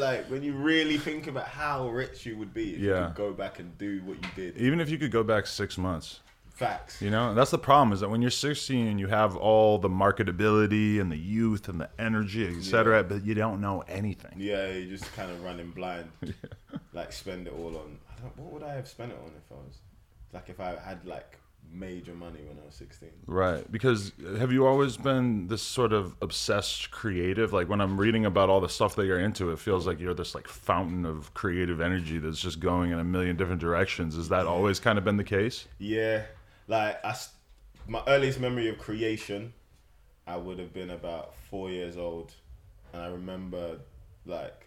like 0.00 0.26
when 0.30 0.42
you 0.42 0.54
really 0.54 0.98
think 0.98 1.26
about 1.28 1.46
how 1.46 1.88
rich 1.88 2.26
you 2.26 2.36
would 2.38 2.52
be 2.52 2.74
if 2.74 2.80
you 2.80 2.90
Yeah. 2.90 3.06
could 3.06 3.14
go 3.16 3.32
back 3.32 3.58
and 3.60 3.76
do 3.78 4.00
what 4.04 4.16
you 4.16 4.30
did. 4.34 4.56
Even 4.56 4.80
if 4.80 4.90
you 4.90 4.98
could 4.98 5.12
go 5.12 5.22
back 5.22 5.46
six 5.46 5.78
months, 5.78 6.20
Facts. 6.54 7.00
you 7.00 7.10
know, 7.10 7.34
that's 7.34 7.50
the 7.50 7.58
problem 7.58 7.92
is 7.92 8.00
that 8.00 8.08
when 8.10 8.20
you're 8.20 8.30
16 8.30 8.86
and 8.86 8.98
you 8.98 9.06
have 9.06 9.36
all 9.36 9.78
the 9.78 9.88
marketability 9.88 11.00
and 11.00 11.10
the 11.12 11.16
youth 11.16 11.68
and 11.68 11.80
the 11.80 11.88
energy, 11.98 12.46
etc., 12.56 13.02
but 13.04 13.24
you 13.24 13.34
don't 13.34 13.60
know 13.60 13.82
anything. 13.88 14.34
Yeah, 14.36 14.68
you're 14.72 14.88
just 14.96 15.12
kind 15.14 15.30
of 15.30 15.42
running 15.44 15.70
blind. 15.70 16.10
Like 16.92 17.12
spend 17.12 17.46
it 17.46 17.52
all 17.56 17.76
on. 17.76 17.98
I 18.10 18.20
don't, 18.20 18.36
what 18.36 18.52
would 18.52 18.62
I 18.64 18.74
have 18.74 18.88
spent 18.88 19.12
it 19.12 19.18
on 19.22 19.28
if 19.36 19.52
I 19.52 19.54
was 19.54 19.78
like 20.32 20.48
if 20.48 20.58
I 20.58 20.74
had 20.74 21.04
like 21.06 21.38
major 21.72 22.14
money 22.14 22.40
when 22.46 22.58
I 22.62 22.66
was 22.66 22.74
sixteen? 22.74 23.10
Right. 23.26 23.70
Because 23.70 24.12
have 24.38 24.52
you 24.52 24.66
always 24.66 24.96
been 24.96 25.48
this 25.48 25.62
sort 25.62 25.92
of 25.92 26.16
obsessed 26.20 26.90
creative? 26.90 27.52
Like 27.52 27.68
when 27.68 27.80
I'm 27.80 27.98
reading 27.98 28.24
about 28.24 28.50
all 28.50 28.60
the 28.60 28.68
stuff 28.68 28.96
that 28.96 29.06
you're 29.06 29.20
into, 29.20 29.50
it 29.50 29.58
feels 29.58 29.86
like 29.86 30.00
you're 30.00 30.14
this 30.14 30.34
like 30.34 30.48
fountain 30.48 31.06
of 31.06 31.32
creative 31.34 31.80
energy 31.80 32.18
that's 32.18 32.40
just 32.40 32.60
going 32.60 32.92
in 32.92 32.98
a 32.98 33.04
million 33.04 33.36
different 33.36 33.60
directions. 33.60 34.16
Has 34.16 34.28
that 34.30 34.46
always 34.46 34.80
kind 34.80 34.98
of 34.98 35.04
been 35.04 35.16
the 35.16 35.24
case? 35.24 35.66
Yeah, 35.78 36.22
like 36.66 37.04
I, 37.04 37.16
my 37.86 38.02
earliest 38.06 38.40
memory 38.40 38.68
of 38.68 38.78
creation, 38.78 39.52
I 40.26 40.36
would 40.36 40.58
have 40.58 40.72
been 40.72 40.90
about 40.90 41.34
four 41.50 41.70
years 41.70 41.96
old, 41.96 42.32
and 42.92 43.02
I 43.02 43.06
remember 43.06 43.78
like, 44.26 44.66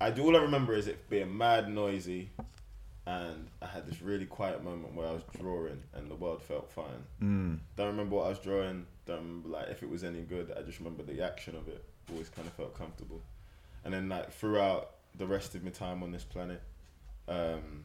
I 0.00 0.10
do 0.10 0.24
all 0.24 0.36
I 0.36 0.40
remember 0.40 0.74
is 0.74 0.86
it 0.86 1.08
being 1.08 1.36
mad 1.36 1.68
noisy, 1.68 2.30
and 3.06 3.46
I 3.62 3.66
had 3.66 3.86
this 3.86 4.02
really 4.02 4.26
quiet 4.26 4.64
moment 4.64 4.94
where 4.94 5.06
I 5.06 5.12
was 5.12 5.22
drawing 5.38 5.82
and 5.94 6.10
the 6.10 6.16
world 6.16 6.42
felt 6.42 6.70
fine. 6.72 7.04
Mm. 7.22 7.58
Don't 7.76 7.86
remember 7.86 8.16
what 8.16 8.26
I 8.26 8.30
was 8.30 8.40
drawing. 8.40 8.86
Don't 9.06 9.18
remember 9.18 9.48
like 9.48 9.68
if 9.68 9.82
it 9.82 9.88
was 9.88 10.02
any 10.02 10.22
good. 10.22 10.52
I 10.56 10.62
just 10.62 10.78
remember 10.78 11.04
the 11.04 11.22
action 11.22 11.54
of 11.54 11.68
it. 11.68 11.84
Always 12.10 12.28
kind 12.28 12.46
of 12.46 12.54
felt 12.54 12.76
comfortable, 12.76 13.20
and 13.84 13.92
then 13.92 14.08
like 14.08 14.32
throughout 14.32 14.90
the 15.16 15.26
rest 15.26 15.54
of 15.54 15.64
my 15.64 15.70
time 15.70 16.02
on 16.02 16.12
this 16.12 16.22
planet, 16.22 16.62
um, 17.26 17.84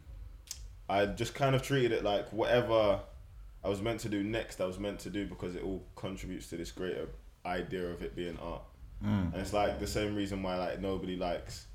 I 0.89 1.05
just 1.07 1.33
kind 1.33 1.55
of 1.55 1.63
treated 1.63 1.91
it 1.91 2.03
like 2.03 2.31
whatever 2.31 2.99
I 3.63 3.69
was 3.69 3.81
meant 3.81 3.99
to 4.01 4.09
do 4.09 4.23
next. 4.23 4.61
I 4.61 4.65
was 4.65 4.79
meant 4.79 4.99
to 4.99 5.09
do 5.09 5.25
because 5.25 5.55
it 5.55 5.63
all 5.63 5.83
contributes 5.95 6.47
to 6.47 6.57
this 6.57 6.71
greater 6.71 7.07
idea 7.45 7.87
of 7.87 8.01
it 8.01 8.15
being 8.15 8.37
art. 8.41 8.63
Mm. 9.03 9.33
And 9.33 9.41
it's 9.41 9.53
like 9.53 9.79
the 9.79 9.87
same 9.87 10.15
reason 10.15 10.43
why 10.43 10.57
like 10.57 10.79
nobody 10.79 11.15
likes 11.15 11.65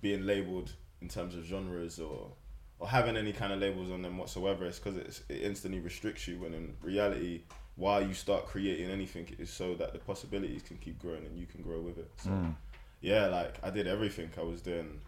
being 0.00 0.24
labeled 0.24 0.72
in 1.00 1.08
terms 1.08 1.34
of 1.34 1.44
genres 1.44 1.98
or 1.98 2.32
or 2.78 2.88
having 2.88 3.16
any 3.16 3.32
kind 3.32 3.52
of 3.52 3.58
labels 3.60 3.90
on 3.90 4.02
them 4.02 4.18
whatsoever. 4.18 4.66
It's 4.66 4.78
because 4.78 4.96
it 4.98 5.24
instantly 5.42 5.80
restricts 5.80 6.28
you. 6.28 6.38
When 6.40 6.52
in 6.54 6.74
reality, 6.82 7.42
why 7.76 8.00
you 8.00 8.14
start 8.14 8.46
creating 8.46 8.90
anything, 8.90 9.34
is 9.38 9.50
so 9.50 9.74
that 9.74 9.92
the 9.92 9.98
possibilities 9.98 10.62
can 10.62 10.76
keep 10.78 10.98
growing 11.00 11.24
and 11.24 11.38
you 11.38 11.46
can 11.46 11.62
grow 11.62 11.80
with 11.80 11.98
it. 11.98 12.10
So 12.18 12.30
Mm. 12.30 12.54
yeah, 13.00 13.26
like 13.26 13.54
I 13.62 13.70
did 13.70 13.86
everything. 13.86 14.30
I 14.38 14.42
was 14.42 14.60
doing. 14.62 15.00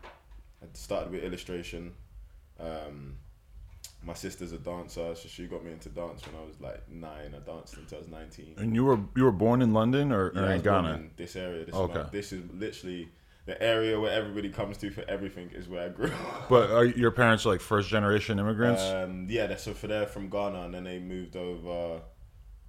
I 0.62 0.66
started 0.72 1.12
with 1.12 1.22
illustration. 1.22 1.92
Um, 2.58 3.16
my 4.04 4.14
sister's 4.14 4.52
a 4.52 4.58
dancer, 4.58 5.14
so 5.14 5.28
she 5.28 5.46
got 5.46 5.64
me 5.64 5.72
into 5.72 5.88
dance 5.88 6.24
when 6.26 6.34
I 6.40 6.44
was 6.46 6.60
like 6.60 6.88
nine. 6.88 7.34
I 7.34 7.38
danced 7.50 7.76
until 7.76 7.98
I 7.98 8.00
was 8.00 8.08
nineteen. 8.08 8.54
And 8.56 8.74
you 8.74 8.84
were 8.84 8.98
you 9.16 9.24
were 9.24 9.32
born 9.32 9.60
in 9.60 9.72
London 9.72 10.12
or, 10.12 10.28
or 10.30 10.50
in 10.52 10.60
Ghana? 10.62 10.94
in 10.94 11.10
this 11.16 11.36
area. 11.36 11.64
This, 11.64 11.74
Okay. 11.74 11.92
is 12.00 12.04
my- 12.04 12.10
this 12.10 12.32
is 12.32 12.42
literally 12.54 13.08
the 13.48 13.60
area 13.62 13.98
where 13.98 14.12
everybody 14.12 14.50
comes 14.50 14.76
to 14.76 14.90
for 14.90 15.02
everything. 15.08 15.50
Is 15.54 15.68
where 15.68 15.86
I 15.86 15.88
grew 15.88 16.06
up. 16.06 16.48
But 16.50 16.70
are 16.70 16.84
your 16.84 17.10
parents 17.10 17.46
like 17.46 17.60
first 17.60 17.88
generation 17.88 18.38
immigrants? 18.38 18.82
Um, 18.82 19.26
yeah, 19.28 19.56
so 19.56 19.72
for 19.72 19.86
they're 19.86 20.06
from 20.06 20.28
Ghana, 20.28 20.66
and 20.66 20.74
then 20.74 20.84
they 20.84 20.98
moved 20.98 21.34
over. 21.34 22.02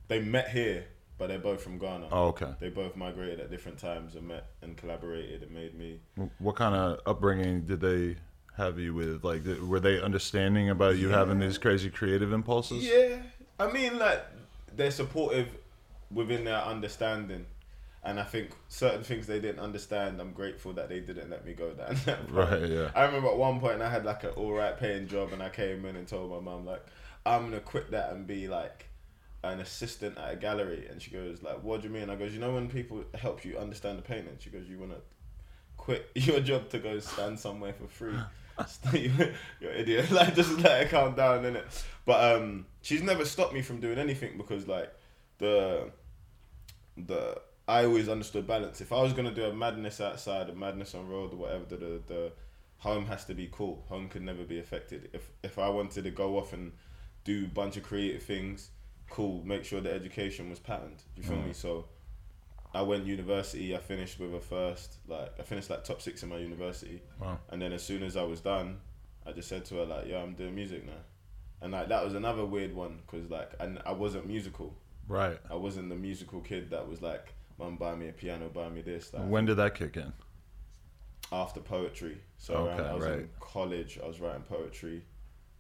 They 0.07 0.21
met 0.21 0.49
here, 0.49 0.85
but 1.17 1.27
they're 1.27 1.37
both 1.37 1.61
from 1.61 1.77
Ghana. 1.79 2.07
oh, 2.11 2.27
okay. 2.29 2.53
They 2.61 2.69
both 2.69 2.95
migrated 2.95 3.41
at 3.41 3.51
different 3.51 3.77
times 3.77 4.15
and 4.15 4.29
met 4.29 4.47
and 4.61 4.77
collaborated 4.77 5.43
and 5.43 5.51
made 5.51 5.77
me. 5.77 5.99
What 6.39 6.55
kind 6.55 6.73
of 6.73 7.01
upbringing 7.05 7.65
did 7.65 7.81
they 7.81 8.15
have 8.55 8.79
you 8.79 8.93
with? 8.93 9.25
Like, 9.25 9.41
were 9.61 9.81
they 9.81 10.01
understanding 10.01 10.69
about 10.69 10.95
you 10.97 11.09
having 11.09 11.39
these 11.39 11.57
crazy 11.57 11.89
creative 11.89 12.31
impulses? 12.31 12.85
Yeah, 12.85 13.17
I 13.59 13.69
mean, 13.69 13.99
like 13.99 14.25
they're 14.77 14.91
supportive 14.91 15.49
within 16.09 16.45
their 16.45 16.61
understanding, 16.61 17.45
and 18.03 18.19
I 18.19 18.23
think 18.23 18.51
certain 18.69 19.03
things 19.03 19.27
they 19.27 19.39
didn't 19.39 19.59
understand. 19.59 20.21
I'm 20.21 20.31
grateful 20.31 20.73
that 20.73 20.89
they 20.89 20.99
didn't 20.99 21.29
let 21.29 21.45
me 21.45 21.53
go 21.53 21.71
down 21.71 21.95
that 22.05 22.05
path. 22.05 22.29
Right. 22.29 22.69
Yeah. 22.69 22.91
I 22.95 23.05
remember 23.05 23.29
at 23.29 23.37
one 23.37 23.59
point 23.59 23.81
I 23.81 23.89
had 23.89 24.05
like 24.05 24.23
an 24.23 24.31
all 24.31 24.53
right 24.53 24.77
paying 24.77 25.07
job, 25.07 25.33
and 25.33 25.43
I 25.43 25.49
came 25.49 25.85
in 25.85 25.95
and 25.95 26.07
told 26.07 26.31
my 26.31 26.39
mum 26.39 26.65
like, 26.65 26.83
I'm 27.25 27.45
gonna 27.45 27.59
quit 27.59 27.91
that 27.91 28.13
and 28.13 28.25
be 28.25 28.47
like 28.47 28.85
an 29.43 29.59
assistant 29.59 30.17
at 30.17 30.33
a 30.33 30.35
gallery. 30.35 30.87
And 30.89 31.01
she 31.01 31.11
goes 31.11 31.43
like, 31.43 31.63
What 31.63 31.81
do 31.81 31.87
you 31.87 31.93
mean? 31.93 32.09
I 32.09 32.15
goes, 32.15 32.33
you 32.33 32.39
know 32.39 32.53
when 32.53 32.69
people 32.69 33.03
help 33.15 33.43
you 33.43 33.57
understand 33.57 33.97
the 33.97 34.03
painting. 34.03 34.37
She 34.39 34.49
goes, 34.49 34.67
you 34.67 34.79
wanna 34.79 35.01
quit 35.77 36.09
your 36.15 36.39
job 36.39 36.69
to 36.69 36.79
go 36.79 36.99
stand 36.99 37.39
somewhere 37.39 37.73
for 37.73 37.87
free. 37.87 38.17
You're 38.93 39.71
an 39.71 39.77
idiot. 39.77 40.11
Like 40.11 40.35
just 40.35 40.57
let 40.59 40.83
her 40.83 40.89
calm 40.89 41.15
down, 41.15 41.43
innit? 41.43 41.63
But 42.05 42.35
um, 42.35 42.65
she's 42.81 43.01
never 43.01 43.23
stopped 43.23 43.53
me 43.53 43.61
from 43.61 43.79
doing 43.79 43.97
anything 43.97 44.37
because 44.37 44.67
like 44.67 44.93
the 45.37 45.91
the 46.97 47.41
I 47.69 47.85
always 47.85 48.09
understood 48.09 48.47
balance. 48.47 48.81
If 48.81 48.91
I 48.91 49.01
was 49.01 49.13
gonna 49.13 49.33
do 49.33 49.45
a 49.45 49.53
madness 49.53 50.01
outside, 50.01 50.49
a 50.49 50.55
madness 50.55 50.95
on 50.95 51.07
road 51.07 51.33
or 51.33 51.37
whatever, 51.37 51.65
the 51.65 51.77
the, 51.77 52.01
the 52.07 52.31
home 52.77 53.05
has 53.05 53.25
to 53.25 53.33
be 53.33 53.47
cool. 53.51 53.85
Home 53.89 54.07
can 54.09 54.25
never 54.25 54.43
be 54.43 54.59
affected. 54.59 55.09
If 55.13 55.29
if 55.43 55.59
I 55.59 55.69
wanted 55.69 56.03
to 56.05 56.11
go 56.11 56.37
off 56.39 56.53
and 56.53 56.71
do 57.25 57.45
a 57.45 57.47
bunch 57.47 57.77
of 57.77 57.83
creative 57.83 58.23
things, 58.23 58.69
cool. 59.09 59.43
Make 59.45 59.63
sure 59.65 59.81
the 59.81 59.93
education 59.93 60.49
was 60.49 60.59
patterned. 60.59 61.03
You 61.15 61.23
feel 61.23 61.37
Mm. 61.37 61.47
me? 61.47 61.53
So 61.53 61.85
I 62.73 62.81
went 62.81 63.05
university. 63.05 63.75
I 63.75 63.79
finished 63.79 64.19
with 64.19 64.33
a 64.33 64.39
first. 64.39 64.97
Like 65.07 65.31
I 65.39 65.43
finished 65.43 65.69
like 65.69 65.83
top 65.83 66.01
six 66.01 66.23
in 66.23 66.29
my 66.29 66.37
university. 66.37 67.01
Wow. 67.19 67.39
And 67.49 67.61
then 67.61 67.71
as 67.73 67.83
soon 67.83 68.01
as 68.03 68.15
I 68.15 68.23
was 68.23 68.41
done, 68.41 68.79
I 69.27 69.31
just 69.31 69.47
said 69.49 69.65
to 69.65 69.75
her 69.75 69.85
like, 69.85 70.05
"Yeah, 70.07 70.23
I'm 70.23 70.33
doing 70.33 70.55
music 70.55 70.85
now." 70.85 71.01
And 71.61 71.73
like 71.73 71.89
that 71.89 72.03
was 72.05 72.13
another 72.15 72.45
weird 72.45 72.73
one 72.73 72.99
because 73.05 73.29
like 73.29 73.51
and 73.59 73.79
I 73.85 73.91
wasn't 73.91 74.25
musical. 74.27 74.69
Right. 75.07 75.37
I 75.49 75.55
wasn't 75.55 75.89
the 75.89 75.95
musical 75.95 76.39
kid 76.41 76.69
that 76.69 76.87
was 76.87 77.01
like, 77.01 77.33
"Mum, 77.59 77.75
buy 77.75 77.93
me 77.95 78.07
a 78.09 78.13
piano, 78.13 78.49
buy 78.49 78.69
me 78.69 78.81
this." 78.81 79.13
Like, 79.13 79.27
When 79.27 79.45
did 79.45 79.55
that 79.57 79.75
kick 79.75 79.97
in? 79.97 80.13
after 81.31 81.59
poetry, 81.59 82.17
so 82.37 82.55
Okay, 82.55 82.81
around, 82.81 82.87
I 82.89 82.93
was 82.95 83.05
right. 83.05 83.19
in 83.19 83.29
college. 83.39 83.99
I 84.03 84.07
was 84.07 84.19
writing 84.19 84.41
poetry. 84.43 85.03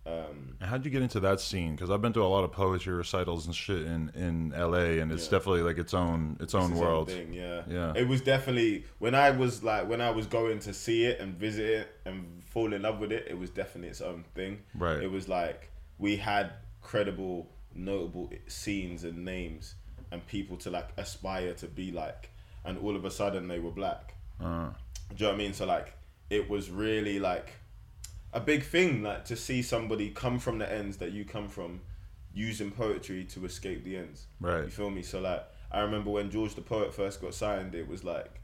Um, 0.05 0.55
how'd 0.61 0.83
you 0.85 0.89
get 0.89 1.03
into 1.03 1.19
that 1.19 1.39
scene? 1.39 1.75
Because 1.75 1.91
I've 1.91 2.01
been 2.01 2.13
to 2.13 2.23
a 2.23 2.25
lot 2.25 2.43
of 2.43 2.51
poetry 2.51 2.95
recitals 2.95 3.45
and 3.45 3.53
shit 3.53 3.81
in, 3.85 4.09
in 4.15 4.49
LA, 4.57 4.97
and 5.01 5.11
it's 5.11 5.25
Yeah. 5.25 5.31
definitely 5.37 5.61
like 5.61 5.77
its 5.77 5.93
own 5.93 6.37
its 6.39 6.55
own 6.55 6.71
it's 6.71 6.79
world. 6.79 7.09
thing, 7.11 7.33
yeah. 7.33 7.63
Yeah. 7.69 7.93
It 7.95 8.07
was 8.07 8.21
definitely 8.21 8.85
when 8.97 9.13
I 9.13 9.29
was 9.29 9.61
like 9.63 9.87
when 9.87 10.01
I 10.01 10.09
was 10.09 10.25
going 10.25 10.59
to 10.59 10.73
see 10.73 11.05
it 11.05 11.19
and 11.19 11.35
visit 11.35 11.65
it 11.69 11.87
and 12.05 12.43
fall 12.43 12.73
in 12.73 12.81
love 12.81 12.99
with 12.99 13.11
it. 13.11 13.27
It 13.29 13.37
was 13.37 13.51
definitely 13.51 13.89
its 13.89 14.01
own 14.01 14.23
thing. 14.33 14.61
Right. 14.73 15.03
It 15.03 15.11
was 15.11 15.27
like 15.27 15.69
we 15.99 16.15
had 16.15 16.53
credible, 16.81 17.51
notable 17.75 18.31
scenes 18.47 19.03
and 19.03 19.23
names 19.23 19.75
and 20.11 20.25
people 20.27 20.57
to 20.57 20.69
like 20.69 20.89
aspire 20.97 21.53
to 21.55 21.67
be 21.67 21.91
like, 21.91 22.29
and 22.65 22.77
all 22.79 22.95
of 22.95 23.05
a 23.05 23.11
sudden 23.11 23.47
they 23.47 23.59
were 23.59 23.71
black. 23.71 24.13
Uh, 24.39 24.69
Do 25.15 25.15
you 25.17 25.25
know 25.25 25.27
what 25.29 25.35
I 25.35 25.37
mean? 25.37 25.53
So 25.53 25.65
like, 25.65 25.93
it 26.29 26.49
was 26.49 26.69
really 26.69 27.19
like 27.19 27.51
a 28.33 28.39
big 28.39 28.63
thing, 28.63 29.03
like 29.03 29.25
to 29.25 29.35
see 29.35 29.61
somebody 29.61 30.09
come 30.11 30.39
from 30.39 30.59
the 30.59 30.71
ends 30.71 30.97
that 30.97 31.11
you 31.11 31.25
come 31.25 31.47
from, 31.47 31.81
using 32.33 32.69
poetry 32.71 33.25
to 33.25 33.45
escape 33.45 33.83
the 33.83 33.97
ends. 33.97 34.27
right. 34.39 34.65
You 34.65 34.69
feel 34.69 34.89
me? 34.89 35.01
So 35.01 35.19
like, 35.19 35.43
I 35.71 35.79
remember 35.81 36.11
when 36.11 36.29
George 36.31 36.55
the 36.55 36.61
Poet 36.61 36.93
first 36.93 37.21
got 37.21 37.33
signed, 37.33 37.75
it 37.75 37.87
was 37.87 38.03
like 38.03 38.39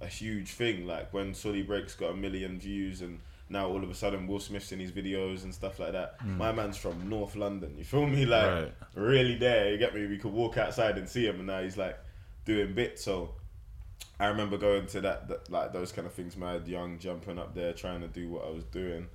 a 0.00 0.06
huge 0.06 0.50
thing. 0.52 0.86
Like 0.86 1.12
when 1.12 1.34
Suli 1.34 1.62
Breaks 1.62 1.94
got 1.94 2.10
a 2.10 2.16
million 2.16 2.58
views, 2.58 3.00
and 3.00 3.20
now 3.50 3.68
all 3.68 3.82
of 3.82 3.88
a 3.90 3.94
sudden 3.94 4.26
Will 4.26 4.40
Smith's 4.40 4.72
in 4.72 4.78
his 4.80 4.92
videos 4.92 5.44
and 5.44 5.54
stuff 5.54 5.78
like 5.78 5.92
that. 5.92 6.24
My 6.24 6.52
man's 6.52 6.76
from 6.76 7.08
North 7.08 7.34
London. 7.36 7.74
You 7.78 7.84
feel 7.84 8.06
me? 8.06 8.26
Like 8.26 8.46
Right. 8.46 8.72
really 8.94 9.36
there. 9.36 9.70
You 9.72 9.78
get 9.78 9.94
me? 9.94 10.06
We 10.06 10.18
could 10.18 10.32
walk 10.32 10.56
outside 10.58 10.98
and 10.98 11.08
see 11.08 11.26
him, 11.26 11.36
and 11.36 11.46
now 11.46 11.62
he's 11.62 11.76
like 11.76 11.98
doing 12.44 12.74
bits. 12.74 13.04
So 13.04 13.34
I 14.20 14.26
remember 14.26 14.58
going 14.58 14.86
to 14.86 15.00
that, 15.02 15.28
that 15.28 15.50
like 15.50 15.72
those 15.72 15.92
kind 15.92 16.06
of 16.06 16.12
things. 16.12 16.36
Mad 16.36 16.66
young, 16.68 16.98
jumping 16.98 17.38
up 17.38 17.54
there, 17.54 17.72
trying 17.72 18.00
to 18.02 18.08
do 18.08 18.28
what 18.28 18.44
I 18.44 18.50
was 18.50 18.64
doing, 18.64 19.08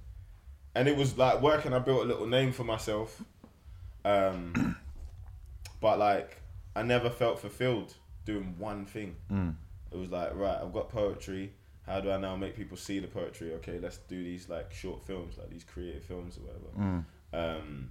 and 0.76 0.88
it 0.88 0.96
was 0.98 1.18
like 1.18 1.42
working. 1.42 1.74
I 1.74 1.80
built 1.80 2.02
a 2.04 2.06
little 2.08 2.28
name 2.28 2.52
for 2.52 2.64
myself, 2.64 3.22
um, 4.06 4.76
but 5.82 6.00
like 6.00 6.42
I 6.76 6.84
never 6.84 7.10
felt 7.10 7.40
fulfilled 7.40 7.94
doing 8.26 8.56
one 8.58 8.86
thing. 8.86 9.16
Mm. 9.32 9.56
It 9.92 9.98
was 9.98 10.10
like 10.10 10.34
right, 10.36 10.58
I've 10.62 10.74
got 10.74 10.90
poetry. 10.90 11.54
How 11.86 12.00
do 12.00 12.12
I 12.12 12.18
now 12.18 12.36
make 12.36 12.56
people 12.56 12.78
see 12.78 13.00
the 13.00 13.08
poetry? 13.08 13.54
Okay, 13.56 13.80
let's 13.80 13.98
do 13.98 14.24
these 14.24 14.48
like 14.50 14.74
short 14.74 15.06
films, 15.06 15.38
like 15.38 15.50
these 15.50 15.66
creative 15.66 16.04
films 16.04 16.38
or 16.38 16.42
whatever. 16.42 17.04
Mm. 17.34 17.58
Um, 17.58 17.90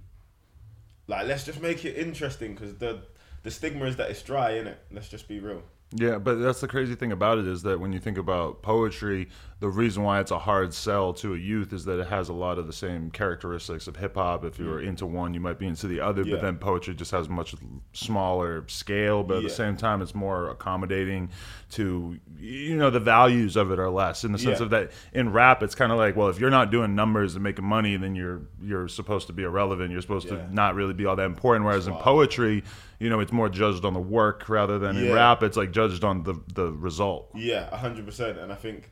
like 1.07 1.27
let's 1.27 1.43
just 1.43 1.61
make 1.61 1.85
it 1.85 1.95
interesting 1.97 2.55
because 2.55 2.75
the 2.77 3.03
the 3.43 3.51
stigma 3.51 3.85
is 3.85 3.97
that 3.97 4.09
it's 4.09 4.21
dry, 4.21 4.53
innit? 4.53 4.77
Let's 4.91 5.09
just 5.09 5.27
be 5.27 5.39
real. 5.39 5.63
Yeah, 5.95 6.17
but 6.17 6.35
that's 6.35 6.59
the 6.61 6.67
crazy 6.67 6.95
thing 6.95 7.11
about 7.11 7.37
it 7.37 7.47
is 7.47 7.61
that 7.63 7.79
when 7.79 7.93
you 7.93 7.99
think 7.99 8.17
about 8.17 8.61
poetry, 8.63 9.29
the 9.59 9.69
reason 9.69 10.01
why 10.03 10.19
it's 10.19 10.31
a 10.31 10.39
hard 10.39 10.73
sell 10.73 11.13
to 11.13 11.35
a 11.35 11.37
youth 11.37 11.71
is 11.71 11.85
that 11.85 11.99
it 11.99 12.07
has 12.07 12.29
a 12.29 12.33
lot 12.33 12.57
of 12.57 12.67
the 12.67 12.73
same 12.73 13.11
characteristics 13.11 13.87
of 13.87 13.95
hip 13.95 14.15
hop. 14.15 14.43
If 14.43 14.57
you 14.59 14.65
were 14.65 14.81
into 14.81 15.05
one, 15.05 15.33
you 15.33 15.39
might 15.39 15.59
be 15.59 15.67
into 15.67 15.87
the 15.87 15.99
other, 16.01 16.23
Mm. 16.23 16.27
Yeah. 16.27 16.35
but 16.35 16.41
then 16.41 16.57
poetry 16.57 16.95
just 16.95 17.11
has 17.11 17.29
much 17.29 17.53
smaller 17.93 18.63
scale, 18.67 19.23
but 19.23 19.37
at 19.37 19.43
the 19.43 19.49
same 19.49 19.77
time, 19.77 20.01
it's 20.01 20.15
more 20.15 20.49
accommodating 20.49 21.29
to, 21.71 22.19
you 22.39 22.75
know, 22.75 22.89
the 22.89 22.99
values 22.99 23.55
of 23.55 23.71
it 23.71 23.79
are 23.79 23.89
less 23.89 24.23
in 24.23 24.31
the 24.31 24.37
sense 24.37 24.59
Yeah. 24.59 24.65
of 24.65 24.69
that 24.71 24.91
in 25.13 25.31
rap, 25.31 25.63
it's 25.63 25.75
kind 25.75 25.91
of 25.91 25.97
like, 25.97 26.15
well, 26.15 26.29
if 26.29 26.39
you're 26.39 26.49
not 26.49 26.71
doing 26.71 26.95
numbers 26.95 27.35
and 27.35 27.43
making 27.43 27.65
money, 27.65 27.95
then 27.97 28.15
you're, 28.15 28.41
you're 28.61 28.87
supposed 28.87 29.27
to 29.27 29.33
be 29.33 29.43
irrelevant. 29.43 29.91
You're 29.91 30.01
supposed 30.01 30.27
Yeah. 30.29 30.37
to 30.37 30.53
not 30.53 30.75
really 30.75 30.93
be 30.93 31.05
all 31.05 31.15
that 31.15 31.25
important. 31.25 31.65
Whereas 31.65 31.87
in 31.87 31.93
poetry, 31.95 32.63
you 32.99 33.09
know, 33.09 33.19
it's 33.19 33.31
more 33.31 33.49
judged 33.49 33.85
on 33.85 33.93
the 33.93 33.99
work 33.99 34.47
rather 34.49 34.79
than 34.79 34.97
in 34.97 35.13
rap, 35.13 35.43
it's 35.43 35.57
like 35.57 35.71
judged 35.71 36.03
on 36.03 36.23
the, 36.23 36.39
the 36.53 36.71
result. 36.71 37.29
Yeah, 37.35 37.75
hundred 37.75 38.05
percent. 38.05 38.37
And 38.37 38.51
I 38.51 38.55
think 38.55 38.91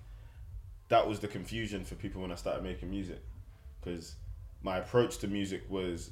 that 0.90 1.08
was 1.08 1.20
the 1.20 1.28
confusion 1.28 1.86
for 1.86 1.96
people 1.96 2.22
when 2.22 2.32
I 2.32 2.36
started 2.36 2.64
making 2.64 2.90
music, 2.90 3.22
because 3.80 4.16
my 4.62 4.78
approach 4.78 5.18
to 5.20 5.28
music 5.28 5.64
was 5.70 6.12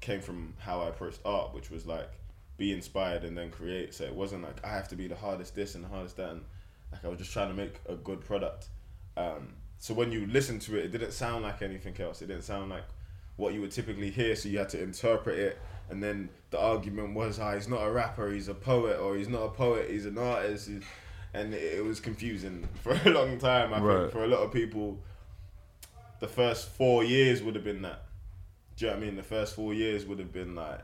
came 0.00 0.20
from 0.20 0.54
how 0.58 0.80
I 0.80 0.88
approached 0.88 1.20
art, 1.24 1.54
which 1.54 1.70
was 1.70 1.86
like 1.86 2.10
be 2.56 2.72
inspired 2.72 3.24
and 3.24 3.36
then 3.36 3.50
create. 3.50 3.94
So 3.94 4.04
it 4.04 4.14
wasn't 4.14 4.42
like 4.42 4.64
I 4.64 4.68
have 4.68 4.88
to 4.88 4.96
be 4.96 5.08
the 5.08 5.16
hardest 5.16 5.54
this 5.54 5.74
and 5.74 5.84
the 5.84 5.88
hardest 5.88 6.16
that. 6.16 6.30
And 6.30 6.42
like 6.92 7.04
I 7.04 7.08
was 7.08 7.18
just 7.18 7.32
trying 7.32 7.48
to 7.48 7.54
make 7.54 7.80
a 7.88 7.94
good 7.94 8.20
product. 8.20 8.68
Um, 9.16 9.54
so 9.78 9.94
when 9.94 10.12
you 10.12 10.26
listen 10.26 10.58
to 10.60 10.78
it, 10.78 10.86
it 10.86 10.92
didn't 10.92 11.12
sound 11.12 11.42
like 11.42 11.62
anything 11.62 11.98
else. 12.00 12.22
It 12.22 12.26
didn't 12.26 12.44
sound 12.44 12.70
like 12.70 12.84
what 13.36 13.54
you 13.54 13.60
would 13.62 13.70
typically 13.70 14.10
hear. 14.10 14.36
So 14.36 14.48
you 14.48 14.58
had 14.58 14.68
to 14.70 14.82
interpret 14.82 15.38
it. 15.38 15.58
And 15.90 16.02
then 16.02 16.28
the 16.50 16.58
argument 16.60 17.14
was, 17.14 17.38
ah, 17.38 17.54
he's 17.54 17.68
not 17.68 17.82
a 17.82 17.90
rapper, 17.90 18.30
he's 18.30 18.48
a 18.48 18.54
poet, 18.54 18.98
or 18.98 19.16
he's 19.16 19.28
not 19.28 19.42
a 19.42 19.48
poet, 19.50 19.90
he's 19.90 20.06
an 20.06 20.18
artist. 20.18 20.68
He's, 20.68 20.82
and 21.34 21.52
it, 21.54 21.78
it 21.78 21.84
was 21.84 22.00
confusing 22.00 22.68
for 22.82 22.92
a 23.04 23.10
long 23.10 23.38
time. 23.38 23.74
I 23.74 23.80
Right. 23.80 24.00
think 24.02 24.12
for 24.12 24.24
a 24.24 24.28
lot 24.28 24.40
of 24.40 24.52
people, 24.52 24.98
the 26.20 26.28
first 26.28 26.68
four 26.68 27.02
years 27.04 27.42
would 27.42 27.54
have 27.54 27.64
been 27.64 27.82
that. 27.82 28.02
Do 28.76 28.84
you 28.86 28.90
know 28.90 28.96
what 28.96 29.02
I 29.02 29.06
mean? 29.06 29.16
The 29.16 29.22
first 29.22 29.54
four 29.54 29.74
years 29.74 30.06
would 30.06 30.18
have 30.18 30.32
been 30.32 30.54
like 30.54 30.80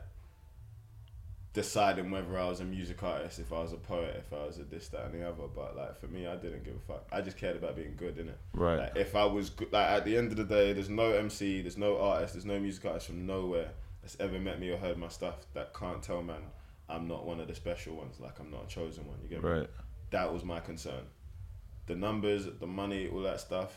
deciding 1.53 2.11
whether 2.11 2.37
I 2.37 2.47
was 2.47 2.59
a 2.59 2.65
music 2.65 3.01
artist, 3.01 3.39
if 3.39 3.51
I 3.51 3.61
was 3.61 3.73
a 3.73 3.77
poet, 3.77 4.15
if 4.27 4.31
I 4.31 4.45
was 4.45 4.59
a 4.59 4.63
this, 4.63 4.89
that, 4.89 5.05
and 5.05 5.13
the 5.15 5.27
other. 5.27 5.43
But 5.55 5.75
like 5.75 5.97
for 5.99 6.07
me, 6.07 6.27
I 6.27 6.35
didn't 6.35 6.63
give 6.63 6.75
a 6.75 6.79
fuck. 6.79 7.07
I 7.11 7.21
just 7.21 7.37
cared 7.37 7.55
about 7.55 7.75
being 7.75 7.95
good 7.97 8.17
in 8.19 8.29
it. 8.29 8.37
Right. 8.53 8.77
Like, 8.79 8.95
if 8.97 9.15
I 9.15 9.25
was 9.25 9.49
good, 9.49 9.71
like 9.73 9.87
at 9.87 10.05
the 10.05 10.15
end 10.17 10.31
of 10.31 10.37
the 10.37 10.43
day, 10.43 10.73
there's 10.73 10.89
no 10.89 11.11
MC, 11.13 11.61
there's 11.61 11.77
no 11.77 11.97
artist, 11.99 12.33
there's 12.33 12.45
no 12.45 12.59
music 12.59 12.85
artist 12.85 13.07
from 13.07 13.25
nowhere 13.25 13.71
that's 14.07 14.19
ever 14.21 14.39
met 14.39 14.57
me 14.59 14.69
or 14.69 14.77
heard 14.77 14.97
my 14.97 15.09
stuff 15.09 15.35
that 15.53 15.73
can't 15.73 16.01
tell 16.01 16.23
man 16.23 16.41
I'm 16.89 17.09
not 17.09 17.25
one 17.25 17.41
of 17.41 17.49
the 17.49 17.55
special 17.55 17.95
ones. 17.97 18.15
Like 18.21 18.39
I'm 18.39 18.49
not 18.49 18.63
a 18.63 18.67
chosen 18.67 19.05
one. 19.05 19.17
You 19.21 19.27
get 19.27 19.43
me? 19.43 19.49
Right. 19.49 19.69
That 20.11 20.31
was 20.31 20.45
my 20.45 20.61
concern. 20.61 21.03
The 21.87 21.95
numbers, 21.95 22.47
the 22.61 22.65
money, 22.65 23.09
all 23.09 23.19
that 23.23 23.41
stuff. 23.41 23.73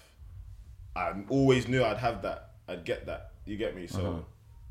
I 0.95 1.15
always 1.29 1.67
knew 1.67 1.83
I'd 1.83 1.97
have 1.97 2.23
that. 2.23 2.53
I'd 2.69 2.85
get 2.85 3.07
that. 3.07 3.33
You 3.47 3.57
get 3.57 3.75
me? 3.75 3.89
So 3.89 3.99
Uh-huh. 4.01 4.19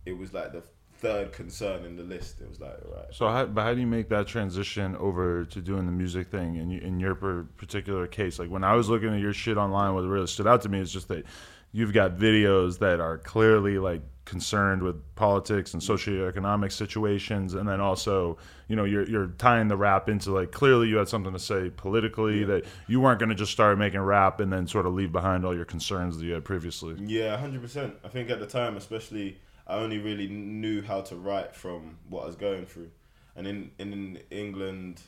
it 0.06 0.18
was 0.18 0.32
like 0.34 0.54
the 0.54 0.64
third 1.00 1.34
concern 1.34 1.84
in 1.84 1.98
the 1.98 2.04
list. 2.04 2.40
It 2.40 2.48
was 2.48 2.62
like, 2.62 2.78
right. 2.86 3.08
So, 3.12 3.28
how, 3.28 3.46
but 3.46 3.64
how 3.64 3.74
do 3.74 3.82
you 3.82 3.88
make 3.88 4.08
that 4.08 4.28
transition 4.28 4.96
over 4.96 5.44
to 5.44 5.62
doing 5.62 5.86
the 5.86 5.92
music 5.92 6.32
thing 6.32 6.56
in, 6.56 6.70
you, 6.70 6.80
in 6.80 6.98
your 7.02 7.16
particular 7.58 8.08
case? 8.08 8.40
Like 8.40 8.50
when 8.50 8.64
I 8.64 8.74
was 8.76 8.88
looking 8.88 9.14
at 9.14 9.20
your 9.20 9.34
shit 9.34 9.58
online, 9.58 9.96
what 9.96 10.06
really 10.06 10.28
stood 10.28 10.48
out 10.48 10.62
to 10.62 10.70
me 10.70 10.80
is 10.80 10.94
just 10.94 11.10
that 11.10 11.26
you've 11.74 11.92
got 11.92 12.16
videos 12.16 12.80
that 12.80 13.02
are 13.02 13.18
clearly 13.18 13.80
like 13.80 14.02
concerned 14.30 14.84
with 14.84 14.96
politics 15.16 15.74
and 15.74 15.82
socioeconomic 15.82 16.72
situations, 16.72 17.56
and 17.56 17.68
then 17.68 17.82
also, 17.82 18.38
you 18.68 18.76
know, 18.76 18.86
you're 18.86 19.08
you're 19.10 19.28
tying 19.38 19.68
the 19.68 19.76
rap 19.76 20.08
into 20.08 20.32
like 20.32 20.52
clearly 20.52 20.88
you 20.88 20.98
had 20.98 21.08
something 21.10 21.34
to 21.34 21.40
say 21.40 21.70
politically 21.76 22.42
Yeah. 22.42 22.46
that 22.48 22.66
you 22.88 23.00
weren't 23.02 23.20
going 23.20 23.30
to 23.30 23.36
just 23.36 23.52
start 23.52 23.78
making 23.78 24.00
rap 24.02 24.40
and 24.40 24.54
then 24.54 24.68
sort 24.68 24.86
of 24.86 24.94
leave 24.94 25.12
behind 25.12 25.46
all 25.46 25.56
your 25.56 25.66
concerns 25.66 26.18
that 26.18 26.26
you 26.26 26.34
had 26.34 26.46
previously. 26.46 26.96
Yeah, 27.00 27.36
hundred 27.38 27.62
percent. 27.62 27.96
I 28.04 28.08
think 28.08 28.30
at 28.30 28.40
the 28.40 28.46
time, 28.46 28.78
especially, 28.78 29.40
I 29.68 29.76
only 29.76 29.98
really 29.98 30.28
knew 30.28 30.82
how 30.82 31.02
to 31.02 31.16
write 31.16 31.56
from 31.56 31.98
what 32.08 32.24
I 32.24 32.28
was 32.28 32.36
going 32.36 32.66
through, 32.66 32.92
and 33.36 33.48
in 33.48 33.72
in 33.80 34.20
England, 34.30 35.02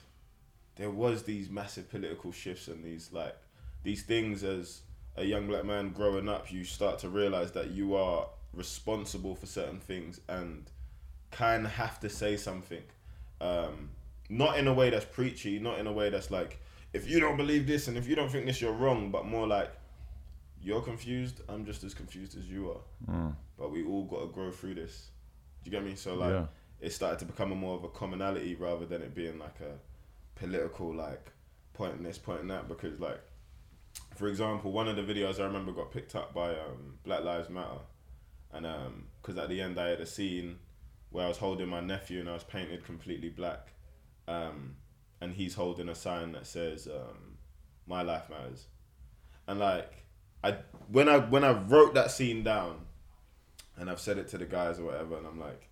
there 0.76 0.90
was 0.90 1.24
these 1.24 1.50
massive 1.50 1.90
political 1.90 2.32
shifts 2.32 2.68
and 2.68 2.84
these 2.84 3.12
like 3.14 3.36
these 3.84 4.02
things 4.04 4.44
as 4.44 4.82
a 5.18 5.24
young 5.26 5.46
black 5.48 5.66
man 5.66 5.92
growing 5.92 6.30
up, 6.30 6.52
you 6.52 6.64
start 6.64 6.98
to 7.00 7.10
realize 7.10 7.52
that 7.52 7.72
you 7.72 7.96
are 7.96 8.28
responsible 8.53 9.36
for 9.36 9.45
certain 9.45 9.80
things 9.80 10.19
and 10.27 10.69
can 11.31 11.65
have 11.65 12.00
to 12.01 12.09
say 12.09 12.38
something. 12.38 12.83
Um, 13.39 13.89
not 14.30 14.57
in 14.57 14.68
a 14.68 14.74
way 14.74 14.89
that's 14.89 15.06
preachy, 15.06 15.59
not 15.59 15.80
in 15.80 15.88
a 15.88 15.92
way 15.92 16.09
that's 16.09 16.31
like, 16.31 16.59
if 16.94 17.09
you 17.09 17.19
don't 17.19 17.38
believe 17.38 17.68
this 17.68 17.88
and 17.88 17.98
if 17.98 18.07
you 18.07 18.15
don't 18.15 18.30
think 18.30 18.45
this, 18.45 18.62
you're 18.62 18.74
wrong, 18.74 19.12
but 19.12 19.25
more 19.25 19.48
like, 19.48 19.71
you're 20.62 20.81
confused, 20.81 21.42
I'm 21.50 21.65
just 21.65 21.83
as 21.83 21.94
confused 21.94 22.38
as 22.38 22.50
you 22.50 22.71
are. 22.71 23.12
Mm. 23.12 23.36
But 23.57 23.71
we 23.71 23.83
all 23.83 24.03
got 24.06 24.21
to 24.21 24.27
grow 24.27 24.51
through 24.51 24.75
this. 24.75 25.09
Do 25.63 25.69
you 25.69 25.77
get 25.77 25.83
me? 25.83 25.95
So, 25.95 26.15
like, 26.15 26.31
Yeah. 26.31 26.45
it 26.80 26.92
started 26.92 27.19
to 27.19 27.25
become 27.25 27.51
a 27.51 27.56
more 27.56 27.75
of 27.75 27.83
a 27.83 27.89
commonality 27.89 28.56
rather 28.56 28.86
than 28.86 29.01
it 29.01 29.15
being 29.15 29.39
like 29.39 29.59
a 29.62 29.80
political, 30.36 30.94
like, 30.94 31.31
pointing 31.74 32.03
this, 32.03 32.18
pointing 32.18 32.48
that. 32.50 32.68
Because, 32.68 33.00
like, 33.00 33.21
for 34.15 34.27
example, 34.27 34.71
one 34.71 34.88
of 34.88 34.95
the 34.95 35.01
videos 35.01 35.39
I 35.39 35.45
remember 35.45 35.71
got 35.71 35.92
picked 35.92 36.15
up 36.15 36.33
by 36.33 36.51
um, 36.51 37.00
Black 37.03 37.24
Lives 37.24 37.50
Matter. 37.50 37.80
And 38.53 38.65
because 39.21 39.38
at 39.38 39.50
the 39.50 39.62
end 39.62 39.80
I 39.80 39.89
had 39.89 40.01
a 40.01 40.06
scene 40.06 40.57
where 41.09 41.25
I 41.25 41.27
was 41.27 41.38
holding 41.38 41.68
my 41.68 41.81
nephew 41.81 42.19
and 42.19 42.30
I 42.30 42.33
was 42.33 42.44
painted 42.44 42.86
completely 42.86 43.30
black. 43.30 43.74
Um, 44.27 44.75
and 45.19 45.33
he's 45.33 45.56
holding 45.56 45.89
a 45.89 45.95
sign 45.95 46.31
that 46.33 46.48
says, 46.48 46.88
um, 46.88 47.38
My 47.86 48.01
life 48.01 48.30
matters. 48.30 48.65
And 49.48 49.59
like, 49.59 50.06
I 50.44 50.57
when 50.92 51.07
I 51.07 51.18
when 51.18 51.44
I 51.44 51.51
wrote 51.51 51.94
that 51.94 52.12
scene 52.12 52.44
down, 52.44 52.86
and 53.77 53.89
I've 53.89 54.00
said 54.00 54.18
it 54.18 54.27
to 54.30 54.38
the 54.38 54.45
guys 54.45 54.80
or 54.80 54.86
whatever, 54.86 55.18
and 55.18 55.27
I'm 55.27 55.39
like, 55.39 55.69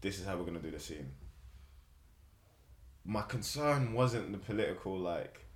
this 0.00 0.18
is 0.18 0.26
how 0.26 0.36
we're 0.36 0.44
gonna 0.44 0.58
do 0.58 0.70
the 0.70 0.80
scene. 0.80 1.12
My 3.04 3.22
concern 3.22 3.92
wasn't 3.92 4.32
the 4.32 4.38
political 4.38 4.98
like, 4.98 5.46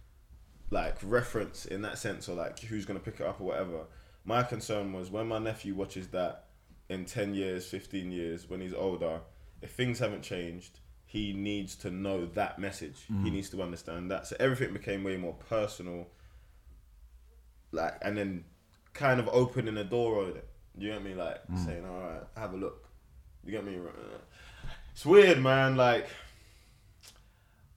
like 0.71 0.97
reference 1.03 1.67
in 1.67 1.83
that 1.83 1.99
sense, 1.99 2.29
or 2.29 2.35
like 2.35 2.59
who's 2.61 2.87
gonna 2.87 3.01
pick 3.01 3.21
it 3.21 3.27
up 3.27 3.41
or 3.41 3.45
whatever. 3.45 3.85
My 4.29 4.43
concern 4.43 4.93
was 4.93 5.11
when 5.11 5.27
my 5.27 5.39
nephew 5.39 5.75
watches 5.75 6.09
that 6.09 6.45
in 6.91 7.07
ten 7.07 7.33
years, 7.33 7.67
fifteen 7.67 8.13
years, 8.13 8.51
when 8.51 8.61
he's 8.61 8.75
older, 8.75 9.21
if 9.63 9.71
things 9.71 10.01
haven't 10.01 10.21
changed, 10.21 10.81
he 11.07 11.33
needs 11.33 11.75
to 11.77 11.91
know 11.91 12.27
that 12.27 12.59
message. 12.59 13.07
He 13.09 13.15
mm. 13.15 13.33
needs 13.33 13.49
to 13.49 13.63
understand 13.63 14.11
that. 14.11 14.27
So 14.27 14.37
everything 14.39 14.75
became 14.75 15.03
way 15.03 15.17
more 15.17 15.33
personal 15.33 16.09
like 17.73 17.95
and 18.03 18.19
then 18.19 18.45
kind 18.93 19.19
of 19.19 19.29
opening 19.29 19.77
the 19.77 19.85
door 19.85 20.23
on 20.25 20.37
it. 20.37 20.49
You 20.77 20.93
get 20.93 21.03
me? 21.03 21.15
Like 21.15 21.47
mm. 21.49 21.65
saying, 21.65 21.87
"All 21.87 21.99
right, 21.99 22.23
have 22.37 22.53
a 22.53 22.57
look." 22.59 22.87
You 23.47 23.53
get 23.53 23.65
me? 23.65 23.79
It's 24.93 25.07
weird, 25.07 25.41
man. 25.41 25.79
Like 25.79 26.07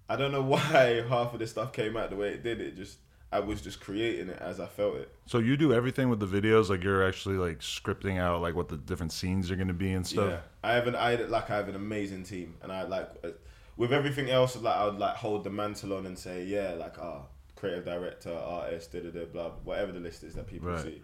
I 0.09 0.17
don't 0.17 0.33
know 0.33 0.41
why 0.55 1.01
half 1.07 1.33
of 1.33 1.39
this 1.39 1.51
stuff 1.51 1.71
came 1.71 1.95
out 1.95 2.09
the 2.09 2.17
way 2.17 2.31
it 2.33 2.43
did. 2.43 2.59
It 2.59 2.75
just 2.75 2.97
I 3.31 3.39
was 3.39 3.61
just 3.61 3.79
creating 3.79 4.27
it 4.29 4.37
as 4.41 4.59
I 4.59 4.67
felt 4.67 4.95
it. 4.97 5.09
So 5.25 5.37
you 5.39 5.55
do 5.55 5.73
everything 5.73 6.09
with 6.09 6.19
the 6.19 6.27
videos, 6.27 6.69
like 6.69 6.83
you're 6.83 7.07
actually 7.07 7.37
like 7.37 7.59
scripting 7.59 8.19
out 8.19 8.41
like 8.41 8.55
what 8.55 8.67
the 8.67 8.77
different 8.77 9.13
scenes 9.13 9.49
are 9.49 9.55
going 9.55 9.69
to 9.69 9.73
be 9.73 9.93
and 9.93 10.05
stuff. 10.05 10.29
Yeah, 10.31 10.39
I 10.63 10.73
have 10.73 10.87
an 10.87 10.95
I 10.95 11.15
like 11.15 11.49
I 11.49 11.55
have 11.55 11.69
an 11.69 11.75
amazing 11.75 12.23
team, 12.23 12.55
and 12.61 12.71
I 12.71 12.83
like 12.83 13.09
uh, 13.23 13.29
with 13.77 13.93
everything 13.93 14.29
else 14.29 14.55
like 14.57 14.75
I 14.75 14.85
would 14.85 14.99
like 14.99 15.15
hold 15.15 15.43
the 15.45 15.49
mantle 15.49 15.93
on 15.93 16.05
and 16.05 16.17
say 16.19 16.43
yeah 16.43 16.71
like 16.73 16.99
ah 16.99 17.21
creative 17.55 17.85
director 17.85 18.33
artist 18.33 18.91
da 18.91 18.99
da 19.01 19.09
da 19.11 19.25
blah 19.25 19.49
whatever 19.63 19.91
the 19.91 19.99
list 19.99 20.23
is 20.23 20.33
that 20.35 20.47
people 20.47 20.69
Right. 20.69 20.81
see. 20.83 21.01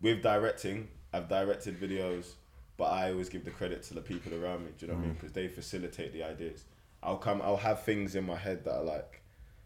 With 0.00 0.22
directing, 0.22 0.88
I've 1.12 1.28
directed 1.28 1.78
videos, 1.80 2.32
but 2.76 2.84
I 2.84 3.10
always 3.12 3.28
give 3.28 3.44
the 3.44 3.50
credit 3.50 3.82
to 3.84 3.94
the 3.94 4.00
people 4.00 4.32
around 4.34 4.64
me. 4.64 4.70
Do 4.78 4.86
you 4.86 4.92
know 4.92 4.98
what 4.98 5.04
I 5.04 5.06
mean? 5.06 5.14
Because 5.14 5.32
they 5.32 5.48
facilitate 5.48 6.12
the 6.12 6.24
ideas. 6.24 6.64
I'll 7.02 7.18
come. 7.18 7.42
I'll 7.42 7.56
have 7.58 7.82
things 7.84 8.14
in 8.14 8.24
my 8.24 8.36
head 8.36 8.64
that 8.64 8.74
are 8.74 8.84
like 8.84 9.21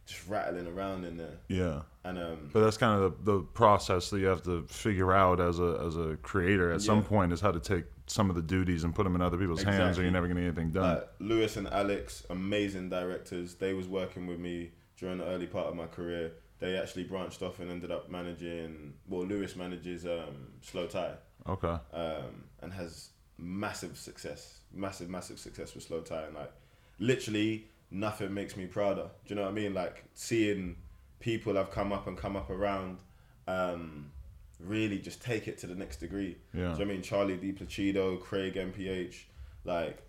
just 0.06 0.26
rattling 0.28 0.66
around 0.66 1.04
in 1.04 1.16
there, 1.16 1.38
Yeah. 1.48 1.82
and 2.04 2.18
um 2.18 2.50
But 2.52 2.60
that's 2.64 2.76
kind 2.76 3.02
of 3.02 3.24
the, 3.24 3.32
the 3.32 3.40
process 3.42 4.10
that 4.10 4.20
you 4.20 4.26
have 4.26 4.42
to 4.44 4.64
figure 4.68 5.12
out 5.12 5.40
as 5.40 5.58
a 5.58 5.80
as 5.86 5.96
a 5.96 6.16
creator 6.22 6.72
at 6.72 6.80
some 6.80 7.02
point 7.02 7.32
is 7.32 7.40
how 7.40 7.52
to 7.52 7.60
take 7.60 7.84
some 8.06 8.30
of 8.30 8.36
the 8.36 8.42
duties 8.42 8.84
and 8.84 8.94
put 8.94 9.02
them 9.02 9.16
in 9.16 9.20
other 9.22 9.36
people's 9.36 9.62
hands, 9.62 9.98
or 9.98 10.02
you're 10.02 10.12
never 10.12 10.28
going 10.28 10.36
to 10.36 10.42
get 10.42 10.48
anything 10.48 10.70
done. 10.70 10.94
Like 10.94 11.08
Lewis 11.18 11.56
and 11.56 11.66
Alex, 11.68 12.24
amazing 12.30 12.88
directors. 12.88 13.54
They 13.56 13.74
was 13.74 13.88
working 13.88 14.26
with 14.28 14.38
me 14.38 14.70
during 14.96 15.18
the 15.18 15.24
early 15.26 15.46
part 15.46 15.66
of 15.66 15.74
my 15.74 15.86
career. 15.86 16.32
They 16.58 16.78
actually 16.78 17.04
branched 17.04 17.42
off 17.42 17.58
and 17.60 17.70
ended 17.70 17.90
up 17.90 18.08
managing. 18.10 18.94
Well, 19.08 19.26
Lewis 19.26 19.56
manages 19.56 20.06
um, 20.06 20.52
Slowthai 20.64 21.16
okay. 21.48 21.76
um, 21.92 22.44
and 22.62 22.72
has 22.72 23.10
massive 23.38 23.98
success, 23.98 24.60
massive, 24.72 25.10
massive 25.10 25.38
success 25.38 25.74
with 25.74 25.86
Slowthai. 25.88 26.28
And 26.28 26.34
like, 26.36 26.52
literally, 26.98 27.68
nothing 27.90 28.32
makes 28.34 28.56
me 28.56 28.66
prouder. 28.66 29.10
Do 29.24 29.34
you 29.34 29.36
know 29.36 29.42
what 29.42 29.50
I 29.50 29.54
mean? 29.54 29.74
Like 29.74 30.04
seeing 30.14 30.76
people 31.20 31.54
have 31.54 31.70
come 31.70 31.92
up 31.92 32.06
and 32.06 32.16
come 32.16 32.36
up 32.36 32.50
around, 32.50 32.98
um, 33.46 34.10
really 34.60 34.98
just 34.98 35.22
take 35.22 35.48
it 35.48 35.58
to 35.58 35.66
the 35.66 35.74
next 35.74 35.96
degree. 35.96 36.36
Yeah. 36.52 36.52
Do 36.52 36.58
you 36.58 36.64
know 36.64 36.70
what 36.70 36.80
I 36.80 36.84
mean? 36.84 37.02
Charlie 37.02 37.36
Di 37.36 37.52
Placido, 37.52 38.20
Craig 38.20 38.54
MPH, 38.54 39.24
like 39.64 40.02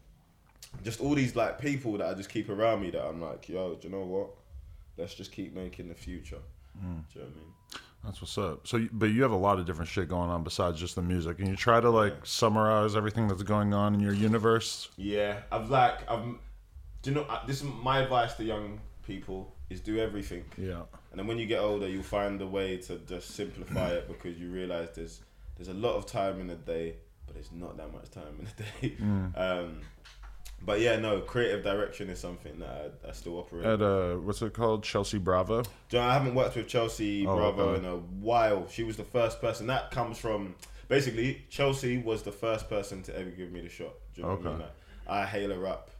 just 0.83 1.01
all 1.01 1.15
these 1.15 1.35
like 1.35 1.59
people 1.59 1.97
that 1.97 2.07
I 2.07 2.13
just 2.13 2.29
keep 2.29 2.49
around 2.49 2.81
me 2.81 2.89
that 2.91 3.05
I'm 3.05 3.21
like, 3.21 3.49
yo, 3.49 3.75
do 3.75 3.87
you 3.87 3.93
know 3.93 4.05
what? 4.05 4.29
Let's 4.97 5.13
just 5.13 5.31
keep 5.31 5.53
making 5.55 5.89
the 5.89 5.95
future. 5.95 6.39
Mm. 6.77 7.03
Do 7.13 7.19
you 7.19 7.21
know 7.21 7.27
what 7.27 7.35
I 7.35 7.39
mean? 7.39 7.53
That's 8.03 8.21
what's 8.21 8.37
up. 8.37 8.67
So, 8.67 8.87
but 8.93 9.07
you 9.07 9.21
have 9.23 9.31
a 9.31 9.37
lot 9.37 9.59
of 9.59 9.65
different 9.65 9.89
shit 9.89 10.07
going 10.07 10.29
on 10.29 10.43
besides 10.43 10.79
just 10.79 10.95
the 10.95 11.01
music. 11.01 11.37
Can 11.37 11.47
you 11.47 11.55
try 11.55 11.81
to 11.81 11.89
like 11.89 12.25
summarize 12.25 12.95
everything 12.95 13.27
that's 13.27 13.43
going 13.43 13.73
on 13.73 13.93
in 13.93 13.99
your 13.99 14.13
universe? 14.13 14.89
Yeah, 14.97 15.41
I've 15.51 15.69
like 15.69 16.09
I've. 16.09 16.35
Do 17.01 17.09
you 17.11 17.15
know 17.15 17.23
uh, 17.23 17.45
this 17.45 17.57
is 17.61 17.63
my 17.83 17.99
advice 17.99 18.33
to 18.35 18.43
young 18.43 18.79
people 19.05 19.53
is 19.69 19.79
do 19.81 19.99
everything, 19.99 20.43
Yeah. 20.57 20.81
and 21.11 21.19
then 21.19 21.27
when 21.27 21.37
you 21.37 21.45
get 21.45 21.59
older, 21.59 21.87
you'll 21.87 22.03
find 22.03 22.41
a 22.41 22.47
way 22.47 22.77
to 22.77 22.97
just 22.99 23.31
simplify 23.35 23.89
it 23.89 24.07
because 24.07 24.37
you 24.39 24.49
realize 24.49 24.89
there's 24.95 25.21
there's 25.55 25.69
a 25.69 25.73
lot 25.73 25.95
of 25.95 26.05
time 26.05 26.39
in 26.39 26.47
the 26.47 26.55
day, 26.55 26.95
but 27.25 27.35
there's 27.35 27.51
not 27.51 27.77
that 27.77 27.91
much 27.91 28.09
time 28.11 28.33
in 28.39 28.45
the 28.45 28.63
day. 28.63 28.95
Um, 29.35 29.81
but 30.65 30.79
yeah, 30.79 30.97
no, 30.97 31.19
creative 31.21 31.63
direction 31.63 32.09
is 32.09 32.19
something 32.19 32.57
that 32.59 32.93
I, 33.05 33.09
I 33.09 33.11
still 33.11 33.37
operate. 33.37 33.65
At 33.65 33.81
uh, 33.81 34.15
what's 34.15 34.41
it 34.41 34.53
called? 34.53 34.83
Chelsea 34.83 35.19
Bravo. 35.19 35.61
Do 35.61 35.69
you 35.91 35.99
know, 35.99 36.07
I 36.09 36.13
haven't 36.13 36.33
worked 36.33 36.55
with 36.55 36.67
Chelsea 36.67 37.27
Oh, 37.27 37.35
Bravo 37.35 37.61
okay. 37.69 37.79
in 37.79 37.85
a 37.85 37.97
while. 37.97 38.67
She 38.69 38.83
was 38.83 38.97
the 38.97 39.03
first 39.03 39.39
person. 39.39 39.67
That 39.67 39.91
comes 39.91 40.17
from 40.17 40.55
basically 40.87 41.45
Chelsea 41.51 41.99
was 41.99 42.23
the 42.23 42.31
first 42.31 42.69
person 42.69 43.03
to 43.03 43.15
ever 43.19 43.29
give 43.29 43.51
me 43.51 43.61
the 43.61 43.69
shot. 43.69 43.93
Do 44.15 44.21
you 44.21 44.27
know 44.27 44.33
what 44.33 44.39
I 44.39 44.43
mean? 44.45 44.53
Okay. 44.55 44.63
Like, 44.63 44.71
I 45.07 45.25
hail 45.27 45.51
her 45.53 45.67
up 45.67 45.91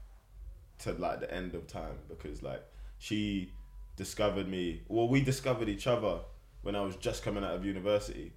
to 0.79 0.93
like 0.93 1.19
the 1.19 1.33
end 1.33 1.55
of 1.55 1.67
time 1.67 1.97
because 2.07 2.43
like 2.43 2.63
she 2.97 3.51
discovered 3.95 4.47
me. 4.47 4.81
Well, 4.87 5.07
we 5.07 5.21
discovered 5.21 5.69
each 5.69 5.87
other 5.87 6.19
when 6.61 6.75
I 6.75 6.81
was 6.81 6.95
just 6.97 7.23
coming 7.23 7.43
out 7.43 7.55
of 7.55 7.65
university, 7.65 8.33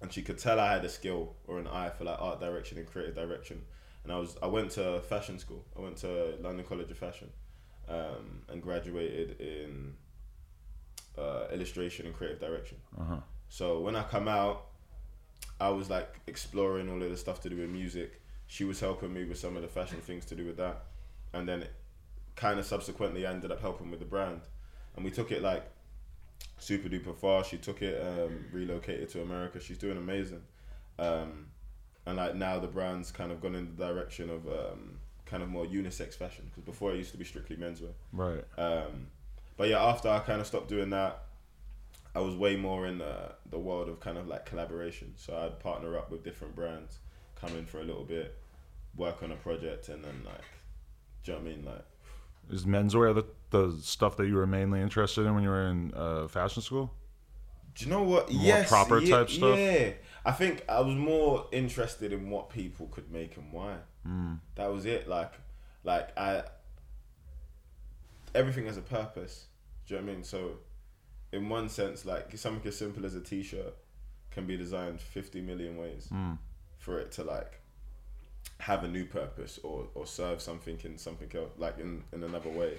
and 0.00 0.12
she 0.12 0.22
could 0.22 0.38
tell 0.38 0.58
I 0.58 0.72
had 0.72 0.84
a 0.84 0.88
skill 0.88 1.34
or 1.46 1.58
an 1.58 1.66
eye 1.66 1.90
for 1.90 2.04
like 2.04 2.20
art 2.20 2.40
direction 2.40 2.78
and 2.78 2.86
creative 2.86 3.14
direction. 3.14 3.62
And 4.04 4.12
I 4.12 4.18
was 4.18 4.36
I 4.42 4.46
went 4.46 4.72
to 4.72 5.00
fashion 5.00 5.38
school. 5.38 5.64
I 5.76 5.80
went 5.80 5.96
to 5.98 6.36
London 6.40 6.64
College 6.64 6.90
of 6.90 6.98
Fashion, 6.98 7.30
um, 7.88 8.42
and 8.48 8.62
graduated 8.62 9.40
in 9.40 9.94
uh, 11.18 11.46
illustration 11.52 12.06
and 12.06 12.14
creative 12.14 12.40
direction. 12.40 12.78
Uh-huh. 12.98 13.16
So 13.48 13.80
when 13.80 13.94
I 13.96 14.02
come 14.02 14.28
out, 14.28 14.66
I 15.60 15.68
was 15.68 15.90
like 15.90 16.20
exploring 16.26 16.88
all 16.90 17.02
of 17.02 17.10
the 17.10 17.16
stuff 17.16 17.40
to 17.42 17.50
do 17.50 17.56
with 17.56 17.70
music. 17.70 18.20
She 18.46 18.64
was 18.64 18.80
helping 18.80 19.12
me 19.12 19.24
with 19.24 19.38
some 19.38 19.56
of 19.56 19.62
the 19.62 19.68
fashion 19.68 19.98
things 19.98 20.24
to 20.26 20.34
do 20.34 20.46
with 20.46 20.56
that, 20.56 20.82
and 21.32 21.48
then 21.48 21.66
kind 22.36 22.58
of 22.58 22.66
subsequently 22.66 23.26
I 23.26 23.30
ended 23.30 23.52
up 23.52 23.60
helping 23.60 23.90
with 23.90 24.00
the 24.00 24.06
brand, 24.06 24.42
and 24.96 25.04
we 25.04 25.10
took 25.10 25.30
it 25.30 25.42
like 25.42 25.64
super 26.58 26.88
duper 26.88 27.16
far. 27.16 27.44
She 27.44 27.58
took 27.58 27.82
it, 27.82 28.00
um, 28.00 28.46
relocated 28.52 29.08
to 29.10 29.22
America. 29.22 29.60
She's 29.60 29.78
doing 29.78 29.96
amazing, 29.96 30.42
um, 30.98 31.46
and 32.06 32.16
like 32.16 32.34
now 32.34 32.58
the 32.58 32.68
brand's 32.68 33.10
kind 33.10 33.32
of 33.32 33.40
gone 33.40 33.54
in 33.54 33.74
the 33.76 33.86
direction 33.86 34.30
of 34.30 34.46
um, 34.46 34.98
kind 35.26 35.42
of 35.42 35.48
more 35.48 35.64
unisex 35.64 36.14
fashion 36.14 36.44
because 36.50 36.62
before 36.64 36.92
it 36.92 36.98
used 36.98 37.12
to 37.12 37.18
be 37.18 37.24
strictly 37.24 37.56
menswear. 37.56 37.92
Right. 38.12 38.44
Um, 38.58 39.06
but 39.56 39.68
yeah, 39.68 39.82
after 39.82 40.08
I 40.08 40.18
kind 40.20 40.40
of 40.40 40.46
stopped 40.46 40.68
doing 40.68 40.90
that, 40.90 41.22
I 42.14 42.20
was 42.20 42.36
way 42.36 42.56
more 42.56 42.86
in 42.86 42.98
the, 42.98 43.32
the 43.48 43.58
world 43.58 43.88
of 43.88 44.00
kind 44.00 44.18
of 44.18 44.28
like 44.28 44.44
collaboration. 44.44 45.14
So 45.16 45.36
I'd 45.36 45.58
partner 45.60 45.96
up 45.96 46.10
with 46.10 46.22
different 46.22 46.54
brands, 46.54 46.98
come 47.40 47.56
in 47.56 47.64
for 47.64 47.80
a 47.80 47.84
little 47.84 48.04
bit, 48.04 48.36
work 48.96 49.22
on 49.22 49.32
a 49.32 49.36
project, 49.36 49.88
and 49.88 50.04
then 50.04 50.22
like, 50.24 50.44
do 51.24 51.32
you 51.32 51.38
know 51.38 51.44
what 51.44 51.50
I 51.50 51.54
mean? 51.56 51.64
Like, 51.64 51.84
Is 52.50 52.64
menswear 52.64 53.14
the 53.14 53.24
the 53.50 53.78
stuff 53.82 54.16
that 54.16 54.26
you 54.26 54.34
were 54.36 54.46
mainly 54.46 54.80
interested 54.80 55.26
in 55.26 55.34
when 55.34 55.42
you 55.44 55.50
were 55.50 55.66
in 55.68 55.92
uh, 55.94 56.26
fashion 56.28 56.62
school? 56.62 56.92
do 57.74 57.84
you 57.84 57.90
know 57.90 58.02
what? 58.02 58.30
More 58.30 58.42
yes, 58.44 58.68
proper 58.68 58.98
yeah, 59.00 59.16
type 59.16 59.30
stuff? 59.30 59.58
Yeah, 59.58 59.92
I 60.26 60.32
think 60.32 60.62
I 60.68 60.80
was 60.80 60.94
more 60.94 61.46
interested 61.52 62.12
in 62.12 62.28
what 62.28 62.50
people 62.50 62.86
could 62.88 63.10
make 63.10 63.36
and 63.38 63.50
why. 63.52 63.76
Mm. 64.06 64.40
That 64.56 64.70
was 64.72 64.84
it. 64.84 65.08
Like, 65.08 65.32
like 65.84 66.16
I. 66.18 66.42
Everything 68.34 68.66
has 68.66 68.76
a 68.76 68.82
purpose. 68.82 69.46
Do 69.86 69.94
you 69.94 70.00
know 70.00 70.06
what 70.06 70.12
I 70.12 70.14
mean? 70.16 70.24
So, 70.24 70.58
in 71.32 71.48
one 71.48 71.68
sense, 71.68 72.04
like 72.04 72.36
something 72.36 72.66
as 72.68 72.76
simple 72.76 73.04
as 73.06 73.14
a 73.14 73.20
T-shirt 73.20 73.74
can 74.30 74.46
be 74.46 74.56
designed 74.56 75.00
fifty 75.00 75.40
million 75.40 75.76
ways 75.78 76.08
Mm. 76.12 76.38
for 76.78 76.98
it 76.98 77.12
to 77.12 77.24
like 77.24 77.60
have 78.62 78.84
a 78.84 78.88
new 78.88 79.04
purpose 79.04 79.58
or 79.64 79.88
or 79.94 80.06
serve 80.06 80.40
something 80.40 80.78
in 80.84 80.96
something 80.96 81.30
else, 81.34 81.52
like 81.58 81.78
in 81.78 82.04
in 82.12 82.22
another 82.22 82.50
way. 82.50 82.78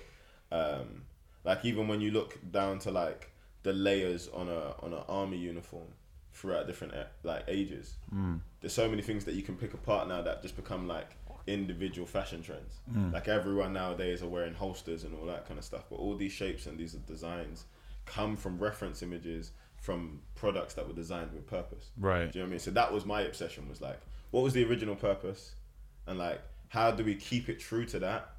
Um, 0.52 1.04
like 1.44 1.66
even 1.66 1.88
when 1.88 2.00
you 2.00 2.12
look 2.12 2.40
down 2.52 2.80
to 2.80 2.92
like 2.92 3.32
the 3.64 3.74
layers 3.74 4.30
on 4.34 4.48
a 4.50 4.76
on 4.80 4.94
an 4.94 5.04
army 5.10 5.38
uniform 5.38 5.88
throughout 6.34 6.68
different 6.68 6.94
like 7.24 7.44
ages. 7.48 7.96
Mm. 8.14 8.40
There's 8.62 8.74
so 8.74 8.90
many 8.90 9.02
things 9.02 9.26
that 9.26 9.36
you 9.36 9.44
can 9.44 9.56
pick 9.56 9.74
apart 9.74 10.08
now 10.08 10.22
that 10.22 10.42
just 10.42 10.56
become 10.56 10.88
like 10.88 11.10
individual 11.48 12.08
fashion 12.08 12.42
trends. 12.42 12.80
Mm. 12.92 13.14
Like 13.14 13.28
everyone 13.28 13.74
nowadays 13.74 14.24
are 14.24 14.28
wearing 14.28 14.54
holsters 14.54 15.04
and 15.04 15.14
all 15.16 15.26
that 15.28 15.46
kind 15.48 15.60
of 15.60 15.66
stuff. 15.66 15.84
But 15.90 15.98
all 15.98 16.16
these 16.16 16.32
shapes 16.32 16.66
and 16.66 16.78
these 16.78 16.94
designs 16.94 17.66
come 18.06 18.36
from 18.38 18.58
reference 18.58 19.04
images 19.04 19.52
from 19.76 20.22
products 20.36 20.74
that 20.76 20.88
were 20.88 20.94
designed 20.94 21.34
with 21.34 21.46
purpose. 21.46 21.90
Right. 22.00 22.32
Do 22.32 22.40
you 22.40 22.44
know 22.44 22.48
what 22.48 22.48
I 22.48 22.52
mean? 22.52 22.60
So 22.60 22.72
that 22.72 22.94
was 22.94 23.06
my 23.06 23.22
obsession 23.22 23.68
was 23.68 23.82
like, 23.82 24.00
what 24.32 24.44
was 24.44 24.54
the 24.54 24.64
original 24.64 24.96
purpose? 24.96 25.56
And 26.08 26.18
like, 26.20 26.42
how 26.70 26.92
do 26.92 27.04
we 27.04 27.16
keep 27.16 27.50
it 27.50 27.60
true 27.60 27.86
to 27.86 28.00
that? 28.00 28.30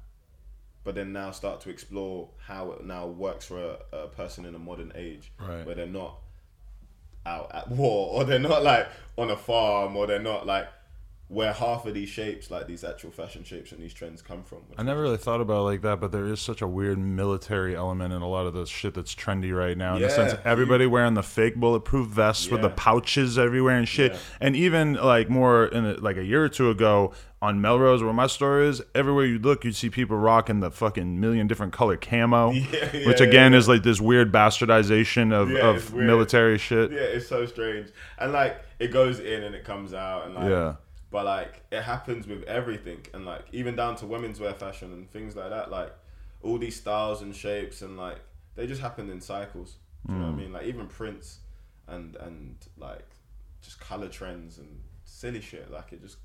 But 0.83 0.95
then 0.95 1.13
now 1.13 1.31
start 1.31 1.61
to 1.61 1.69
explore 1.69 2.29
how 2.37 2.71
it 2.73 2.85
now 2.85 3.07
works 3.07 3.45
for 3.47 3.57
a, 3.91 3.97
a 4.03 4.07
person 4.07 4.45
in 4.45 4.53
a 4.53 4.59
modern 4.59 4.91
age 4.95 5.31
Right. 5.39 5.65
where 5.65 5.73
they're 5.75 5.87
not 5.87 6.19
out 7.25 7.49
at 7.55 7.69
war 7.71 8.13
or 8.13 8.23
they're 8.23 8.37
not 8.39 8.63
like 8.63 8.87
on 9.17 9.31
a 9.31 9.35
farm 9.37 9.95
or 9.95 10.05
they're 10.05 10.19
not 10.21 10.45
like 10.45 10.67
where 11.27 11.53
half 11.53 11.87
of 11.87 11.93
these 11.95 12.07
shapes, 12.09 12.51
like 12.51 12.67
these 12.67 12.83
actual 12.83 13.09
fashion 13.09 13.43
shapes 13.43 13.71
and 13.71 13.81
these 13.81 13.93
trends 13.95 14.21
come 14.21 14.43
from. 14.43 14.59
I 14.77 14.83
never 14.83 15.01
really 15.01 15.17
thought 15.17 15.41
about 15.41 15.61
it 15.61 15.63
like 15.63 15.81
that, 15.81 15.99
but 15.99 16.11
there 16.11 16.25
is 16.27 16.39
such 16.39 16.61
a 16.61 16.67
weird 16.67 16.99
military 16.99 17.75
element 17.75 18.13
in 18.13 18.21
a 18.21 18.27
lot 18.27 18.45
of 18.45 18.53
the 18.53 18.65
shit 18.67 18.93
that's 18.93 19.15
trendy 19.15 19.51
right 19.55 19.75
now. 19.75 19.95
In 19.95 20.03
the 20.03 20.09
sense, 20.11 20.33
Yeah. 20.33 20.39
everybody 20.45 20.85
wearing 20.85 21.15
the 21.15 21.23
fake 21.23 21.55
bulletproof 21.55 22.07
vests 22.09 22.49
with 22.51 22.61
the 22.61 22.69
pouches 22.69 23.39
everywhere 23.39 23.75
and 23.75 23.87
shit. 23.87 24.11
Yeah. 24.13 24.19
And 24.39 24.55
even 24.55 24.93
like 24.93 25.27
more 25.29 25.65
in 25.65 25.85
a, 25.85 25.93
like 25.95 26.17
a 26.17 26.23
year 26.23 26.43
or 26.43 26.49
two 26.49 26.69
ago 26.69 27.11
on 27.41 27.59
Melrose, 27.59 28.03
where 28.03 28.13
my 28.13 28.27
store 28.27 28.61
is, 28.61 28.83
everywhere 28.93 29.25
you 29.25 29.39
look, 29.39 29.65
you'd 29.65 29.75
see 29.75 29.89
people 29.89 30.17
rocking 30.17 30.59
the 30.59 30.69
fucking 30.69 31.19
million 31.19 31.47
different 31.47 31.73
color 31.73 31.97
camo, 31.97 32.51
Yeah, 32.51 32.89
yeah, 32.93 33.07
which 33.07 33.19
again 33.19 33.51
yeah. 33.53 33.57
is 33.57 33.67
like 33.67 33.81
this 33.81 33.99
weird 33.99 34.31
bastardization 34.31 35.33
of, 35.33 35.49
Yeah, 35.49 35.69
of 35.69 35.93
military 35.93 36.57
shit. 36.59 36.91
Yeah, 36.91 36.99
it's 36.99 37.27
so 37.27 37.45
strange. 37.47 37.89
And 38.19 38.31
like 38.31 38.61
it 38.79 38.91
goes 38.91 39.19
in 39.19 39.43
and 39.43 39.55
it 39.55 39.63
comes 39.63 39.93
out 39.93 40.25
and 40.27 40.35
like 40.35 40.49
Yeah. 40.49 40.75
But 41.11 41.25
like 41.25 41.63
it 41.71 41.81
happens 41.81 42.27
with 42.27 42.43
everything 42.43 43.05
and 43.13 43.25
like 43.25 43.45
even 43.51 43.75
down 43.75 43.95
to 43.97 44.05
women's 44.05 44.39
wear 44.39 44.53
fashion 44.53 44.91
and 44.93 45.09
things 45.11 45.35
like 45.35 45.49
that, 45.49 45.71
like 45.71 45.93
all 46.41 46.57
these 46.57 46.75
styles 46.75 47.21
and 47.21 47.35
shapes 47.35 47.81
and 47.81 47.97
like 47.97 48.19
they 48.55 48.67
just 48.67 48.81
happen 48.81 49.09
in 49.09 49.21
cycles. 49.21 49.77
Do 50.05 50.13
you 50.13 50.19
know 50.19 50.25
what 50.25 50.31
I 50.31 50.35
mm. 50.35 50.39
mean? 50.39 50.53
Like 50.53 50.65
even 50.65 50.87
prints 50.87 51.39
and 51.87 52.15
and 52.17 52.55
like 52.77 53.07
just 53.61 53.79
color 53.79 54.07
trends 54.07 54.57
and 54.57 54.81
silly 55.03 55.41
shit. 55.41 55.71
Like 55.71 55.93
it 55.93 56.01
just 56.01 56.17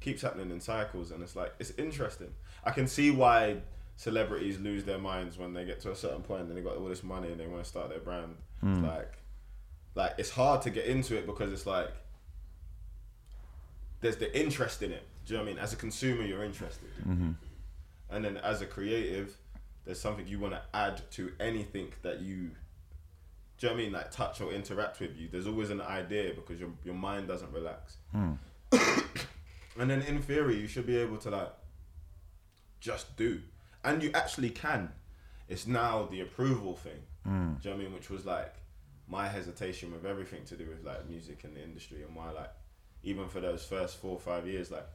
keeps 0.00 0.22
happening 0.22 0.50
in 0.50 0.60
cycles 0.60 1.10
and 1.10 1.22
it's 1.22 1.36
like 1.36 1.54
it's 1.58 1.72
interesting. 1.72 2.32
I 2.64 2.70
can 2.70 2.86
see 2.86 3.10
why 3.10 3.58
celebrities 3.96 4.58
lose 4.60 4.84
their 4.84 4.98
minds 4.98 5.38
when 5.38 5.54
they 5.54 5.64
get 5.64 5.80
to 5.80 5.90
a 5.90 5.96
certain 5.96 6.22
point 6.22 6.42
and 6.42 6.56
they 6.56 6.60
got 6.60 6.76
all 6.76 6.86
this 6.86 7.02
money 7.02 7.30
and 7.30 7.40
they 7.40 7.46
want 7.46 7.62
to 7.62 7.68
start 7.68 7.88
their 7.88 8.00
brand. 8.00 8.36
It's 8.62 8.82
like 8.82 9.18
like 9.94 10.14
it's 10.18 10.30
hard 10.30 10.62
to 10.62 10.70
get 10.70 10.86
into 10.86 11.16
it 11.16 11.26
because 11.26 11.52
it's 11.52 11.66
like 11.66 11.90
there's 14.00 14.16
the 14.16 14.38
interest 14.38 14.82
in 14.82 14.92
it. 14.92 15.06
Do 15.24 15.34
you 15.34 15.38
know 15.38 15.44
what 15.44 15.50
I 15.50 15.54
mean? 15.54 15.62
As 15.62 15.72
a 15.72 15.76
consumer, 15.76 16.22
you're 16.22 16.44
interested, 16.44 16.88
mm-hmm. 17.00 17.32
and 18.10 18.24
then 18.24 18.36
as 18.38 18.60
a 18.60 18.66
creative, 18.66 19.36
there's 19.84 20.00
something 20.00 20.26
you 20.26 20.38
want 20.38 20.54
to 20.54 20.62
add 20.72 21.02
to 21.12 21.32
anything 21.40 21.92
that 22.02 22.20
you. 22.20 22.50
Do 23.58 23.66
you 23.66 23.68
know 23.68 23.74
what 23.74 23.80
I 23.80 23.84
mean? 23.84 23.92
Like 23.92 24.10
touch 24.10 24.40
or 24.40 24.52
interact 24.52 25.00
with 25.00 25.16
you. 25.16 25.28
There's 25.32 25.46
always 25.46 25.70
an 25.70 25.80
idea 25.80 26.32
because 26.34 26.60
your 26.60 26.70
your 26.84 26.94
mind 26.94 27.26
doesn't 27.26 27.52
relax. 27.52 27.96
Hmm. 28.12 28.32
and 29.80 29.90
then 29.90 30.02
in 30.02 30.20
theory, 30.20 30.56
you 30.56 30.66
should 30.66 30.86
be 30.86 30.96
able 30.96 31.16
to 31.18 31.30
like 31.30 31.52
just 32.80 33.16
do, 33.16 33.40
and 33.82 34.02
you 34.02 34.10
actually 34.14 34.50
can. 34.50 34.92
It's 35.48 35.66
now 35.66 36.08
the 36.10 36.20
approval 36.20 36.76
thing. 36.76 37.02
Hmm. 37.24 37.54
Do 37.54 37.68
you 37.68 37.70
know 37.70 37.76
what 37.76 37.80
I 37.80 37.84
mean? 37.84 37.94
Which 37.94 38.10
was 38.10 38.24
like 38.24 38.54
my 39.08 39.28
hesitation 39.28 39.92
with 39.92 40.04
everything 40.04 40.44
to 40.44 40.56
do 40.56 40.66
with 40.68 40.84
like 40.84 41.08
music 41.08 41.44
and 41.44 41.56
the 41.56 41.62
industry 41.62 42.02
and 42.02 42.14
why 42.14 42.30
like 42.30 42.50
even 43.06 43.28
for 43.28 43.40
those 43.40 43.64
first 43.64 43.96
four 43.98 44.10
or 44.12 44.20
five 44.20 44.46
years 44.46 44.70
like 44.70 44.86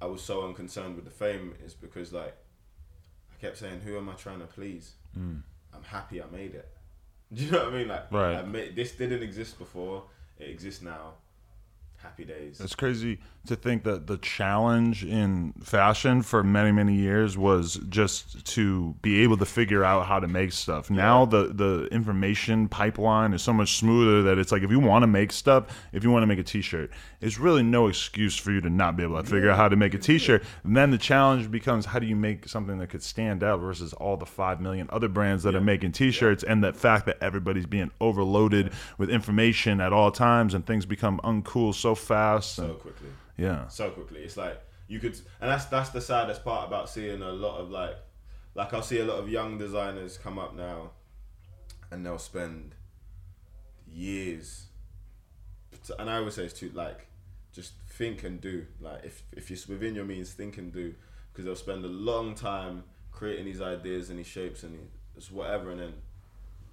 I 0.00 0.06
was 0.06 0.22
so 0.22 0.46
unconcerned 0.46 0.96
with 0.96 1.04
the 1.04 1.10
fame 1.10 1.54
is 1.62 1.74
because 1.74 2.12
like 2.12 2.34
I 3.30 3.40
kept 3.40 3.58
saying 3.58 3.80
who 3.80 3.98
am 3.98 4.08
I 4.08 4.14
trying 4.14 4.38
to 4.40 4.46
please? 4.46 4.92
Mm. 5.18 5.42
I'm 5.74 5.82
happy 5.82 6.22
I 6.22 6.26
made 6.32 6.54
it. 6.54 6.68
Do 7.34 7.44
you 7.44 7.50
know 7.50 7.64
what 7.64 7.74
I 7.74 7.76
mean? 7.76 7.88
Like 7.88 8.10
Right. 8.10 8.36
I 8.36 8.42
made, 8.42 8.74
this 8.76 8.92
didn't 8.92 9.22
exist 9.22 9.58
before. 9.58 10.04
It 10.38 10.48
exists 10.48 10.82
now. 10.82 11.14
Happy 12.02 12.24
days. 12.24 12.60
It's 12.60 12.74
crazy 12.74 13.18
to 13.46 13.56
think 13.56 13.84
that 13.84 14.06
the 14.06 14.18
challenge 14.18 15.04
in 15.04 15.52
fashion 15.62 16.22
for 16.22 16.42
many 16.42 16.72
many 16.72 16.94
years 16.94 17.38
was 17.38 17.80
just 17.88 18.44
to 18.44 18.94
be 19.00 19.22
able 19.22 19.36
to 19.38 19.46
figure 19.46 19.82
out 19.82 20.06
how 20.06 20.20
to 20.20 20.28
make 20.28 20.52
stuff. 20.52 20.90
Now 20.90 21.24
the 21.24 21.48
the 21.48 21.88
information 21.90 22.68
pipeline 22.68 23.32
is 23.32 23.42
so 23.42 23.52
much 23.52 23.76
smoother 23.76 24.22
that 24.22 24.38
it's 24.38 24.52
like 24.52 24.62
if 24.62 24.70
you 24.70 24.80
want 24.80 25.02
to 25.02 25.06
make 25.06 25.32
stuff, 25.32 25.66
if 25.92 26.04
you 26.04 26.10
want 26.10 26.22
to 26.22 26.26
make 26.26 26.38
a 26.38 26.42
t-shirt, 26.42 26.90
it's 27.20 27.38
really 27.38 27.62
no 27.62 27.86
excuse 27.86 28.36
for 28.36 28.50
you 28.50 28.60
to 28.60 28.70
not 28.70 28.96
be 28.96 29.02
able 29.02 29.22
to 29.22 29.28
figure 29.28 29.50
out 29.50 29.56
how 29.56 29.68
to 29.68 29.76
make 29.76 29.94
a 29.94 29.98
t-shirt. 29.98 30.42
And 30.64 30.76
then 30.76 30.90
the 30.90 30.98
challenge 30.98 31.50
becomes 31.50 31.86
how 31.86 31.98
do 31.98 32.06
you 32.06 32.16
make 32.16 32.48
something 32.48 32.78
that 32.78 32.88
could 32.88 33.02
stand 33.02 33.42
out 33.42 33.60
versus 33.60 33.92
all 33.94 34.16
the 34.16 34.26
5 34.26 34.60
million 34.60 34.88
other 34.90 35.08
brands 35.08 35.42
that 35.44 35.54
are 35.54 35.60
making 35.60 35.92
t-shirts 35.92 36.44
and 36.44 36.62
the 36.62 36.72
fact 36.72 37.06
that 37.06 37.18
everybody's 37.20 37.66
being 37.66 37.90
overloaded 38.00 38.72
with 38.98 39.10
information 39.10 39.80
at 39.80 39.92
all 39.92 40.10
times 40.10 40.54
and 40.54 40.66
things 40.66 40.86
become 40.86 41.20
uncool 41.24 41.74
so 41.74 41.89
fast 41.94 42.54
so 42.54 42.64
and, 42.64 42.78
quickly. 42.78 43.08
yeah. 43.36 43.68
so 43.68 43.90
quickly. 43.90 44.20
It's 44.20 44.36
like 44.36 44.60
you 44.88 44.98
could, 44.98 45.14
and 45.40 45.50
that's 45.50 45.66
that's 45.66 45.90
the 45.90 46.00
saddest 46.00 46.44
part 46.44 46.66
about 46.66 46.88
seeing 46.88 47.22
a 47.22 47.30
lot 47.32 47.58
of 47.58 47.70
like, 47.70 47.96
like 48.54 48.74
I'll 48.74 48.82
see 48.82 49.00
a 49.00 49.04
lot 49.04 49.18
of 49.18 49.28
young 49.28 49.58
designers 49.58 50.18
come 50.18 50.38
up 50.38 50.54
now, 50.54 50.90
and 51.90 52.04
they'll 52.04 52.18
spend 52.18 52.74
years, 53.86 54.66
and 55.98 56.10
I 56.10 56.16
always 56.16 56.34
say 56.34 56.44
it's 56.44 56.58
too 56.58 56.70
like, 56.74 57.06
just 57.52 57.72
think 57.88 58.24
and 58.24 58.40
do. 58.40 58.66
Like 58.80 59.04
if 59.04 59.22
if 59.32 59.50
you're 59.50 59.58
within 59.68 59.94
your 59.94 60.04
means, 60.04 60.32
think 60.32 60.58
and 60.58 60.72
do, 60.72 60.94
because 61.32 61.44
they'll 61.44 61.56
spend 61.56 61.84
a 61.84 61.88
long 61.88 62.34
time 62.34 62.84
creating 63.12 63.44
these 63.44 63.60
ideas 63.60 64.10
and 64.10 64.18
these 64.18 64.26
shapes 64.26 64.62
and 64.62 64.88
it's 65.16 65.30
whatever, 65.30 65.70
and 65.70 65.80
then 65.80 65.92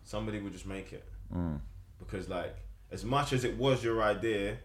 somebody 0.07 0.39
will 0.39 0.49
just 0.49 0.65
make 0.65 0.93
it 0.93 1.03
mm. 1.35 1.59
because 1.99 2.29
like 2.29 2.55
as 2.91 3.03
much 3.03 3.33
as 3.33 3.43
it 3.43 3.57
was 3.57 3.83
your 3.83 4.01
idea 4.01 4.57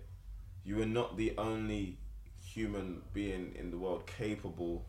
you 0.65 0.81
are 0.81 0.87
not 0.87 1.17
the 1.17 1.35
only 1.39 1.99
human 2.41 3.03
being 3.13 3.55
in 3.59 3.71
the 3.71 3.79
world 3.79 4.07
capable 4.07 4.85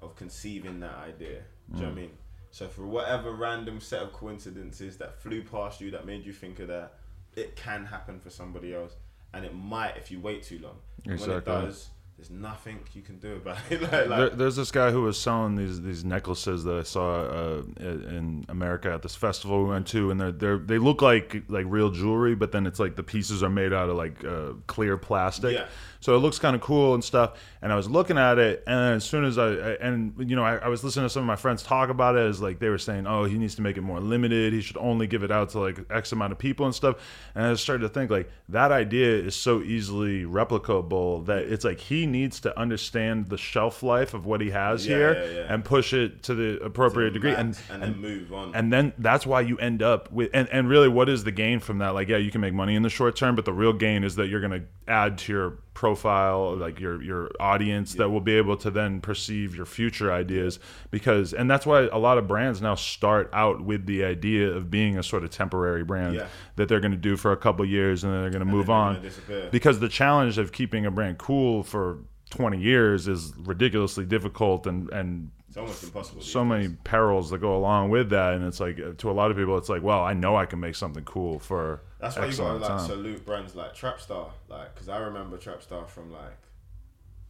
of 0.00 0.16
conceiving 0.16 0.80
that 0.80 0.96
idea. 0.96 1.42
Do 1.70 1.78
you 1.78 1.82
know 1.82 1.88
what 1.88 1.88
I 1.88 1.92
mm. 1.92 1.96
mean? 1.96 2.10
So 2.50 2.68
for 2.68 2.86
whatever 2.86 3.32
random 3.32 3.80
set 3.80 4.02
of 4.02 4.12
coincidences 4.12 4.96
that 4.98 5.20
flew 5.20 5.42
past 5.42 5.80
you 5.80 5.90
that 5.90 6.06
made 6.06 6.24
you 6.24 6.32
think 6.32 6.60
of 6.60 6.68
that, 6.68 6.94
it 7.34 7.56
can 7.56 7.84
happen 7.84 8.20
for 8.20 8.30
somebody 8.30 8.74
else, 8.74 8.94
and 9.32 9.44
it 9.44 9.54
might 9.54 9.96
if 9.96 10.10
you 10.10 10.20
wait 10.20 10.44
too 10.44 10.60
long. 10.60 10.76
And 11.04 11.18
When 11.18 11.30
it 11.30 11.44
does, 11.44 11.88
there's 12.16 12.30
nothing 12.30 12.78
you 12.92 13.02
can 13.02 13.18
do 13.18 13.34
about 13.34 13.58
it. 13.70 13.82
like, 13.92 14.08
There, 14.08 14.30
there's 14.30 14.56
this 14.56 14.70
guy 14.70 14.92
who 14.92 15.02
was 15.02 15.20
selling 15.20 15.56
these 15.56 15.82
these 15.82 16.04
necklaces 16.04 16.62
that 16.64 16.76
I 16.76 16.82
saw 16.84 17.22
uh, 17.22 17.62
in 17.80 18.46
America 18.48 18.92
at 18.92 19.02
this 19.02 19.16
festival 19.16 19.64
we 19.64 19.70
went 19.70 19.88
to, 19.88 20.10
and 20.10 20.20
they're, 20.20 20.32
they're 20.32 20.58
they 20.58 20.78
look 20.78 21.02
like 21.02 21.42
like 21.48 21.66
real 21.68 21.90
jewelry, 21.90 22.36
but 22.36 22.52
then 22.52 22.66
it's 22.66 22.78
like 22.78 22.94
the 22.94 23.02
pieces 23.02 23.42
are 23.42 23.50
made 23.50 23.72
out 23.72 23.90
of 23.90 23.96
like 23.96 24.24
uh, 24.24 24.52
clear 24.68 24.96
plastic. 24.96 25.54
Yeah. 25.54 25.66
So 25.98 26.14
it 26.14 26.18
looks 26.18 26.38
kind 26.38 26.54
of 26.54 26.60
cool 26.60 26.92
and 26.92 27.02
stuff. 27.02 27.40
And 27.62 27.72
I 27.72 27.76
was 27.76 27.88
looking 27.88 28.18
at 28.18 28.38
it, 28.38 28.62
and 28.66 28.96
as 28.96 29.04
soon 29.04 29.24
as 29.24 29.38
I, 29.38 29.46
I 29.46 29.70
and 29.80 30.14
you 30.18 30.36
know 30.36 30.44
I, 30.44 30.56
I 30.56 30.68
was 30.68 30.84
listening 30.84 31.06
to 31.06 31.10
some 31.10 31.22
of 31.22 31.26
my 31.26 31.36
friends 31.36 31.62
talk 31.62 31.88
about 31.88 32.14
it, 32.14 32.28
as 32.28 32.40
like 32.40 32.58
they 32.58 32.68
were 32.68 32.78
saying, 32.78 33.06
oh, 33.06 33.24
he 33.24 33.38
needs 33.38 33.54
to 33.56 33.62
make 33.62 33.76
it 33.76 33.80
more 33.80 34.00
limited. 34.00 34.52
He 34.52 34.60
should 34.60 34.76
only 34.76 35.06
give 35.06 35.24
it 35.24 35.32
out 35.32 35.48
to 35.50 35.60
like 35.60 35.78
X 35.90 36.12
amount 36.12 36.32
of 36.32 36.38
people 36.38 36.66
and 36.66 36.74
stuff. 36.74 36.96
And 37.34 37.46
I 37.46 37.54
started 37.54 37.82
to 37.82 37.88
think 37.88 38.10
like 38.10 38.30
that 38.50 38.70
idea 38.70 39.16
is 39.16 39.34
so 39.34 39.62
easily 39.62 40.24
replicable 40.24 41.26
that 41.26 41.44
it's 41.44 41.64
like 41.64 41.80
he 41.80 42.03
needs 42.06 42.40
to 42.40 42.58
understand 42.58 43.28
the 43.28 43.36
shelf 43.38 43.82
life 43.82 44.14
of 44.14 44.26
what 44.26 44.40
he 44.40 44.50
has 44.50 44.86
Yeah, 44.86 44.96
here 44.96 45.14
yeah, 45.14 45.40
yeah. 45.40 45.54
and 45.54 45.64
push 45.64 45.92
it 45.92 46.22
to 46.24 46.34
the 46.34 46.62
appropriate 46.62 47.10
degree. 47.12 47.32
And 47.32 47.58
and, 47.70 47.82
then 47.82 48.00
move 48.00 48.32
on. 48.32 48.54
and 48.54 48.72
then 48.72 48.92
that's 48.98 49.26
why 49.26 49.40
you 49.42 49.56
end 49.58 49.82
up 49.82 50.10
with 50.12 50.30
and, 50.34 50.48
and 50.50 50.68
really 50.68 50.88
what 50.88 51.08
is 51.08 51.24
the 51.24 51.32
gain 51.32 51.60
from 51.60 51.78
that 51.78 51.94
like 51.94 52.08
yeah 52.08 52.16
you 52.16 52.30
can 52.30 52.40
make 52.40 52.54
money 52.54 52.74
in 52.74 52.82
the 52.82 52.90
short 52.90 53.16
term 53.16 53.34
but 53.34 53.44
the 53.44 53.52
real 53.52 53.72
gain 53.72 54.04
is 54.04 54.16
that 54.16 54.28
you're 54.28 54.40
going 54.40 54.52
to 54.60 54.66
add 54.86 55.16
to 55.18 55.32
your 55.32 55.58
profile 55.72 56.54
like 56.56 56.78
your 56.78 57.02
your 57.02 57.30
audience 57.40 57.94
that 57.94 58.08
will 58.08 58.20
be 58.20 58.34
able 58.36 58.56
to 58.56 58.70
then 58.70 59.00
perceive 59.00 59.56
your 59.56 59.66
future 59.66 60.12
ideas 60.12 60.60
because 60.92 61.32
and 61.34 61.50
that's 61.50 61.66
why 61.66 61.80
a 61.92 61.98
lot 61.98 62.16
of 62.16 62.28
brands 62.28 62.62
now 62.62 62.74
start 62.76 63.28
out 63.32 63.60
with 63.60 63.84
the 63.86 64.04
idea 64.04 64.48
of 64.48 64.70
being 64.70 64.96
a 64.98 65.02
sort 65.02 65.24
of 65.24 65.30
temporary 65.30 65.82
brand 65.82 66.24
that 66.56 66.68
they're 66.68 66.80
going 66.80 66.92
to 66.92 66.96
do 66.96 67.16
for 67.16 67.32
a 67.32 67.36
couple 67.36 67.64
years 67.64 68.04
and 68.04 68.12
then 68.12 68.20
they're 68.22 68.30
going 68.30 68.44
to 68.44 68.50
move 68.50 68.66
they're 68.66 68.76
on 68.76 69.10
gonna 69.28 69.48
because 69.50 69.80
the 69.80 69.88
challenge 69.88 70.38
of 70.38 70.52
keeping 70.52 70.86
a 70.86 70.90
brand 70.90 71.18
cool 71.18 71.62
for 71.64 71.93
20 72.36 72.58
years 72.58 73.08
is 73.08 73.32
ridiculously 73.38 74.04
difficult 74.04 74.66
and 74.66 74.90
and 74.90 75.30
it's 75.48 75.56
almost 75.56 75.84
impossible. 75.84 76.20
so 76.20 76.44
many 76.44 76.68
perils 76.68 77.30
that 77.30 77.38
go 77.38 77.56
along 77.56 77.90
with 77.90 78.10
that, 78.10 78.34
and 78.34 78.44
it's 78.44 78.58
like 78.58 78.76
to 78.98 79.10
a 79.10 79.12
lot 79.12 79.30
of 79.30 79.36
people, 79.36 79.56
it's 79.56 79.68
like, 79.68 79.84
well, 79.84 80.02
I 80.02 80.12
know 80.12 80.34
I 80.34 80.46
can 80.46 80.58
make 80.58 80.74
something 80.74 81.04
cool 81.04 81.38
for 81.38 81.82
That's 82.00 82.16
why 82.16 82.26
X 82.26 82.38
you 82.38 82.44
gotta 82.44 82.58
like 82.58 82.68
time. 82.68 82.86
salute 82.86 83.24
brands 83.24 83.54
like 83.54 83.72
Trapstar, 83.72 84.30
like 84.48 84.74
because 84.74 84.88
I 84.88 84.98
remember 84.98 85.38
Trapstar 85.38 85.86
from 85.88 86.10
like 86.12 86.40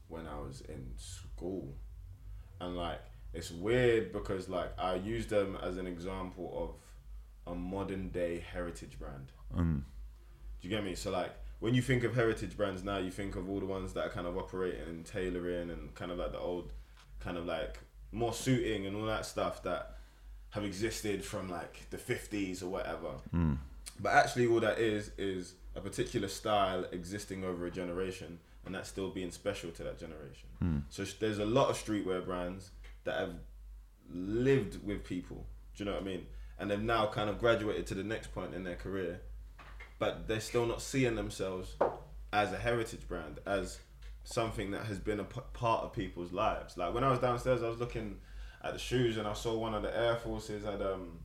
when 0.08 0.26
I 0.26 0.38
was 0.40 0.62
in 0.62 0.86
school, 0.96 1.74
and 2.62 2.74
like 2.74 3.02
it's 3.34 3.50
weird 3.50 4.10
because 4.12 4.48
like 4.48 4.72
I 4.78 4.94
use 4.94 5.26
them 5.26 5.58
as 5.62 5.76
an 5.76 5.86
example 5.86 6.78
of 7.46 7.52
a 7.52 7.54
modern 7.54 8.08
day 8.08 8.42
heritage 8.52 8.98
brand. 8.98 9.32
Mm. 9.54 9.82
Do 10.62 10.68
you 10.68 10.70
get 10.70 10.82
me? 10.82 10.94
So 10.94 11.10
like 11.10 11.32
when 11.64 11.72
you 11.72 11.80
think 11.80 12.04
of 12.04 12.14
heritage 12.14 12.58
brands 12.58 12.84
now, 12.84 12.98
you 12.98 13.10
think 13.10 13.36
of 13.36 13.48
all 13.48 13.58
the 13.58 13.64
ones 13.64 13.94
that 13.94 14.04
are 14.04 14.10
kind 14.10 14.26
of 14.26 14.36
operating 14.36 14.86
and 14.86 15.06
tailoring 15.06 15.70
and 15.70 15.94
kind 15.94 16.10
of 16.10 16.18
like 16.18 16.30
the 16.30 16.38
old, 16.38 16.74
kind 17.20 17.38
of 17.38 17.46
like 17.46 17.78
more 18.12 18.34
suiting 18.34 18.84
and 18.84 18.94
all 18.94 19.06
that 19.06 19.24
stuff 19.24 19.62
that 19.62 19.96
have 20.50 20.62
existed 20.62 21.24
from 21.24 21.48
like 21.48 21.88
the 21.88 21.96
fifties 21.96 22.62
or 22.62 22.68
whatever. 22.68 23.12
Mm. 23.34 23.56
But 23.98 24.12
actually, 24.12 24.46
all 24.46 24.60
that 24.60 24.78
is 24.78 25.10
is 25.16 25.54
a 25.74 25.80
particular 25.80 26.28
style 26.28 26.84
existing 26.92 27.44
over 27.44 27.64
a 27.64 27.70
generation, 27.70 28.40
and 28.66 28.74
that's 28.74 28.90
still 28.90 29.08
being 29.08 29.30
special 29.30 29.70
to 29.70 29.84
that 29.84 29.98
generation. 29.98 30.48
Hmm. 30.58 30.78
So 30.90 31.02
there's 31.18 31.38
a 31.38 31.46
lot 31.46 31.70
of 31.70 31.82
streetwear 31.82 32.26
brands 32.26 32.72
that 33.04 33.18
have 33.18 33.36
lived 34.12 34.86
with 34.86 35.02
people. 35.02 35.46
Do 35.74 35.84
you 35.84 35.90
know 35.90 35.96
what 35.96 36.02
I 36.02 36.04
mean? 36.04 36.26
And 36.58 36.70
they've 36.70 36.82
now 36.82 37.06
kind 37.06 37.30
of 37.30 37.38
graduated 37.38 37.86
to 37.86 37.94
the 37.94 38.04
next 38.04 38.34
point 38.34 38.52
in 38.52 38.64
their 38.64 38.76
career, 38.76 39.22
but 39.98 40.26
they're 40.28 40.40
still 40.40 40.66
not 40.66 40.82
seeing 40.82 41.14
themselves 41.14 41.76
as 42.32 42.52
a 42.52 42.58
heritage 42.58 43.06
brand, 43.06 43.38
as 43.46 43.78
something 44.24 44.70
that 44.72 44.86
has 44.86 44.98
been 44.98 45.20
a 45.20 45.24
p- 45.24 45.40
part 45.52 45.84
of 45.84 45.92
people's 45.92 46.32
lives. 46.32 46.76
Like 46.76 46.94
when 46.94 47.04
I 47.04 47.10
was 47.10 47.20
downstairs, 47.20 47.62
I 47.62 47.68
was 47.68 47.78
looking 47.78 48.18
at 48.62 48.72
the 48.72 48.78
shoes 48.78 49.16
and 49.18 49.28
I 49.28 49.34
saw 49.34 49.56
one 49.56 49.74
of 49.74 49.82
the 49.82 49.96
Air 49.96 50.16
Forces 50.16 50.64
had 50.64 50.82
um 50.82 51.18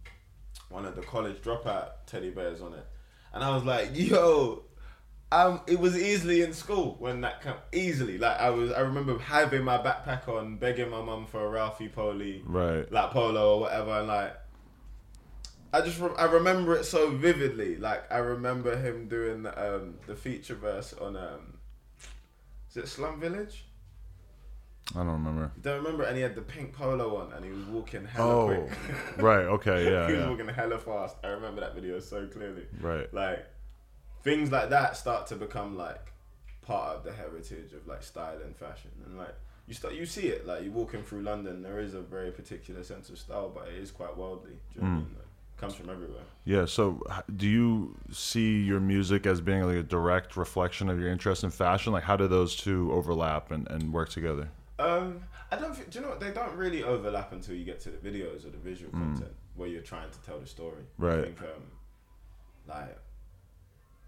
one 0.69 0.85
of 0.85 0.95
the 0.95 1.01
college 1.01 1.37
dropout 1.37 1.89
teddy 2.05 2.29
bears 2.29 2.61
on 2.61 2.73
it, 2.73 2.85
and 3.33 3.43
I 3.43 3.53
was 3.55 3.63
like, 3.63 3.89
yo. 3.93 4.63
Um, 5.31 5.61
it 5.67 5.79
was 5.79 5.95
easily 5.95 6.41
in 6.41 6.53
school 6.53 6.95
when 6.97 7.21
that 7.21 7.43
came 7.43 7.53
easily. 7.71 8.17
Like 8.17 8.39
I 8.39 8.49
was, 8.49 8.71
I 8.71 8.79
remember 8.79 9.15
having 9.19 9.63
my 9.63 9.77
backpack 9.77 10.27
on, 10.27 10.57
begging 10.57 10.89
my 10.89 11.03
mum 11.03 11.27
for 11.27 11.45
a 11.45 11.49
Ralphie 11.49 11.87
Poli, 11.87 12.41
right. 12.47 12.91
like 12.91 13.11
polo 13.11 13.57
or 13.57 13.59
whatever, 13.59 13.91
and 13.91 14.07
like 14.07 14.35
I 15.71 15.81
just 15.81 15.99
re- 15.99 16.09
I 16.17 16.25
remember 16.25 16.75
it 16.75 16.85
so 16.85 17.09
vividly. 17.11 17.77
Like 17.77 18.11
I 18.11 18.17
remember 18.17 18.75
him 18.75 19.07
doing 19.07 19.43
the, 19.43 19.75
um, 19.75 19.95
the 20.07 20.15
feature 20.15 20.55
verse 20.55 20.93
on 20.99 21.15
um, 21.15 21.57
is 22.69 22.77
it 22.77 22.87
Slum 22.87 23.19
Village? 23.19 23.65
I 24.95 24.99
don't 24.99 25.07
remember. 25.13 25.51
You 25.55 25.61
don't 25.61 25.77
remember? 25.83 26.03
And 26.03 26.15
he 26.15 26.23
had 26.23 26.33
the 26.35 26.41
pink 26.41 26.73
polo 26.73 27.17
on, 27.17 27.31
and 27.33 27.45
he 27.45 27.51
was 27.51 27.65
walking 27.65 28.05
hella 28.05 28.35
Oh, 28.35 28.45
quick. 28.47 28.77
right. 29.17 29.45
Okay. 29.45 29.83
Yeah. 29.91 30.07
he 30.07 30.13
was 30.13 30.21
Yeah. 30.23 30.29
walking 30.29 30.47
hella 30.47 30.79
fast. 30.79 31.17
I 31.23 31.27
remember 31.27 31.61
that 31.61 31.75
video 31.75 31.99
so 31.99 32.25
clearly. 32.25 32.65
Right. 32.81 33.11
Like 33.13 33.45
things 34.23 34.51
like 34.51 34.69
that 34.71 34.97
start 34.97 35.27
to 35.27 35.35
become 35.35 35.77
like 35.77 36.11
part 36.63 36.97
of 36.97 37.03
the 37.03 37.11
heritage 37.11 37.73
of 37.73 37.85
like 37.87 38.01
style 38.01 38.39
and 38.43 38.55
fashion, 38.55 38.89
and 39.05 39.17
like 39.19 39.35
you 39.67 39.75
start 39.75 39.93
you 39.93 40.07
see 40.07 40.27
it. 40.29 40.47
Like 40.47 40.63
you're 40.63 40.73
walking 40.73 41.03
through 41.03 41.21
London, 41.21 41.61
there 41.61 41.79
is 41.79 41.93
a 41.93 42.01
very 42.01 42.31
particular 42.31 42.83
sense 42.83 43.09
of 43.09 43.19
style, 43.19 43.51
but 43.53 43.67
it 43.67 43.75
is 43.75 43.91
quite 43.91 44.17
worldly. 44.17 44.57
Do 44.73 44.79
you 44.79 44.81
know 44.81 44.87
what 44.87 44.93
I 44.93 45.01
Mm. 45.01 45.05
mean? 45.05 45.15
Like, 45.19 45.25
comes 45.59 45.75
from 45.75 45.89
everywhere. 45.89 46.23
Yeah. 46.45 46.65
So, 46.65 47.03
do 47.35 47.47
you 47.47 47.95
see 48.11 48.61
your 48.63 48.79
music 48.79 49.25
as 49.25 49.41
being 49.41 49.63
like 49.63 49.75
a 49.77 49.83
direct 49.83 50.37
reflection 50.37 50.89
of 50.89 50.99
your 50.99 51.09
interest 51.09 51.43
in 51.43 51.49
fashion? 51.51 51.93
Like, 51.93 52.03
how 52.03 52.15
do 52.15 52.27
those 52.27 52.55
two 52.55 52.91
overlap 52.91 53.51
and, 53.51 53.69
and 53.69 53.91
work 53.93 54.09
together? 54.09 54.49
Um, 54.79 55.21
I 55.51 55.57
don't. 55.57 55.75
Think, 55.75 55.89
do 55.89 55.99
you 55.99 56.05
know 56.05 56.11
what? 56.11 56.19
They 56.19 56.31
don't 56.31 56.55
really 56.55 56.83
overlap 56.83 57.33
until 57.33 57.55
you 57.55 57.65
get 57.65 57.79
to 57.81 57.89
the 57.89 57.97
videos 57.97 58.45
or 58.45 58.49
the 58.51 58.57
visual 58.57 58.91
Mm. 58.93 58.99
content 59.15 59.33
where 59.55 59.67
you're 59.67 59.81
trying 59.81 60.09
to 60.09 60.19
tell 60.21 60.39
the 60.39 60.47
story. 60.47 60.83
Right. 60.97 61.19
I 61.19 61.23
think 61.23 61.41
um, 61.41 61.63
like 62.67 62.97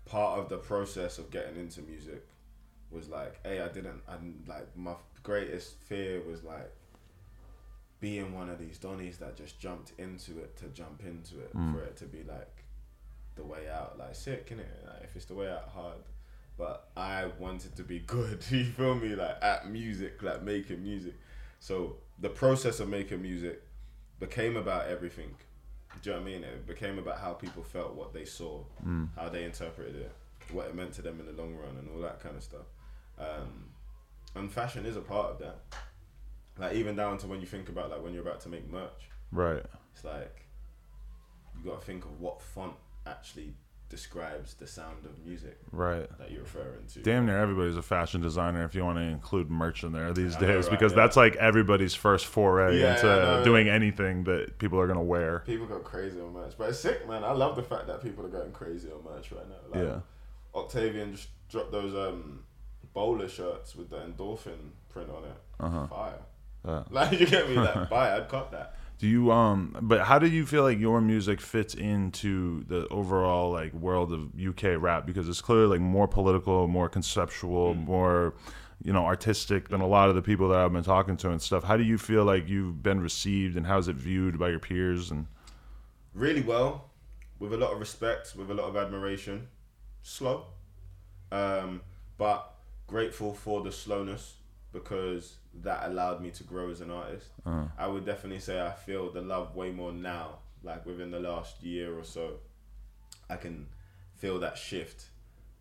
part 0.06 0.40
of 0.40 0.50
the 0.50 0.58
process 0.58 1.18
of 1.18 1.30
getting 1.32 1.58
into 1.58 1.82
music 1.82 2.26
was 2.90 3.10
like, 3.10 3.40
hey, 3.46 3.62
I 3.62 3.68
didn't. 3.68 4.02
I 4.08 4.14
like 4.48 4.68
my 4.76 4.94
greatest 5.24 5.76
fear 5.82 6.22
was 6.22 6.44
like 6.44 6.72
being 8.02 8.34
one 8.34 8.50
of 8.50 8.60
these 8.60 8.78
Donnies 8.78 9.20
that 9.20 9.38
just 9.38 9.60
jumped 9.60 9.94
into 9.98 10.40
it 10.40 10.58
to 10.58 10.66
jump 10.70 11.02
into 11.06 11.40
it 11.40 11.56
Mm. 11.56 11.74
for 11.74 11.82
it 11.84 11.96
to 11.98 12.06
be 12.06 12.24
like 12.24 12.64
the 13.36 13.44
way 13.44 13.70
out. 13.70 13.98
Like 13.98 14.16
sick, 14.16 14.50
innit? 14.50 14.86
Like 14.86 15.04
if 15.06 15.16
it's 15.16 15.26
the 15.26 15.36
way 15.36 15.50
out, 15.50 15.70
hard. 15.70 16.00
But 16.58 16.90
I 16.98 17.28
wanted 17.40 17.76
to 17.78 17.84
be 17.84 18.00
good. 18.00 18.44
You 18.52 18.66
feel 18.66 18.96
me? 18.96 19.16
Like 19.16 19.38
at 19.42 19.70
music, 19.72 20.22
like 20.22 20.42
making 20.44 20.84
music. 20.84 21.14
So 21.60 21.98
the 22.20 22.30
process 22.30 22.80
of 22.82 22.90
making 22.90 23.22
music 23.22 23.62
became 24.20 24.58
about 24.58 24.88
everything. 24.88 25.34
Do 26.02 26.10
you 26.10 26.16
know 26.16 26.22
what 26.22 26.28
I 26.30 26.32
mean? 26.34 26.44
It 26.44 26.66
became 26.68 26.98
about 27.00 27.20
how 27.20 27.34
people 27.34 27.64
felt, 27.64 27.94
what 27.96 28.14
they 28.14 28.26
saw, 28.26 28.64
Mm. 28.86 29.10
how 29.16 29.30
they 29.30 29.44
interpreted 29.46 29.96
it. 29.96 30.12
what 30.50 30.68
it 30.68 30.76
meant 30.76 30.92
to 30.92 31.02
them 31.02 31.18
in 31.22 31.26
the 31.28 31.32
long 31.42 31.56
run 31.56 31.78
and 31.78 31.88
all 31.92 32.02
that 32.02 32.20
kind 32.20 32.36
of 32.36 32.44
stuff. 32.44 32.66
Um, 33.18 33.70
and 34.36 34.52
fashion 34.52 34.86
is 34.86 34.98
a 34.98 35.02
part 35.02 35.32
of 35.32 35.40
that. 35.40 35.60
Like 36.58 36.74
even 36.74 36.96
down 36.96 37.18
to 37.20 37.28
when 37.28 37.40
you 37.42 37.48
think 37.48 37.70
about 37.70 37.90
like 37.90 38.04
when 38.04 38.14
you're 38.14 38.22
about 38.28 38.42
to 38.42 38.50
make 38.50 38.70
merch, 38.70 39.10
Right. 39.32 39.64
it's 39.94 40.04
like 40.04 40.48
you 41.58 41.70
got 41.70 41.80
to 41.82 41.86
think 41.86 42.06
of 42.06 42.20
what 42.20 42.42
font 42.42 42.74
actually 43.06 43.54
describes 43.90 44.54
the 44.54 44.66
sound 44.66 45.06
of 45.06 45.20
music 45.26 45.58
Right. 45.72 46.08
that 46.18 46.32
you're 46.32 46.44
referring 46.44 46.88
to. 46.94 47.02
Damn 47.02 47.26
near 47.26 47.38
everybody's 47.38 47.76
a 47.76 47.82
fashion 47.82 48.22
designer 48.22 48.64
if 48.64 48.74
you 48.74 48.86
want 48.86 48.98
to 48.98 49.04
include 49.04 49.50
merch 49.52 49.84
in 49.84 49.92
there 49.92 50.14
these 50.14 50.38
I 50.38 50.42
know, 50.42 50.48
days 50.48 50.66
right, 50.66 50.72
because 50.72 50.94
yeah. 50.94 50.96
that's 50.96 51.18
like 51.18 51.36
everybody's 51.36 51.94
first 51.94 52.26
foray 52.26 52.80
Yeah, 52.80 52.94
into 52.96 53.06
know. 53.06 53.44
doing 53.44 53.68
anything 53.68 54.24
that 54.26 54.58
people 54.60 54.80
are 54.80 54.88
gonna 54.88 55.04
wear. 55.04 55.40
People 55.46 55.66
go 55.68 55.80
crazy 55.80 56.22
on 56.22 56.32
merch, 56.32 56.54
but 56.58 56.70
it's 56.70 56.80
sick, 56.80 57.06
man. 57.08 57.24
I 57.26 57.32
love 57.34 57.56
the 57.58 57.64
fact 57.64 57.88
that 57.88 58.02
people 58.02 58.26
are 58.26 58.30
going 58.30 58.52
crazy 58.54 58.90
on 58.90 59.04
merch 59.04 59.32
right 59.32 59.48
now. 59.50 59.56
Like, 59.80 59.88
Yeah. 59.88 60.00
Octavian 60.56 61.14
just 61.16 61.28
dropped 61.50 61.72
those 61.74 61.94
um 61.94 62.44
bowler 62.94 63.28
shirts 63.28 63.76
with 63.76 63.90
the 63.90 63.98
endorphin 63.98 64.72
print 64.90 65.10
on 65.10 65.24
it. 65.26 65.38
Uh-huh. 65.60 65.88
Fire. 65.88 66.20
Uh, 66.64 66.84
Like 66.90 67.20
you 67.20 67.26
get 67.26 67.50
me? 67.50 67.56
Like 67.56 67.90
buy, 67.96 68.16
I'd 68.16 68.30
cut 68.30 68.52
that. 68.52 68.76
do 69.00 69.08
you 69.08 69.32
um 69.32 69.76
but 69.82 70.02
how 70.02 70.20
do 70.20 70.28
you 70.28 70.46
feel 70.46 70.64
like 70.64 70.80
your 70.80 71.02
music 71.02 71.42
fits 71.42 71.74
into 71.74 72.64
the 72.66 72.88
overall 72.90 73.52
like 73.52 73.74
world 73.74 74.12
of 74.14 74.30
UK 74.40 74.64
rap 74.80 75.06
because 75.08 75.28
it's 75.28 75.42
clearly 75.42 75.68
like 75.78 75.82
more 75.82 76.08
political, 76.08 76.68
more 76.68 76.88
conceptual, 76.90 77.74
Mm. 77.76 77.86
more 77.86 78.34
you 78.84 78.92
know, 78.94 79.06
artistic 79.06 79.70
than 79.70 79.80
a 79.82 79.86
lot 79.88 80.10
of 80.10 80.16
the 80.16 80.24
people 80.24 80.50
that 80.50 80.60
I've 80.60 80.74
been 80.74 80.84
talking 80.84 81.16
to 81.18 81.30
and 81.30 81.40
stuff. 81.40 81.64
How 81.64 81.78
do 81.78 81.84
you 81.84 81.98
feel 82.00 82.26
like 82.26 82.48
you've 82.50 82.82
been 82.82 83.00
received 83.00 83.56
and 83.56 83.66
how's 83.68 83.88
it 83.88 83.96
viewed 83.96 84.40
by 84.40 84.50
your 84.50 84.60
peers 84.60 85.12
and 85.12 85.28
Really 86.16 86.42
well, 86.42 86.90
with 87.40 87.54
a 87.54 87.58
lot 87.58 87.72
of 87.74 87.80
respect, 87.80 88.36
with 88.36 88.50
a 88.52 88.54
lot 88.54 88.66
of 88.68 88.76
admiration. 88.76 89.48
Slow, 90.02 90.46
um, 91.32 91.82
but 92.18 92.56
grateful 92.88 93.34
for 93.34 93.62
the 93.62 93.72
slowness 93.72 94.36
because 94.74 95.38
that 95.64 95.90
allowed 95.90 96.22
me 96.22 96.32
to 96.32 96.44
grow 96.44 96.70
as 96.70 96.82
an 96.82 96.92
artist. 96.92 97.28
uh, 97.46 97.66
I 97.78 97.88
would 97.88 98.06
definitely 98.06 98.40
say 98.40 98.62
I 98.62 98.72
feel 98.72 99.12
the 99.12 99.22
love 99.22 99.56
way 99.56 99.72
more 99.72 99.92
now. 99.92 100.40
Like 100.64 100.86
within 100.86 101.12
the 101.12 101.20
last 101.20 101.64
year 101.64 101.98
or 101.98 102.04
so, 102.04 102.36
I 103.30 103.36
can 103.36 103.68
feel 104.16 104.40
that 104.40 104.58
shift, 104.58 105.06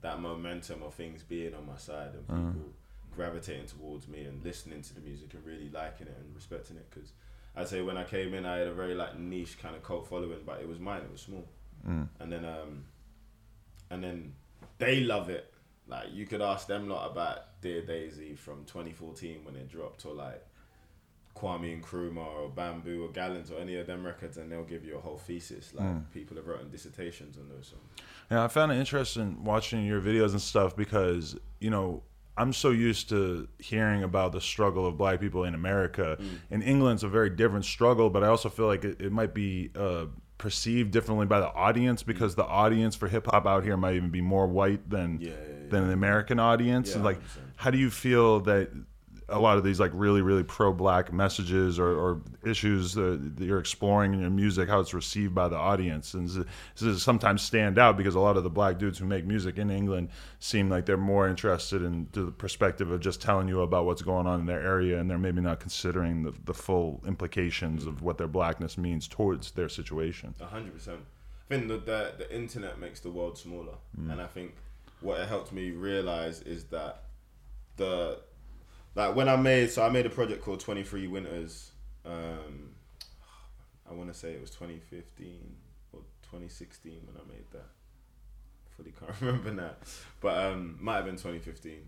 that 0.03 0.21
momentum 0.21 0.83
of 0.83 0.95
things 0.95 1.23
being 1.23 1.55
on 1.55 1.67
my 1.67 1.79
side 1.79 2.11
and 2.15 2.27
people 2.27 2.69
gravitating 3.15 3.67
towards 3.67 4.07
me 4.09 4.25
and 4.25 4.45
listening 4.45 4.83
to 4.83 4.95
the 4.95 5.01
music 5.01 5.35
and 5.35 5.45
really 5.45 5.69
liking 5.71 6.07
it 6.07 6.17
and 6.21 6.35
respecting 6.35 6.77
it. 6.77 6.87
Because 6.91 7.13
I'd 7.57 7.69
say 7.69 7.81
when 7.81 7.97
I 7.97 8.05
came 8.05 8.35
in, 8.35 8.47
I 8.47 8.59
had 8.59 8.69
a 8.69 8.75
very 8.75 8.95
like 8.95 9.19
niche 9.19 9.59
kind 9.61 9.75
of 9.75 9.83
cult 9.83 10.07
following, 10.07 10.41
but 10.45 10.61
it 10.61 10.69
was 10.69 10.79
mine. 10.79 11.03
It 11.03 11.11
was 11.11 11.23
small, 11.23 11.49
mm, 11.89 12.09
and 12.21 12.33
then 12.33 12.45
um, 12.45 12.85
and 13.91 14.05
then 14.05 14.35
they 14.79 15.01
love 15.01 15.31
it. 15.31 15.53
Like 15.91 16.09
you 16.13 16.27
could 16.27 16.41
ask 16.41 16.67
them 16.67 16.89
lot 16.89 17.11
about 17.11 17.61
Dear 17.61 17.83
Daisy 17.83 18.35
from 18.35 18.65
2014 18.65 19.45
when 19.45 19.57
it 19.57 19.69
dropped, 19.69 20.07
or 20.07 20.15
like 20.15 20.47
Kwame 21.37 21.81
Nkrumah 21.83 22.27
or 22.27 22.49
Bamboo 22.49 23.05
or 23.05 23.09
Gallons 23.09 23.51
or 23.51 23.59
any 23.59 23.77
of 23.77 23.87
them 23.87 24.05
records, 24.05 24.37
and 24.37 24.51
they'll 24.51 24.65
give 24.65 24.85
you 24.85 24.97
a 24.97 25.01
whole 25.01 25.19
thesis. 25.19 25.73
Like 25.75 25.87
Mm. 25.87 26.05
people 26.13 26.37
have 26.37 26.47
written 26.47 26.71
dissertations 26.71 27.37
on 27.39 27.49
those 27.49 27.69
songs. 27.69 27.83
Yeah, 28.31 28.45
I 28.45 28.49
found 28.49 28.73
it 28.73 28.77
interesting 28.77 29.43
watching 29.45 29.85
your 29.85 30.01
videos 30.01 30.31
and 30.31 30.41
stuff 30.41 30.77
because, 30.77 31.37
you 31.61 31.71
know, 31.71 32.03
I'm 32.37 32.53
so 32.53 32.71
used 32.71 33.09
to 33.11 33.49
hearing 33.59 34.03
about 34.03 34.33
the 34.33 34.41
struggle 34.41 34.87
of 34.87 34.97
black 34.97 35.21
people 35.21 35.45
in 35.45 35.55
America. 35.55 36.17
In 36.51 36.63
England, 36.63 36.95
it's 36.97 37.03
a 37.03 37.09
very 37.09 37.29
different 37.29 37.65
struggle, 37.65 38.09
but 38.09 38.23
I 38.25 38.29
also 38.29 38.49
feel 38.49 38.67
like 38.67 38.85
it, 38.85 39.01
it 39.01 39.13
might 39.13 39.35
be 39.35 39.71
uh, 39.77 40.07
perceived 40.39 40.91
differently 40.91 41.27
by 41.27 41.41
the 41.41 41.53
audience 41.53 42.03
because 42.03 42.35
the 42.37 42.45
audience 42.47 42.95
for 42.97 43.09
hip 43.09 43.27
hop 43.27 43.47
out 43.47 43.63
here 43.63 43.77
might 43.77 43.95
even 43.95 44.11
be 44.11 44.23
more 44.23 44.47
white 44.47 44.89
than 44.89 45.19
yeah, 45.21 45.31
yeah. 45.31 45.50
Than 45.71 45.87
the 45.87 45.93
American 45.93 46.39
audience. 46.39 46.95
Yeah, 46.95 47.03
like, 47.03 47.19
100%. 47.21 47.23
how 47.57 47.71
do 47.71 47.79
you 47.79 47.91
feel 47.91 48.41
that 48.41 48.71
a 49.31 49.39
lot 49.39 49.57
of 49.57 49.65
these 49.65 49.81
like 49.81 49.93
really 49.95 50.23
really 50.23 50.43
pro 50.43 50.73
black 50.73 51.13
messages 51.13 51.79
or, 51.79 51.89
or 51.89 52.21
issues 52.45 52.95
that 52.95 53.37
that 53.37 53.45
you're 53.45 53.59
exploring 53.59 54.13
in 54.13 54.21
your 54.21 54.31
music 54.31 54.69
how 54.69 54.81
it's 54.81 54.93
received 54.93 55.35
by 55.35 55.49
the 55.49 55.57
audience 55.57 56.15
and 56.15 56.27
does 56.27 56.37
it, 56.39 56.47
does 56.77 56.97
it 56.97 56.99
sometimes 56.99 57.43
stand 57.43 57.79
out 57.79 57.97
because 57.97 58.15
a 58.15 58.21
lot 58.21 58.37
of 58.37 58.43
the 58.43 58.51
black 58.51 58.79
dudes 58.79 58.99
who 58.99 59.05
make 59.05 59.25
music 59.25 59.59
in 59.59 59.71
england 59.71 60.09
seem 60.41 60.69
like 60.69 60.85
they're 60.85 60.97
more 60.97 61.29
interested 61.29 61.83
in 61.83 62.09
the 62.13 62.27
perspective 62.33 62.91
of 62.91 63.01
just 63.01 63.23
telling 63.23 63.49
you 63.49 63.61
about 63.61 63.87
what's 63.87 64.03
going 64.03 64.27
on 64.27 64.41
in 64.41 64.47
their 64.47 64.61
area 64.61 64.99
and 64.99 65.09
they're 65.09 65.19
maybe 65.19 65.41
not 65.41 65.61
considering 65.61 66.23
the, 66.23 66.33
the 66.45 66.55
full 66.55 67.01
implications 67.07 67.87
of 67.87 68.03
what 68.03 68.19
their 68.19 68.29
blackness 68.29 68.77
means 68.77 69.07
towards 69.07 69.53
their 69.53 69.69
situation 69.69 70.35
A 70.41 70.47
hundred 70.47 70.75
percent. 70.75 71.01
I 71.51 71.55
think 71.57 71.69
that 71.69 71.87
the, 71.87 72.13
the 72.17 72.35
internet 72.35 72.79
makes 72.79 73.01
the 73.01 73.11
world 73.11 73.37
smaller, 73.37 73.75
mm. 73.99 74.13
and 74.13 74.23
I 74.23 74.29
think 74.29 74.55
what 75.01 75.21
it 75.21 75.29
helped 75.29 75.53
me 75.53 75.71
realize 75.71 76.43
is 76.43 76.65
that 76.65 77.05
the 77.77 78.21
like 78.95 79.15
when 79.15 79.29
I 79.29 79.37
made 79.37 79.71
so 79.71 79.85
I 79.85 79.89
made 79.89 80.07
a 80.07 80.11
project 80.11 80.43
called 80.43 80.61
Twenty 80.61 80.83
Three 80.83 81.07
Winters. 81.07 81.71
Um, 82.05 82.71
I 83.89 83.93
want 83.93 84.13
to 84.13 84.19
say 84.19 84.31
it 84.31 84.41
was 84.41 84.51
2015 84.51 85.57
or 85.93 86.01
2016 86.23 87.01
when 87.07 87.17
I 87.17 87.27
made 87.29 87.45
that. 87.53 87.67
Fully 88.77 88.93
can't 88.93 89.13
remember 89.21 89.53
now, 89.53 89.73
but 90.21 90.39
um, 90.53 90.79
might 90.81 90.97
have 90.97 91.05
been 91.07 91.17
2015, 91.17 91.81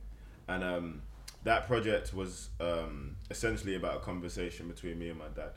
and 0.48 0.64
um, 0.64 1.02
that 1.44 1.66
project 1.68 2.12
was 2.12 2.50
um, 2.60 3.16
essentially 3.30 3.76
about 3.76 3.96
a 3.96 4.00
conversation 4.00 4.68
between 4.68 4.98
me 4.98 5.08
and 5.10 5.18
my 5.18 5.28
dad, 5.34 5.52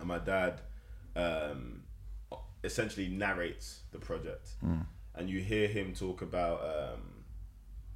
and 0.00 0.08
my 0.08 0.18
dad 0.18 0.60
um, 1.14 1.82
essentially 2.64 3.08
narrates 3.08 3.80
the 3.92 3.98
project, 3.98 4.50
and 5.16 5.28
you 5.30 5.40
hear 5.40 5.68
him 5.68 5.94
talk 5.94 6.22
about 6.22 6.60
um, 6.62 7.00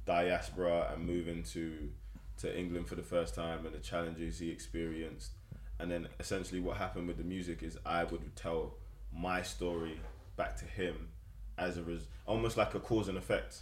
diaspora 0.05 0.91
and 0.93 1.05
moving 1.05 1.43
to 1.43 1.89
to 2.37 2.57
England 2.57 2.87
for 2.87 2.95
the 2.95 3.03
first 3.03 3.35
time 3.35 3.65
and 3.67 3.75
the 3.75 3.79
challenges 3.79 4.39
he 4.39 4.49
experienced, 4.49 5.31
and 5.79 5.91
then 5.91 6.07
essentially 6.19 6.59
what 6.59 6.77
happened 6.77 7.07
with 7.07 7.17
the 7.17 7.23
music 7.23 7.61
is 7.61 7.77
I 7.85 8.03
would 8.05 8.35
tell 8.35 8.75
my 9.13 9.43
story 9.43 9.99
back 10.37 10.55
to 10.57 10.65
him 10.65 11.09
as 11.57 11.77
a 11.77 11.83
res- 11.83 12.07
almost 12.25 12.57
like 12.57 12.73
a 12.73 12.79
cause 12.79 13.07
and 13.09 13.17
effect. 13.17 13.61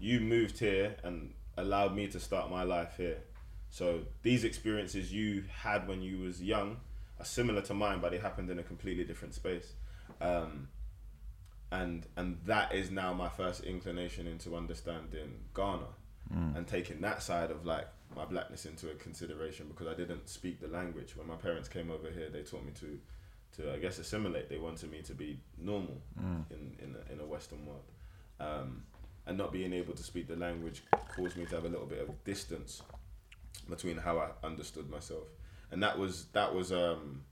You 0.00 0.20
moved 0.20 0.58
here 0.60 0.94
and 1.02 1.32
allowed 1.56 1.94
me 1.96 2.06
to 2.08 2.20
start 2.20 2.50
my 2.50 2.62
life 2.62 2.94
here. 2.96 3.18
So 3.70 4.02
these 4.22 4.44
experiences 4.44 5.12
you 5.12 5.44
had 5.52 5.88
when 5.88 6.00
you 6.02 6.18
was 6.18 6.40
young 6.42 6.76
are 7.18 7.24
similar 7.24 7.62
to 7.62 7.74
mine, 7.74 8.00
but 8.00 8.12
they 8.12 8.18
happened 8.18 8.50
in 8.50 8.58
a 8.58 8.62
completely 8.62 9.04
different 9.04 9.34
space. 9.34 9.72
Um, 10.20 10.68
and 11.72 12.06
and 12.16 12.38
that 12.46 12.74
is 12.74 12.90
now 12.90 13.12
my 13.12 13.28
first 13.28 13.62
inclination 13.64 14.26
into 14.26 14.56
understanding 14.56 15.34
Ghana 15.54 15.86
and 16.56 16.66
taking 16.66 17.00
that 17.00 17.22
side 17.22 17.50
of 17.50 17.66
like 17.66 17.88
my 18.14 18.24
blackness 18.24 18.64
into 18.66 18.90
a 18.90 18.94
consideration 18.94 19.66
because 19.68 19.86
I 19.86 19.94
didn't 19.94 20.28
speak 20.28 20.60
the 20.60 20.68
language. 20.68 21.16
When 21.16 21.26
my 21.26 21.36
parents 21.36 21.68
came 21.68 21.90
over 21.90 22.08
here, 22.10 22.28
they 22.30 22.42
taught 22.42 22.64
me 22.64 22.72
to 22.80 22.98
to 23.56 23.72
I 23.72 23.78
guess 23.78 23.98
assimilate. 23.98 24.48
They 24.48 24.58
wanted 24.58 24.90
me 24.90 25.02
to 25.02 25.14
be 25.14 25.40
normal 25.58 26.00
in 26.50 26.76
in 26.78 26.96
a, 26.96 27.12
in 27.12 27.20
a 27.20 27.24
Western 27.24 27.66
world, 27.66 27.90
um, 28.38 28.84
and 29.26 29.36
not 29.38 29.52
being 29.52 29.72
able 29.72 29.94
to 29.94 30.02
speak 30.02 30.28
the 30.28 30.36
language 30.36 30.82
caused 31.16 31.36
me 31.36 31.46
to 31.46 31.54
have 31.56 31.64
a 31.64 31.68
little 31.68 31.86
bit 31.86 32.00
of 32.00 32.24
distance 32.24 32.82
between 33.68 33.96
how 33.98 34.18
I 34.18 34.28
understood 34.46 34.88
myself, 34.88 35.28
and 35.70 35.82
that 35.82 35.98
was 35.98 36.26
that 36.32 36.54
was 36.54 36.72
um, 36.72 37.22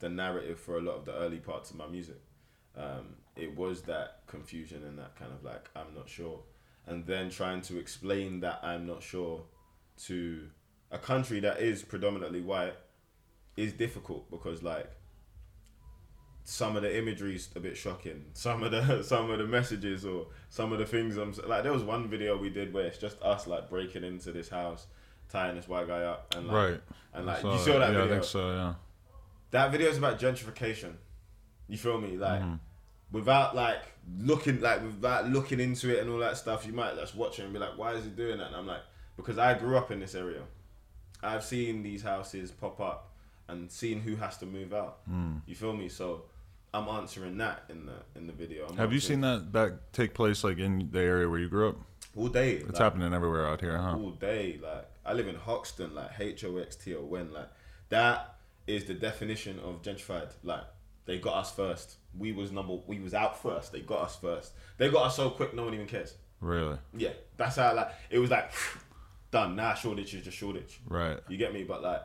the 0.00 0.08
narrative 0.08 0.58
for 0.58 0.78
a 0.78 0.80
lot 0.80 0.96
of 0.96 1.04
the 1.04 1.14
early 1.14 1.38
parts 1.38 1.70
of 1.70 1.76
my 1.76 1.86
music. 1.86 2.20
Um, 2.76 3.16
it 3.38 3.56
was 3.56 3.82
that 3.82 4.20
confusion 4.26 4.82
and 4.84 4.98
that 4.98 5.16
kind 5.16 5.32
of 5.32 5.44
like 5.44 5.70
I'm 5.76 5.94
not 5.94 6.08
sure, 6.08 6.40
and 6.86 7.06
then 7.06 7.30
trying 7.30 7.62
to 7.62 7.78
explain 7.78 8.40
that 8.40 8.60
I'm 8.62 8.86
not 8.86 9.02
sure 9.02 9.42
to 10.06 10.48
a 10.90 10.98
country 10.98 11.40
that 11.40 11.60
is 11.60 11.82
predominantly 11.82 12.40
white 12.40 12.74
is 13.56 13.72
difficult 13.72 14.30
because 14.30 14.62
like 14.62 14.90
some 16.44 16.76
of 16.76 16.82
the 16.82 16.96
imagery 16.98 17.36
is 17.36 17.50
a 17.56 17.60
bit 17.60 17.76
shocking. 17.76 18.24
Some 18.32 18.62
of 18.62 18.70
the 18.70 19.02
some 19.02 19.30
of 19.30 19.38
the 19.38 19.44
messages 19.46 20.06
or 20.06 20.28
some 20.48 20.72
of 20.72 20.78
the 20.78 20.86
things 20.86 21.18
I'm 21.18 21.34
like. 21.46 21.62
There 21.62 21.72
was 21.74 21.82
one 21.82 22.08
video 22.08 22.38
we 22.38 22.48
did 22.48 22.72
where 22.72 22.86
it's 22.86 22.96
just 22.96 23.20
us 23.20 23.46
like 23.46 23.68
breaking 23.68 24.02
into 24.02 24.32
this 24.32 24.48
house, 24.48 24.86
tying 25.28 25.56
this 25.56 25.68
white 25.68 25.86
guy 25.86 26.04
up, 26.04 26.34
and 26.34 26.46
like, 26.46 26.56
right 26.56 26.80
and 27.12 27.26
like 27.26 27.40
saw 27.42 27.52
you 27.52 27.58
saw 27.58 27.78
that 27.78 27.92
yeah 27.92 28.00
video. 28.00 28.04
i 28.04 28.08
think 28.08 28.24
so 28.24 28.50
yeah 28.52 28.74
That 29.50 29.70
video 29.72 29.90
is 29.90 29.98
about 29.98 30.18
gentrification. 30.18 30.94
You 31.68 31.76
feel 31.76 32.00
me? 32.00 32.16
Like 32.16 32.40
Mm-hmm. 32.40 32.54
Without 33.12 33.54
like 33.54 33.82
looking 34.18 34.60
like 34.60 34.82
without 34.82 35.28
looking 35.28 35.60
into 35.60 35.94
it 35.94 36.00
and 36.00 36.10
all 36.10 36.18
that 36.18 36.36
stuff, 36.36 36.66
you 36.66 36.72
might 36.72 36.96
just 36.96 37.14
watch 37.14 37.38
it 37.38 37.44
and 37.44 37.52
be 37.52 37.58
like, 37.58 37.76
why 37.76 37.92
is 37.92 38.04
he 38.04 38.10
doing 38.10 38.38
that? 38.38 38.48
And 38.48 38.56
I'm 38.56 38.66
like, 38.66 38.82
because 39.16 39.38
I 39.38 39.54
grew 39.54 39.76
up 39.76 39.90
in 39.90 40.00
this 40.00 40.14
area. 40.14 40.42
I've 41.22 41.42
seen 41.42 41.82
these 41.82 42.02
houses 42.02 42.50
pop 42.52 42.80
up 42.80 43.12
and 43.48 43.70
seen 43.70 44.00
who 44.00 44.16
has 44.16 44.36
to 44.38 44.46
move 44.46 44.72
out. 44.72 44.98
Mm. 45.10 45.40
You 45.46 45.54
feel 45.56 45.72
me? 45.72 45.88
So 45.88 46.22
I'm 46.72 46.88
answering 46.88 47.38
that 47.38 47.64
in 47.68 47.86
the 47.86 47.94
in 48.14 48.26
the 48.26 48.32
video. 48.32 48.66
I'm 48.68 48.76
have 48.76 48.92
you 48.92 49.00
seen 49.00 49.20
that 49.22 49.52
that 49.52 49.92
take 49.92 50.14
place 50.14 50.44
like 50.44 50.58
in 50.58 50.90
the 50.92 51.00
area 51.00 51.28
where 51.28 51.38
you 51.38 51.48
grew 51.48 51.70
up 51.70 51.76
all 52.16 52.28
day? 52.28 52.56
it's 52.56 52.66
like, 52.68 52.78
happening 52.78 53.12
everywhere 53.12 53.46
out 53.46 53.60
here 53.60 53.76
huh 53.76 53.96
all 53.96 54.10
day. 54.10 54.60
Like 54.62 54.88
I 55.04 55.12
live 55.14 55.28
in 55.28 55.36
Hoxton, 55.36 55.94
like 55.94 56.10
H 56.18 56.44
O 56.44 56.58
X 56.58 56.76
T 56.76 56.94
O 56.94 57.14
N. 57.14 57.32
Like 57.32 57.48
that 57.88 58.36
is 58.66 58.84
the 58.84 58.94
definition 58.94 59.58
of 59.60 59.82
gentrified. 59.82 60.30
Like 60.42 60.64
they 61.08 61.16
got 61.18 61.36
us 61.36 61.50
first. 61.50 61.96
We 62.16 62.32
was 62.32 62.52
number. 62.52 62.76
We 62.86 63.00
was 63.00 63.14
out 63.14 63.40
first. 63.40 63.72
They 63.72 63.80
got 63.80 64.02
us 64.02 64.16
first. 64.16 64.52
They 64.76 64.90
got 64.90 65.06
us 65.06 65.16
so 65.16 65.30
quick, 65.30 65.54
no 65.54 65.64
one 65.64 65.72
even 65.72 65.86
cares. 65.86 66.14
Really? 66.42 66.76
Yeah, 66.94 67.12
that's 67.38 67.56
how 67.56 67.74
like 67.74 67.88
it 68.10 68.18
was 68.18 68.30
like 68.30 68.52
done. 69.30 69.56
Now 69.56 69.72
Shoreditch 69.72 70.12
is 70.12 70.22
just 70.22 70.36
Shoreditch. 70.36 70.80
Right. 70.86 71.18
You 71.26 71.38
get 71.38 71.54
me? 71.54 71.64
But 71.64 71.82
like 71.82 72.02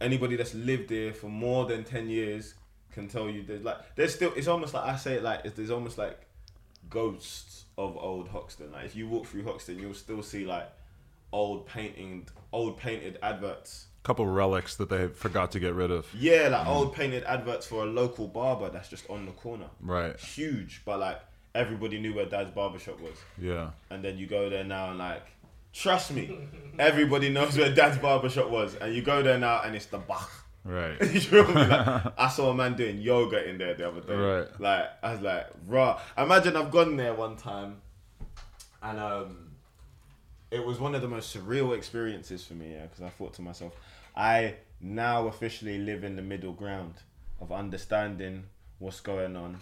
anybody 0.00 0.36
that's 0.36 0.54
lived 0.54 0.90
there 0.90 1.12
for 1.12 1.26
more 1.26 1.66
than 1.66 1.82
ten 1.82 2.08
years 2.08 2.54
can 2.92 3.08
tell 3.08 3.28
you 3.28 3.42
there's 3.42 3.64
like 3.64 3.96
there's 3.96 4.14
still 4.14 4.32
it's 4.36 4.46
almost 4.46 4.74
like 4.74 4.84
I 4.84 4.94
say 4.94 5.14
it 5.14 5.24
like 5.24 5.40
it's, 5.44 5.56
there's 5.56 5.72
almost 5.72 5.98
like 5.98 6.20
ghosts 6.88 7.64
of 7.76 7.96
old 7.96 8.28
Hoxton. 8.28 8.70
Like 8.70 8.84
if 8.84 8.94
you 8.94 9.08
walk 9.08 9.26
through 9.26 9.42
Hoxton, 9.42 9.80
you'll 9.80 9.92
still 9.92 10.22
see 10.22 10.46
like 10.46 10.70
old 11.32 11.66
painting, 11.66 12.28
old 12.52 12.78
painted 12.78 13.18
adverts. 13.24 13.86
Couple 14.04 14.26
relics 14.26 14.76
that 14.76 14.88
they 14.88 15.08
forgot 15.08 15.50
to 15.52 15.60
get 15.60 15.74
rid 15.74 15.90
of. 15.90 16.06
Yeah, 16.14 16.48
like 16.48 16.66
old 16.66 16.94
painted 16.94 17.24
adverts 17.24 17.66
for 17.66 17.82
a 17.82 17.86
local 17.86 18.28
barber 18.28 18.70
that's 18.70 18.88
just 18.88 19.08
on 19.10 19.26
the 19.26 19.32
corner. 19.32 19.66
Right. 19.80 20.18
Huge, 20.20 20.82
but 20.84 21.00
like 21.00 21.20
everybody 21.54 21.98
knew 21.98 22.14
where 22.14 22.26
Dad's 22.26 22.50
barbershop 22.52 23.00
was. 23.00 23.16
Yeah. 23.40 23.70
and 23.90 24.04
then 24.04 24.16
you 24.18 24.26
go 24.26 24.48
there 24.48 24.64
now 24.64 24.90
and 24.90 24.98
like 24.98 25.24
trust 25.72 26.12
me 26.12 26.38
everybody 26.78 27.28
knows 27.28 27.58
where 27.58 27.74
dad's 27.74 27.98
barbershop 27.98 28.48
was 28.48 28.76
and 28.76 28.94
you 28.94 29.02
go 29.02 29.24
there 29.24 29.36
now 29.36 29.60
and 29.64 29.74
it's 29.74 29.86
the 29.86 29.98
Bach 29.98 30.30
Right. 30.64 30.98
you 31.12 31.20
feel 31.20 31.46
me? 31.46 31.54
Like, 31.54 32.12
I 32.18 32.28
saw 32.28 32.50
a 32.50 32.54
man 32.54 32.74
doing 32.74 32.98
yoga 32.98 33.46
in 33.46 33.58
there 33.58 33.74
the 33.74 33.86
other 33.86 34.00
day. 34.00 34.14
Right. 34.14 34.60
Like 34.60 34.86
I 35.02 35.12
was 35.12 35.20
like, 35.20 35.46
raw. 35.66 36.00
Imagine 36.16 36.56
I've 36.56 36.70
gone 36.70 36.96
there 36.96 37.12
one 37.12 37.36
time, 37.36 37.82
and 38.82 38.98
um, 38.98 39.50
it 40.50 40.64
was 40.64 40.80
one 40.80 40.94
of 40.94 41.02
the 41.02 41.08
most 41.08 41.36
surreal 41.36 41.76
experiences 41.76 42.46
for 42.46 42.54
me. 42.54 42.72
Yeah, 42.72 42.82
because 42.86 43.02
I 43.02 43.10
thought 43.10 43.34
to 43.34 43.42
myself, 43.42 43.74
I 44.16 44.54
now 44.80 45.26
officially 45.28 45.78
live 45.78 46.04
in 46.04 46.16
the 46.16 46.22
middle 46.22 46.52
ground 46.52 46.94
of 47.40 47.50
understanding 47.52 48.44
what's 48.78 49.00
going 49.00 49.36
on, 49.36 49.58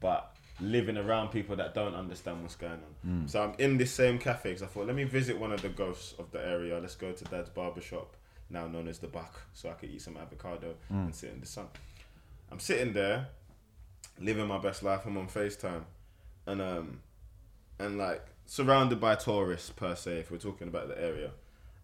but 0.00 0.34
living 0.60 0.96
around 0.96 1.28
people 1.30 1.56
that 1.56 1.74
don't 1.74 1.94
understand 1.94 2.42
what's 2.42 2.56
going 2.56 2.72
on. 2.72 2.80
So 3.28 3.42
I'm 3.42 3.54
in 3.58 3.78
this 3.78 3.92
same 3.92 4.18
cafe 4.18 4.50
because 4.50 4.62
I 4.62 4.66
thought, 4.66 4.86
let 4.86 4.96
me 4.96 5.04
visit 5.04 5.38
one 5.38 5.52
of 5.52 5.62
the 5.62 5.68
ghosts 5.68 6.14
of 6.18 6.30
the 6.30 6.44
area. 6.44 6.78
Let's 6.78 6.94
go 6.94 7.12
to 7.12 7.24
Dad's 7.24 7.48
barbershop, 7.50 8.14
now 8.50 8.66
known 8.66 8.88
as 8.88 8.98
the 8.98 9.08
Buck, 9.08 9.40
so 9.54 9.70
I 9.70 9.72
could 9.72 9.90
eat 9.90 10.02
some 10.02 10.16
avocado 10.16 10.74
and 10.88 11.14
sit 11.14 11.30
in 11.32 11.40
the 11.40 11.46
sun. 11.46 11.66
I'm 12.50 12.60
sitting 12.60 12.92
there, 12.92 13.28
living 14.18 14.46
my 14.46 14.58
best 14.58 14.82
life. 14.82 15.06
I'm 15.06 15.16
on 15.16 15.26
FaceTime, 15.28 15.84
and 16.46 16.60
um, 16.60 17.00
and 17.78 17.98
like 17.98 18.24
surrounded 18.46 19.00
by 19.00 19.14
tourists 19.14 19.70
per 19.70 19.94
se, 19.94 20.18
if 20.18 20.30
we're 20.30 20.38
talking 20.38 20.68
about 20.68 20.88
the 20.88 21.00
area, 21.00 21.30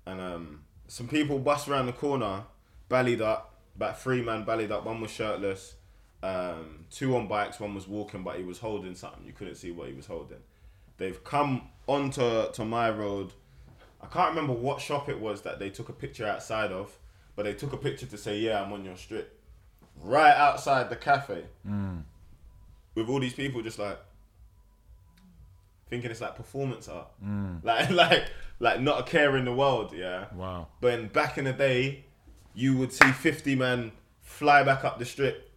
and 0.07 0.21
um, 0.21 0.65
some 0.88 1.07
people 1.07 1.38
bust 1.38 1.68
around 1.68 1.87
the 1.87 1.92
corner, 1.92 2.44
ballied 2.88 3.20
up, 3.20 3.55
about 3.77 4.01
three 4.01 4.22
man 4.22 4.44
ballied 4.44 4.72
up. 4.72 4.85
One 4.85 5.01
was 5.01 5.11
shirtless, 5.11 5.74
um, 6.22 6.87
two 6.90 7.14
on 7.14 7.29
bikes. 7.29 7.61
One 7.61 7.74
was 7.74 7.87
walking, 7.87 8.24
but 8.24 8.37
he 8.37 8.42
was 8.42 8.59
holding 8.59 8.94
something. 8.94 9.24
You 9.24 9.33
couldn't 9.33 9.55
see 9.55 9.70
what 9.70 9.88
he 9.88 9.94
was 9.94 10.07
holding. 10.07 10.38
They've 10.96 11.22
come 11.22 11.68
onto 11.87 12.51
to 12.51 12.64
my 12.64 12.90
road. 12.90 13.33
I 14.01 14.07
can't 14.07 14.31
remember 14.31 14.53
what 14.53 14.81
shop 14.81 15.09
it 15.09 15.20
was 15.20 15.42
that 15.42 15.59
they 15.59 15.70
took 15.70 15.88
a 15.88 15.92
picture 15.92 16.27
outside 16.27 16.72
of, 16.72 16.96
but 17.37 17.44
they 17.44 17.55
took 17.55 17.72
a 17.72 17.77
picture 17.77 18.07
to 18.07 18.18
say, 18.18 18.38
"Yeah, 18.38 18.62
I'm 18.62 18.72
on 18.72 18.85
your 18.85 18.96
strip." 18.96 19.38
Right 20.01 20.35
outside 20.35 20.90
the 20.90 20.96
cafe, 20.96 21.44
with 22.94 23.09
all 23.09 23.20
these 23.20 23.35
people 23.35 23.62
just 23.62 23.79
like 23.79 23.98
thinking 25.88 26.11
it's 26.11 26.20
like 26.20 26.37
performance 26.37 26.88
art, 26.88 27.09
mm. 27.24 27.62
like 27.64 27.90
like 27.90 28.24
like 28.61 28.81
not 28.81 29.01
a 29.01 29.03
care 29.05 29.37
in 29.37 29.44
the 29.44 29.53
world, 29.53 29.92
yeah. 29.94 30.27
Wow. 30.35 30.68
But 30.81 30.98
in, 30.98 31.09
back 31.09 31.38
in 31.38 31.44
the 31.44 31.53
day, 31.53 32.05
you 32.55 32.77
would 32.77 32.92
see 32.92 33.11
50 33.11 33.55
man 33.55 33.92
fly 34.20 34.62
back 34.62 34.85
up 34.85 34.98
the 34.98 35.05
strip 35.05 35.51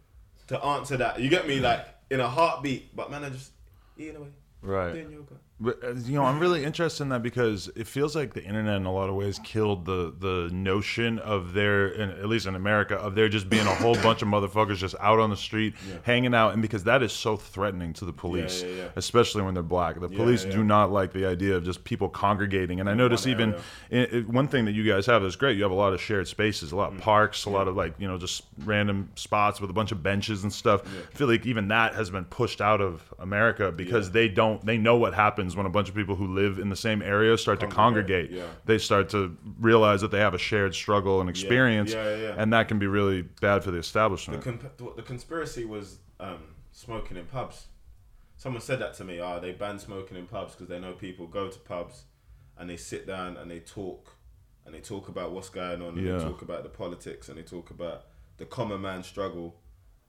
to 0.48 0.62
answer 0.64 0.96
that. 0.98 1.20
You 1.20 1.28
get 1.28 1.46
me? 1.46 1.60
Like 1.60 1.86
in 2.10 2.20
a 2.20 2.28
heartbeat, 2.28 2.94
but 2.94 3.10
man, 3.10 3.24
I 3.24 3.30
just 3.30 3.52
eating 3.96 4.16
away, 4.16 4.28
Right. 4.60 4.92
doing 4.92 5.10
yoga. 5.10 5.34
But 5.62 5.78
uh, 5.84 5.92
you 5.94 6.14
know, 6.14 6.24
I'm 6.24 6.40
really 6.40 6.64
interested 6.64 7.04
in 7.04 7.08
that 7.10 7.22
because 7.22 7.70
it 7.76 7.86
feels 7.86 8.16
like 8.16 8.34
the 8.34 8.42
internet, 8.42 8.76
in 8.76 8.84
a 8.84 8.92
lot 8.92 9.08
of 9.08 9.14
ways, 9.14 9.38
killed 9.44 9.84
the 9.86 10.12
the 10.18 10.50
notion 10.52 11.18
of 11.20 11.52
there, 11.52 11.94
at 11.94 12.28
least 12.28 12.46
in 12.46 12.54
America, 12.56 12.96
of 12.96 13.14
there 13.14 13.28
just 13.28 13.48
being 13.48 13.66
a 13.66 13.74
whole 13.76 13.94
bunch 13.94 14.22
of 14.22 14.28
motherfuckers 14.28 14.76
just 14.76 14.96
out 15.00 15.20
on 15.20 15.30
the 15.30 15.36
street, 15.36 15.74
hanging 16.02 16.34
out, 16.34 16.52
and 16.52 16.62
because 16.62 16.84
that 16.84 17.02
is 17.02 17.12
so 17.12 17.36
threatening 17.36 17.92
to 17.94 18.04
the 18.04 18.12
police, 18.12 18.62
yeah, 18.62 18.68
yeah. 18.74 18.88
especially 18.96 19.42
when 19.42 19.54
they're 19.54 19.62
black. 19.62 20.00
The 20.00 20.08
police 20.08 20.44
yeah. 20.44 20.50
do 20.52 20.64
not 20.64 20.90
like 20.90 21.12
the 21.12 21.26
idea 21.26 21.56
of 21.56 21.64
just 21.64 21.84
people 21.84 22.08
congregating. 22.08 22.80
And 22.80 22.90
I 22.90 22.94
notice 22.94 23.26
even 23.26 23.54
area. 23.90 24.08
i 24.12 24.16
i- 24.16 24.20
one 24.22 24.48
thing 24.48 24.64
that 24.64 24.72
you 24.72 24.82
guys 24.84 25.06
have 25.06 25.22
is 25.22 25.36
great. 25.36 25.56
You 25.56 25.62
have 25.62 25.72
a 25.72 25.76
lot 25.76 25.92
of 25.92 26.00
shared 26.00 26.26
spaces, 26.26 26.72
a 26.72 26.76
lot 26.76 26.92
of 26.92 26.98
Mm. 26.98 27.02
parks, 27.02 27.44
a 27.44 27.50
lot 27.50 27.68
of 27.68 27.76
like 27.76 27.94
you 27.98 28.08
know 28.08 28.18
just 28.18 28.42
random 28.64 29.10
spots 29.14 29.60
with 29.60 29.70
a 29.70 29.72
bunch 29.72 29.92
of 29.92 30.02
benches 30.02 30.42
and 30.42 30.52
stuff. 30.52 30.82
I 30.84 31.16
feel 31.16 31.28
like 31.28 31.46
even 31.46 31.68
that 31.68 31.94
has 31.94 32.10
been 32.10 32.24
pushed 32.24 32.60
out 32.60 32.80
of 32.80 33.02
America 33.18 33.70
because 33.70 34.10
they 34.10 34.28
don't 34.28 34.64
they 34.66 34.76
know 34.76 34.96
what 34.96 35.14
happens 35.14 35.51
when 35.56 35.66
a 35.66 35.70
bunch 35.70 35.88
of 35.88 35.94
people 35.94 36.14
who 36.16 36.26
live 36.34 36.58
in 36.58 36.68
the 36.68 36.76
same 36.76 37.02
area 37.02 37.36
start 37.38 37.60
to 37.60 37.66
Congregate, 37.66 38.30
congregate. 38.30 38.30
yeah. 38.30 38.52
They 38.64 38.78
start 38.78 39.08
to 39.10 39.36
realize 39.58 40.00
that 40.00 40.10
they 40.10 40.18
have 40.20 40.34
a 40.34 40.38
shared 40.38 40.74
struggle 40.74 41.20
and 41.20 41.28
experience, 41.30 41.92
yeah, 41.92 42.16
yeah. 42.16 42.34
and 42.38 42.52
that 42.52 42.68
can 42.68 42.78
be 42.78 42.86
really 42.86 43.22
bad 43.40 43.64
for 43.64 43.70
the 43.70 43.78
establishment. 43.78 44.42
The, 44.42 44.52
con- 44.52 44.94
the 44.96 45.02
conspiracy 45.02 45.64
was 45.64 45.98
um, 46.20 46.42
smoking 46.72 47.16
in 47.16 47.26
pubs. 47.26 47.66
Someone 48.36 48.62
said 48.62 48.80
that 48.80 48.94
to 48.94 49.04
me. 49.04 49.20
Ah, 49.20 49.38
they 49.38 49.52
ban 49.52 49.78
smoking 49.78 50.16
in 50.16 50.26
pubs 50.26 50.52
because 50.54 50.68
they 50.68 50.80
know 50.80 50.92
people 50.92 51.26
go 51.26 51.48
to 51.48 51.58
pubs 51.60 52.04
and 52.58 52.68
they 52.68 52.76
sit 52.76 53.06
down 53.06 53.36
and 53.36 53.50
they 53.50 53.60
talk 53.60 54.16
and 54.64 54.74
they 54.74 54.80
talk 54.80 55.08
about 55.08 55.32
what's 55.32 55.48
going 55.48 55.82
on 55.82 55.96
and 55.98 56.06
they 56.06 56.24
talk 56.24 56.42
about 56.42 56.62
the 56.62 56.68
politics 56.68 57.28
and 57.28 57.38
they 57.38 57.42
talk 57.42 57.70
about 57.70 58.06
the 58.38 58.44
common 58.44 58.80
man 58.80 59.02
struggle 59.02 59.60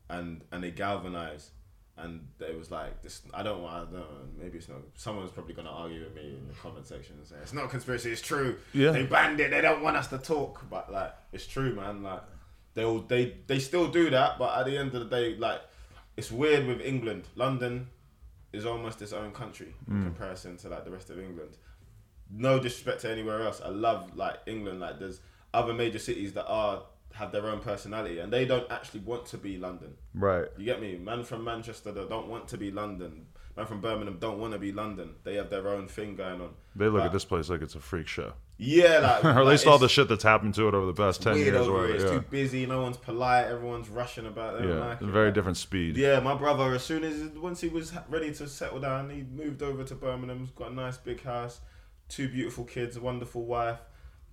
and 0.09 0.43
and 0.51 0.63
they 0.63 0.71
galvanize. 0.71 1.51
And 1.95 2.27
it 2.39 2.57
was 2.57 2.71
like 2.71 3.03
this. 3.03 3.21
I 3.33 3.43
don't 3.43 3.61
want. 3.61 3.75
I 3.75 3.79
don't 3.79 3.93
know, 3.93 4.05
maybe 4.39 4.57
it's 4.57 4.67
not. 4.67 4.79
Someone's 4.95 5.29
probably 5.29 5.53
gonna 5.53 5.69
argue 5.69 6.03
with 6.03 6.15
me 6.15 6.37
in 6.39 6.47
the 6.47 6.53
comment 6.55 6.87
section 6.87 7.17
and 7.17 7.27
say 7.27 7.35
it's 7.41 7.53
not 7.53 7.65
a 7.65 7.67
conspiracy. 7.67 8.11
It's 8.11 8.21
true. 8.21 8.57
Yeah. 8.73 8.91
They 8.91 9.03
banned 9.03 9.39
it. 9.39 9.51
They 9.51 9.61
don't 9.61 9.83
want 9.83 9.95
us 9.95 10.07
to 10.07 10.17
talk. 10.17 10.65
But 10.71 10.91
like, 10.91 11.13
it's 11.31 11.45
true, 11.45 11.75
man. 11.75 12.01
Like, 12.01 12.23
they 12.73 12.83
will. 12.83 13.01
They 13.01 13.35
they 13.45 13.59
still 13.59 13.89
do 13.89 14.09
that. 14.09 14.39
But 14.39 14.57
at 14.57 14.65
the 14.65 14.75
end 14.75 14.95
of 14.95 15.07
the 15.07 15.15
day, 15.15 15.35
like, 15.35 15.61
it's 16.17 16.31
weird 16.31 16.65
with 16.65 16.81
England. 16.81 17.27
London 17.35 17.89
is 18.53 18.65
almost 18.65 18.99
its 19.03 19.13
own 19.13 19.31
country 19.31 19.75
in 19.87 19.93
mm. 19.93 20.03
comparison 20.03 20.57
to 20.57 20.69
like 20.69 20.85
the 20.85 20.91
rest 20.91 21.11
of 21.11 21.19
England. 21.19 21.57
No 22.31 22.59
disrespect 22.59 23.01
to 23.01 23.11
anywhere 23.11 23.43
else. 23.43 23.61
I 23.63 23.69
love 23.69 24.15
like 24.15 24.39
England. 24.47 24.79
Like, 24.79 24.97
there's 24.97 25.21
other 25.53 25.73
major 25.73 25.99
cities 25.99 26.33
that 26.33 26.47
are 26.47 26.81
have 27.13 27.31
their 27.31 27.47
own 27.47 27.59
personality 27.59 28.19
and 28.19 28.33
they 28.33 28.45
don't 28.45 28.69
actually 28.71 28.99
want 29.01 29.25
to 29.27 29.37
be 29.37 29.57
London. 29.57 29.93
right. 30.13 30.47
You 30.57 30.65
get 30.65 30.81
me? 30.81 30.97
Man 30.97 31.23
from 31.23 31.43
Manchester 31.43 31.91
that 31.91 32.09
don't 32.09 32.27
want 32.27 32.47
to 32.49 32.57
be 32.57 32.71
London. 32.71 33.27
Man 33.55 33.67
from 33.67 33.81
Birmingham 33.81 34.17
don't 34.19 34.39
want 34.39 34.53
to 34.53 34.59
be 34.59 34.71
London. 34.71 35.13
They 35.23 35.35
have 35.35 35.51
their 35.51 35.67
own 35.67 35.87
thing 35.87 36.15
going 36.15 36.41
on. 36.41 36.49
They 36.75 36.87
look 36.87 37.03
at 37.03 37.11
this 37.11 37.23
place 37.23 37.49
like 37.49 37.61
it's 37.61 37.75
a 37.75 37.79
freak 37.79 38.07
show, 38.07 38.33
Yeah, 38.57 38.97
like 38.97 39.25
or 39.25 39.27
at 39.29 39.35
like, 39.35 39.45
least 39.45 39.67
all 39.67 39.77
the 39.77 39.87
shit 39.87 40.09
that's 40.09 40.23
happened 40.23 40.55
to 40.55 40.67
it 40.67 40.73
over 40.73 40.87
the 40.87 40.93
past 40.93 41.21
ten 41.21 41.37
years. 41.37 41.67
Where, 41.67 41.85
here. 41.85 41.95
It's 41.95 42.03
yeah, 42.03 42.09
too 42.13 42.21
busy. 42.21 42.65
No 42.65 42.81
one's 42.81 42.97
polite. 42.97 43.45
Everyone's 43.45 43.89
rushing 43.89 44.25
about. 44.25 44.59
They 44.59 44.67
yeah, 44.67 44.79
like 44.79 45.01
it. 45.01 45.05
very 45.05 45.31
different 45.31 45.57
speed. 45.57 45.97
Yeah, 45.97 46.19
my 46.19 46.33
brother, 46.33 46.73
as 46.73 46.83
soon 46.83 47.03
as 47.03 47.21
once 47.37 47.61
he 47.61 47.67
was 47.69 47.93
ready 48.09 48.33
to 48.33 48.47
settle 48.47 48.79
down, 48.79 49.11
he 49.11 49.21
moved 49.21 49.61
over 49.61 49.83
to 49.83 49.93
Birmingham. 49.93 50.39
He's 50.39 50.49
got 50.49 50.71
a 50.71 50.73
nice 50.73 50.97
big 50.97 51.21
house, 51.21 51.61
two 52.09 52.29
beautiful 52.29 52.63
kids, 52.63 52.97
a 52.97 53.01
wonderful 53.01 53.45
wife, 53.45 53.77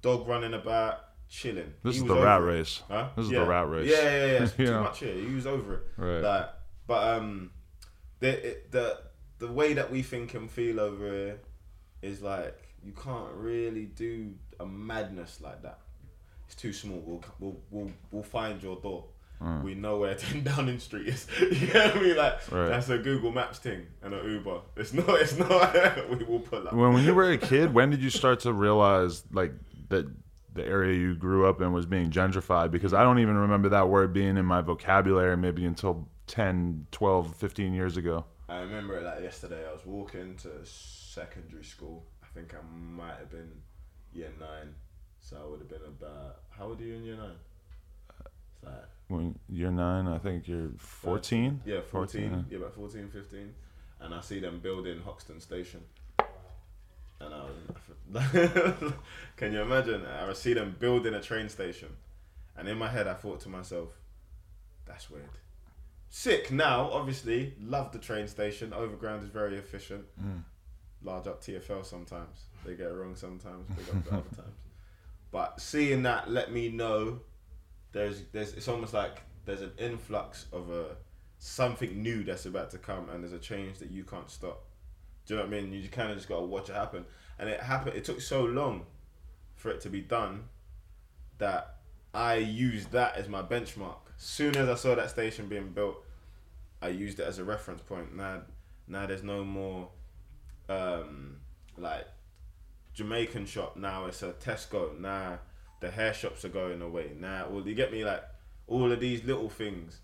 dog 0.01 0.27
running 0.27 0.55
about, 0.55 1.10
chilling. 1.31 1.73
This 1.83 1.97
He 1.97 2.03
is 2.03 2.09
the 2.09 2.15
rat 2.21 2.43
race. 2.43 2.83
Huh? 2.89 3.09
This 3.17 3.27
is 3.27 3.33
yeah. 3.33 3.41
the 3.41 3.47
rat 3.47 3.69
race. 3.71 3.89
Yeah, 3.91 4.03
yeah, 4.03 4.27
yeah. 4.27 4.43
It's 4.43 4.59
You 4.59 4.67
too 4.67 4.73
know? 4.73 4.83
much 4.83 4.99
here. 4.99 5.15
He 5.15 5.35
was 5.35 5.47
over 5.47 5.75
it. 5.75 5.83
Right. 5.97 6.21
Like, 6.21 6.49
but 6.87 7.17
um, 7.17 7.53
the 8.19 8.49
it, 8.51 8.73
the 8.73 9.01
the 9.39 9.51
way 9.51 9.73
that 9.75 9.91
we 9.91 10.03
think 10.03 10.35
and 10.35 10.51
feel 10.51 10.81
over 10.81 11.07
here 11.07 11.41
is 12.03 12.21
like 12.21 12.59
you 12.83 12.93
can't 12.93 13.33
really 13.35 13.87
do 13.87 14.35
a 14.59 14.67
madness 14.67 15.41
like 15.41 15.63
that. 15.63 15.79
It's 16.47 16.57
too 16.57 16.73
small. 16.73 16.99
We'll 17.07 17.25
we'll 17.39 17.57
we'll, 17.71 17.91
we'll 18.11 18.23
find 18.23 18.63
your 18.63 18.77
door. 18.81 19.07
We 19.63 19.75
know 19.75 19.97
where 19.97 20.15
10 20.27 20.45
Downing 20.45 20.79
Street 20.81 21.09
is. 21.09 21.27
you 21.41 21.69
get 21.69 21.97
me? 21.97 22.13
Like 22.13 22.53
Right. 22.53 22.69
that's 22.69 22.91
a 22.91 22.99
Google 22.99 23.33
Maps 23.33 23.59
thing 23.59 23.87
and 24.03 24.13
an 24.13 24.23
Uber. 24.31 24.61
It's 24.77 24.93
not. 24.93 25.09
It's 25.19 25.39
not. 25.39 26.11
we 26.11 26.23
will 26.25 26.41
pull 26.41 26.69
up. 26.69 26.75
when, 26.75 26.93
when 26.93 27.05
you 27.07 27.15
were 27.15 27.31
a 27.31 27.39
kid, 27.39 27.73
when 27.73 27.89
did 27.89 28.03
you 28.03 28.11
start 28.11 28.41
to 28.41 28.53
realize 28.53 29.23
like 29.33 29.53
that 29.89 30.05
the 30.55 30.65
area 30.65 30.99
you 30.99 31.15
grew 31.15 31.47
up 31.47 31.61
in 31.61 31.73
was 31.73 31.87
being 31.87 32.11
gentrified? 32.11 32.71
Because 32.71 32.93
I 32.93 33.03
don't 33.03 33.19
even 33.19 33.37
remember 33.37 33.69
that 33.71 33.89
word 33.89 34.13
being 34.13 34.37
in 34.37 34.45
my 34.45 34.61
vocabulary 34.61 35.37
maybe 35.37 35.65
until 35.65 36.09
10, 36.27 36.87
12, 36.91 37.35
15 37.37 37.75
years 37.75 37.97
ago. 37.97 38.25
I 38.49 38.61
remember 38.61 38.99
it 38.99 39.05
like 39.05 39.23
yesterday. 39.23 39.65
I 39.69 39.73
was 39.73 39.87
walking 39.87 40.37
to 40.39 40.51
secondary 40.65 41.65
school. 41.65 42.05
I 42.23 42.27
think 42.35 42.55
I 42.55 42.59
might 42.75 43.17
have 43.19 43.31
been 43.31 43.51
year 44.13 44.31
nine. 44.41 44.75
So 45.21 45.37
I 45.41 45.49
would 45.49 45.61
have 45.61 45.69
been 45.69 45.87
about. 45.87 46.41
How 46.51 46.67
old 46.67 46.81
are 46.81 46.85
you 46.85 46.95
in 46.95 47.05
year 47.05 47.17
nine? 47.17 47.37
It's 48.53 48.65
like 48.65 48.75
When 49.09 49.39
you're 49.49 49.71
nine, 49.71 50.07
I 50.09 50.19
think 50.19 50.49
you're 50.49 50.71
14. 50.79 51.63
Yeah, 51.65 51.81
14. 51.81 52.31
14, 52.31 52.47
yeah. 52.51 52.59
about 52.59 52.75
14, 52.75 53.09
15. 53.09 53.55
And 54.01 54.15
I 54.15 54.21
see 54.21 54.41
them 54.41 54.61
building 54.61 55.01
Hoxton 55.05 55.41
Station. 55.41 55.81
And 57.21 57.35
I 57.35 57.39
um, 57.39 58.83
was, 58.83 58.93
can 59.37 59.53
you 59.53 59.61
imagine? 59.61 60.05
I 60.07 60.33
see 60.33 60.55
them 60.55 60.77
building 60.79 61.15
a 61.15 61.21
train 61.21 61.49
station. 61.49 61.89
And 62.57 62.69
in 62.69 62.79
my 62.79 62.89
head, 62.89 63.07
I 63.07 63.15
thought 63.15 63.41
to 63.41 63.49
myself, 63.49 63.91
that's 64.87 65.11
weird. 65.11 65.29
Sick 66.09 66.51
now, 66.51 66.91
obviously. 66.91 67.55
Love 67.61 67.93
the 67.93 67.99
train 67.99 68.27
station. 68.27 68.73
Overground 68.73 69.23
is 69.23 69.29
very 69.29 69.57
efficient. 69.57 70.05
Mm. 70.21 70.43
large 71.03 71.27
up 71.27 71.43
TFL 71.43 71.85
sometimes. 71.87 72.45
They 72.65 72.75
get 72.75 72.89
it 72.89 72.95
wrong 72.95 73.15
sometimes. 73.15 73.67
Big 73.77 73.89
up 73.89 74.05
the 74.05 74.11
other 74.11 74.37
times. 74.37 74.59
But 75.31 75.61
seeing 75.61 76.03
that 76.03 76.29
let 76.31 76.51
me 76.53 76.69
know 76.69 77.21
there's 77.93 78.23
there's 78.33 78.53
it's 78.55 78.69
almost 78.69 78.93
like 78.93 79.23
there's 79.45 79.63
an 79.63 79.73
influx 79.79 80.47
of 80.53 80.71
a 80.71 80.97
something 81.39 82.03
new 82.03 82.23
that's 82.25 82.47
about 82.47 82.71
to 82.71 82.79
come 82.79 83.09
and 83.09 83.23
there's 83.23 83.33
a 83.33 83.39
change 83.39 83.79
that 83.79 83.91
you 83.91 84.05
can't 84.05 84.31
stop. 84.31 84.65
Do 85.27 85.35
you 85.35 85.41
know 85.41 85.47
what 85.47 85.55
I 85.55 85.61
mean? 85.61 85.73
You 85.73 85.89
kind 85.89 86.11
of 86.11 86.17
just 86.17 86.29
gotta 86.29 86.47
watch 86.47 86.69
it 86.69 86.75
happen. 86.75 87.05
And 87.39 87.49
it 87.49 87.61
happened. 87.61 87.97
It 87.97 88.05
took 88.05 88.21
so 88.21 88.45
long 88.45 88.87
for 89.55 89.71
it 89.71 89.81
to 89.83 89.91
be 89.91 90.01
done 90.01 90.45
that 91.39 91.77
I 92.13 92.37
used 92.37 92.93
that 92.93 93.17
as 93.17 93.29
my 93.29 93.43
benchmark. 93.43 93.99
Soon 94.17 94.57
as 94.57 94.69
I 94.69 94.75
saw 94.75 94.95
that 94.95 95.11
station 95.11 95.49
being 95.49 95.71
built, 95.71 95.97
I 96.83 96.89
used 96.89 97.21
it 97.21 97.27
as 97.27 97.39
a 97.39 97.45
reference 97.45 97.83
point. 97.83 98.17
Now, 98.17 98.43
now 98.89 99.07
there's 99.07 99.23
no 99.23 99.45
more 99.45 99.89
um, 100.69 101.37
like 101.77 102.07
Jamaican 102.95 103.47
shop. 103.47 103.77
Now 103.77 104.07
it's 104.07 104.23
a 104.23 104.33
Tesco. 104.33 104.99
Now 104.99 105.41
the 105.81 105.91
hair 105.91 106.13
shops 106.13 106.45
are 106.45 106.51
going 106.51 106.83
away. 106.83 107.13
Now, 107.19 107.49
well, 107.51 107.67
you 107.67 107.75
get 107.75 107.93
me 107.93 108.05
like 108.05 108.23
all 108.67 108.91
of 108.91 109.01
these 109.01 109.25
little 109.25 109.49
things. 109.49 110.01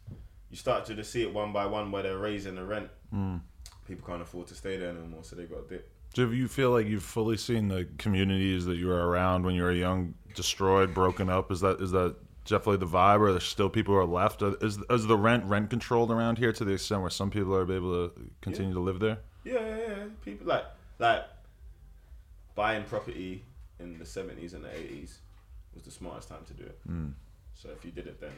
You 0.50 0.56
start 0.56 0.86
to 0.86 0.94
just 0.94 1.10
see 1.10 1.22
it 1.22 1.32
one 1.32 1.52
by 1.52 1.66
one 1.66 1.90
where 1.90 2.02
they're 2.02 2.18
raising 2.18 2.56
the 2.56 2.64
rent. 2.64 2.88
Mm. 3.14 3.40
People 3.86 4.06
can't 4.06 4.22
afford 4.22 4.46
to 4.48 4.54
stay 4.54 4.76
there 4.76 4.90
anymore, 4.90 5.22
so 5.22 5.36
they 5.36 5.44
got 5.44 5.60
a 5.66 5.68
dip. 5.68 5.88
Do 6.14 6.32
you 6.32 6.48
feel 6.48 6.70
like 6.70 6.86
you've 6.86 7.02
fully 7.02 7.36
seen 7.36 7.68
the 7.68 7.86
communities 7.98 8.64
that 8.64 8.76
you 8.76 8.86
were 8.88 9.06
around 9.08 9.44
when 9.44 9.54
you 9.54 9.62
were 9.62 9.72
young 9.72 10.14
destroyed, 10.34 10.94
broken 10.94 11.28
up? 11.28 11.50
Is 11.52 11.60
that 11.60 11.80
is 11.80 11.90
that 11.92 12.16
definitely 12.44 12.78
the 12.78 12.86
vibe, 12.86 13.20
or 13.20 13.32
there's 13.32 13.44
still 13.44 13.68
people 13.68 13.94
who 13.94 14.00
are 14.00 14.06
left? 14.06 14.42
Is 14.42 14.78
is 14.90 15.06
the 15.06 15.16
rent 15.18 15.44
rent 15.44 15.70
controlled 15.70 16.10
around 16.10 16.38
here 16.38 16.52
to 16.52 16.64
the 16.64 16.72
extent 16.72 17.00
where 17.02 17.10
some 17.10 17.30
people 17.30 17.54
are 17.54 17.62
able 17.70 18.08
to 18.08 18.30
continue 18.40 18.70
Yeah. 18.70 18.74
to 18.74 18.80
live 18.80 18.98
there? 19.00 19.18
Yeah, 19.44 19.54
yeah, 19.60 19.76
yeah. 19.88 20.04
People 20.24 20.46
like 20.46 20.64
like 20.98 21.24
buying 22.54 22.84
property 22.84 23.44
in 23.78 23.98
the 23.98 24.06
seventies 24.06 24.54
and 24.54 24.64
the 24.64 24.74
eighties 24.74 25.18
was 25.74 25.82
the 25.84 25.90
smartest 25.90 26.28
time 26.30 26.44
to 26.46 26.54
do 26.54 26.64
it. 26.64 26.78
Mm. 26.90 27.12
So 27.54 27.68
if 27.70 27.84
you 27.84 27.90
did 27.90 28.06
it 28.06 28.20
then, 28.20 28.32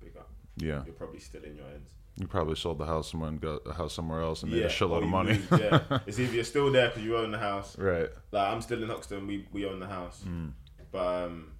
big 0.00 0.16
up. 0.16 0.30
Yeah, 0.56 0.82
You're 0.86 0.94
probably 0.94 1.18
still 1.20 1.42
in 1.42 1.56
your 1.56 1.66
ends. 1.66 1.90
You 2.16 2.26
probably 2.28 2.54
sold 2.54 2.78
the 2.78 2.86
house 2.86 3.10
somewhere 3.10 3.28
and 3.28 3.40
got 3.40 3.62
a 3.66 3.72
house 3.74 3.92
somewhere 3.94 4.20
else 4.22 4.42
and 4.42 4.52
made 4.52 4.58
yeah, 4.60 4.66
a 4.66 4.70
shitload 4.70 5.02
of 5.02 5.08
money. 5.08 5.32
moved, 5.50 5.50
yeah, 5.60 5.98
it's 6.06 6.18
either 6.18 6.32
you're 6.34 6.44
still 6.44 6.70
there 6.70 6.88
because 6.88 7.02
you 7.02 7.16
own 7.16 7.30
the 7.32 7.38
house. 7.38 7.76
right. 7.78 8.08
Like 8.30 8.52
I'm 8.52 8.60
still 8.62 8.82
in 8.82 8.88
Hoxton. 8.88 9.26
We 9.26 9.46
we 9.52 9.64
own 9.66 9.80
the 9.80 9.86
house, 9.88 10.22
Mm. 10.26 10.52
but 10.92 11.24
um, 11.24 11.52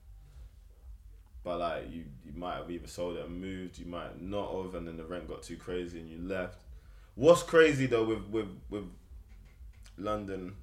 but 1.42 1.58
like 1.58 1.90
you 1.90 2.04
you 2.24 2.32
might 2.34 2.56
have 2.56 2.70
either 2.70 2.86
sold 2.86 3.16
it 3.16 3.26
and 3.26 3.40
moved. 3.40 3.78
You 3.78 3.86
might 3.86 4.20
not 4.22 4.52
have, 4.62 4.74
and 4.76 4.86
then 4.86 4.96
the 4.96 5.04
rent 5.04 5.28
got 5.28 5.42
too 5.42 5.56
crazy 5.56 5.98
and 6.00 6.08
you 6.08 6.18
left. 6.18 6.60
What's 7.16 7.42
crazy 7.42 7.86
though 7.86 8.04
with 8.04 8.24
with 8.28 8.48
with 8.70 8.84
London, 9.98 10.54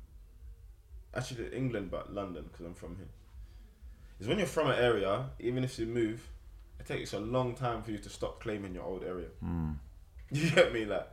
actually 1.14 1.54
England, 1.56 1.92
but 1.92 2.14
London 2.14 2.46
because 2.52 2.66
I'm 2.66 2.74
from 2.74 2.96
here, 2.98 3.08
is 4.20 4.28
when 4.28 4.38
you're 4.38 4.48
from 4.48 4.68
an 4.70 4.80
area, 4.80 5.26
even 5.40 5.64
if 5.64 5.78
you 5.80 5.86
move, 5.86 6.28
it 6.82 6.88
takes 6.94 7.14
a 7.14 7.20
long 7.20 7.54
time 7.56 7.82
for 7.84 7.92
you 7.92 7.98
to 8.00 8.10
stop 8.10 8.40
claiming 8.42 8.74
your 8.74 8.84
old 8.84 9.04
area. 9.04 9.28
Mm. 9.44 9.76
You 10.32 10.50
get 10.50 10.72
me? 10.74 10.86
Like 10.86 11.08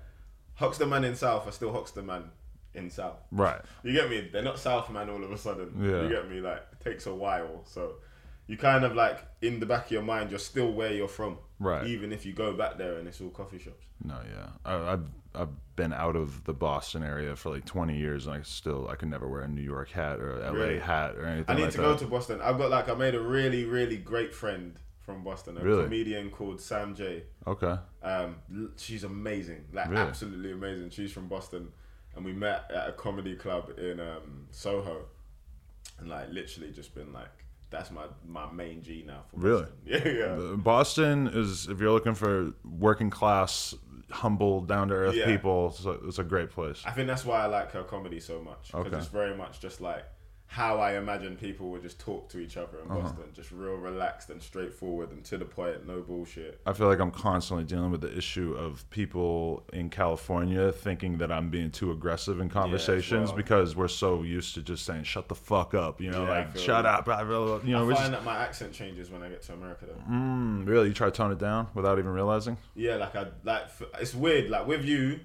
Hoxton 0.55 0.89
man 0.89 1.05
in 1.05 1.17
South 1.17 1.47
are 1.49 1.53
still 1.53 1.73
Hoxton 1.73 2.07
man 2.07 2.31
in 2.75 2.89
South. 2.91 3.19
Right. 3.33 3.61
You 3.83 3.93
get 3.93 4.09
me? 4.09 4.29
They're 4.33 4.43
not 4.43 4.59
South 4.61 4.89
man 4.91 5.11
all 5.11 5.23
of 5.25 5.33
a 5.33 5.39
sudden. 5.39 5.73
Yeah. 5.81 6.03
You 6.03 6.09
get 6.09 6.31
me? 6.31 6.41
Like 6.41 6.63
it 6.73 6.81
takes 6.85 7.07
a 7.07 7.15
while. 7.15 7.63
So 7.65 7.95
you 8.47 8.57
kind 8.57 8.85
of 8.85 8.95
like 8.95 9.19
in 9.43 9.59
the 9.61 9.67
back 9.67 9.87
of 9.87 9.91
your 9.91 10.03
mind, 10.03 10.31
you're 10.31 10.39
still 10.39 10.73
where 10.73 10.93
you're 10.93 11.09
from. 11.09 11.39
Right. 11.59 11.87
Even 11.89 12.13
if 12.13 12.25
you 12.25 12.33
go 12.33 12.53
back 12.53 12.79
there 12.79 12.99
and 12.99 13.09
it's 13.09 13.21
all 13.21 13.31
coffee 13.31 13.59
shops. 13.59 13.85
No, 14.05 14.19
yeah. 14.33 14.49
I, 14.65 14.93
I've 14.93 15.07
I've 15.35 15.49
been 15.75 15.93
out 15.93 16.15
of 16.15 16.45
the 16.45 16.55
Boston 16.55 17.03
area 17.03 17.35
for 17.37 17.51
like 17.51 17.65
20 17.65 17.97
years, 17.97 18.27
and 18.29 18.37
I 18.37 18.43
still 18.43 18.89
I 18.89 18.95
can 18.95 19.11
never 19.11 19.29
wear 19.29 19.43
a 19.43 19.49
New 19.49 19.63
York 19.63 19.91
hat 19.91 20.21
or 20.21 20.39
LA 20.39 20.51
Really? 20.53 20.79
hat 20.79 21.17
or 21.17 21.27
anything 21.27 21.45
I 21.49 21.55
need 21.57 21.63
like 21.63 21.73
to 21.73 21.77
that. 21.79 21.83
go 21.83 21.97
to 21.97 22.07
Boston. 22.07 22.41
I've 22.41 22.57
got 22.59 22.71
like 22.71 22.89
I 22.89 22.95
made 22.95 23.15
a 23.17 23.21
really 23.21 23.65
really 23.65 23.97
great 23.97 24.33
friend 24.33 24.79
from 25.09 25.25
Boston. 25.25 25.57
A 25.57 25.63
Really? 25.65 25.85
comedian 25.85 26.31
called 26.31 26.61
Sam 26.61 26.95
Jay. 26.95 27.23
okay. 27.47 27.77
Um, 28.03 28.37
she's 28.77 29.05
amazing, 29.05 29.65
like 29.73 29.89
Really? 29.89 30.03
absolutely 30.03 30.53
amazing. 30.53 30.91
She's 30.91 31.13
from 31.13 31.29
Boston, 31.29 31.69
and 32.15 32.25
we 32.25 32.33
met 32.35 32.71
at 32.71 32.89
a 32.91 32.93
comedy 32.93 33.35
club 33.35 33.71
in 33.79 34.01
um, 34.01 34.47
Soho, 34.51 35.07
and 35.99 36.09
like 36.11 36.29
literally 36.31 36.71
just 36.73 36.95
been 36.95 37.11
like, 37.13 37.31
that's 37.71 37.91
my 37.91 38.05
my 38.27 38.51
main 38.53 38.83
G 38.83 39.03
now. 39.07 39.23
For 39.31 39.37
Really? 39.41 39.63
Boston. 39.63 39.79
Yeah, 39.87 40.09
yeah. 40.09 40.57
Boston 40.57 41.29
is 41.33 41.69
if 41.69 41.81
you're 41.81 41.91
looking 41.93 42.15
for 42.15 42.53
working 42.65 43.09
class, 43.11 43.75
humble, 44.11 44.61
down 44.61 44.89
to 44.89 44.95
earth 44.95 45.15
Yeah. 45.15 45.25
people, 45.27 45.69
it's 45.69 45.85
a, 45.87 45.93
it's 46.07 46.19
a 46.19 46.25
great 46.25 46.51
place. 46.51 46.83
I 46.85 46.91
think 46.93 47.07
that's 47.09 47.25
why 47.25 47.39
I 47.45 47.47
like 47.47 47.73
her 47.73 47.83
comedy 47.83 48.21
so 48.21 48.41
much 48.43 48.65
because 48.73 48.87
Okay. 48.89 48.97
it's 48.99 49.07
very 49.09 49.35
much 49.35 49.61
just 49.61 49.81
like 49.81 50.05
how 50.51 50.81
I 50.81 50.97
imagine 50.97 51.37
people 51.37 51.69
would 51.69 51.83
just 51.83 52.01
talk 52.01 52.31
to 52.31 52.39
each 52.39 52.57
other 52.57 52.79
in 52.83 52.91
Uh-huh. 52.91 53.03
Boston, 53.03 53.25
just 53.35 53.53
real 53.53 53.75
relaxed 53.75 54.31
and 54.31 54.43
straightforward 54.43 55.11
and 55.11 55.23
to 55.27 55.37
the 55.37 55.45
point, 55.45 55.87
no 55.87 56.01
bullshit. 56.01 56.59
I 56.65 56.73
feel 56.73 56.87
like 56.89 57.01
I'm 57.01 57.11
constantly 57.11 57.65
dealing 57.65 57.91
with 57.91 58.01
the 58.01 58.17
issue 58.17 58.55
of 58.55 58.89
people 58.89 59.65
in 59.75 59.91
California 59.91 60.73
thinking 60.73 61.19
that 61.19 61.31
I'm 61.31 61.51
being 61.51 61.71
too 61.71 61.93
aggressive 61.93 62.41
in 62.41 62.49
conversations 62.49 63.29
well. 63.29 63.37
because 63.37 63.77
we're 63.77 63.89
so 63.89 64.23
used 64.23 64.55
to 64.55 64.63
just 64.63 64.87
saying 64.87 65.03
"shut 65.05 65.29
the 65.29 65.35
fuck 65.35 65.75
up," 65.75 66.01
you 66.01 66.11
know, 66.11 66.25
Yeah, 66.25 66.31
like 66.31 66.57
"shut 66.57 66.87
up," 66.87 67.05
blah, 67.05 67.23
blah. 67.25 67.61
you 67.63 67.73
know. 67.73 67.83
I 67.91 67.95
find 67.95 67.99
just, 67.99 68.11
that 68.13 68.25
my 68.25 68.39
accent 68.39 68.73
changes 68.73 69.11
when 69.11 69.23
I 69.23 69.29
get 69.29 69.43
to 69.43 69.53
America 69.53 69.85
though. 69.87 70.11
mm, 70.13 70.67
really, 70.67 70.89
you 70.89 70.95
try 70.95 71.09
to 71.09 71.13
tone 71.15 71.31
it 71.31 71.39
down 71.39 71.69
without 71.75 71.99
even 71.99 72.11
realizing. 72.11 72.57
Yeah, 72.75 72.97
like 72.97 73.15
I 73.15 73.27
like 73.45 73.65
it's 74.01 74.15
weird. 74.15 74.49
Like 74.49 74.67
with 74.67 74.85
you, 74.87 75.21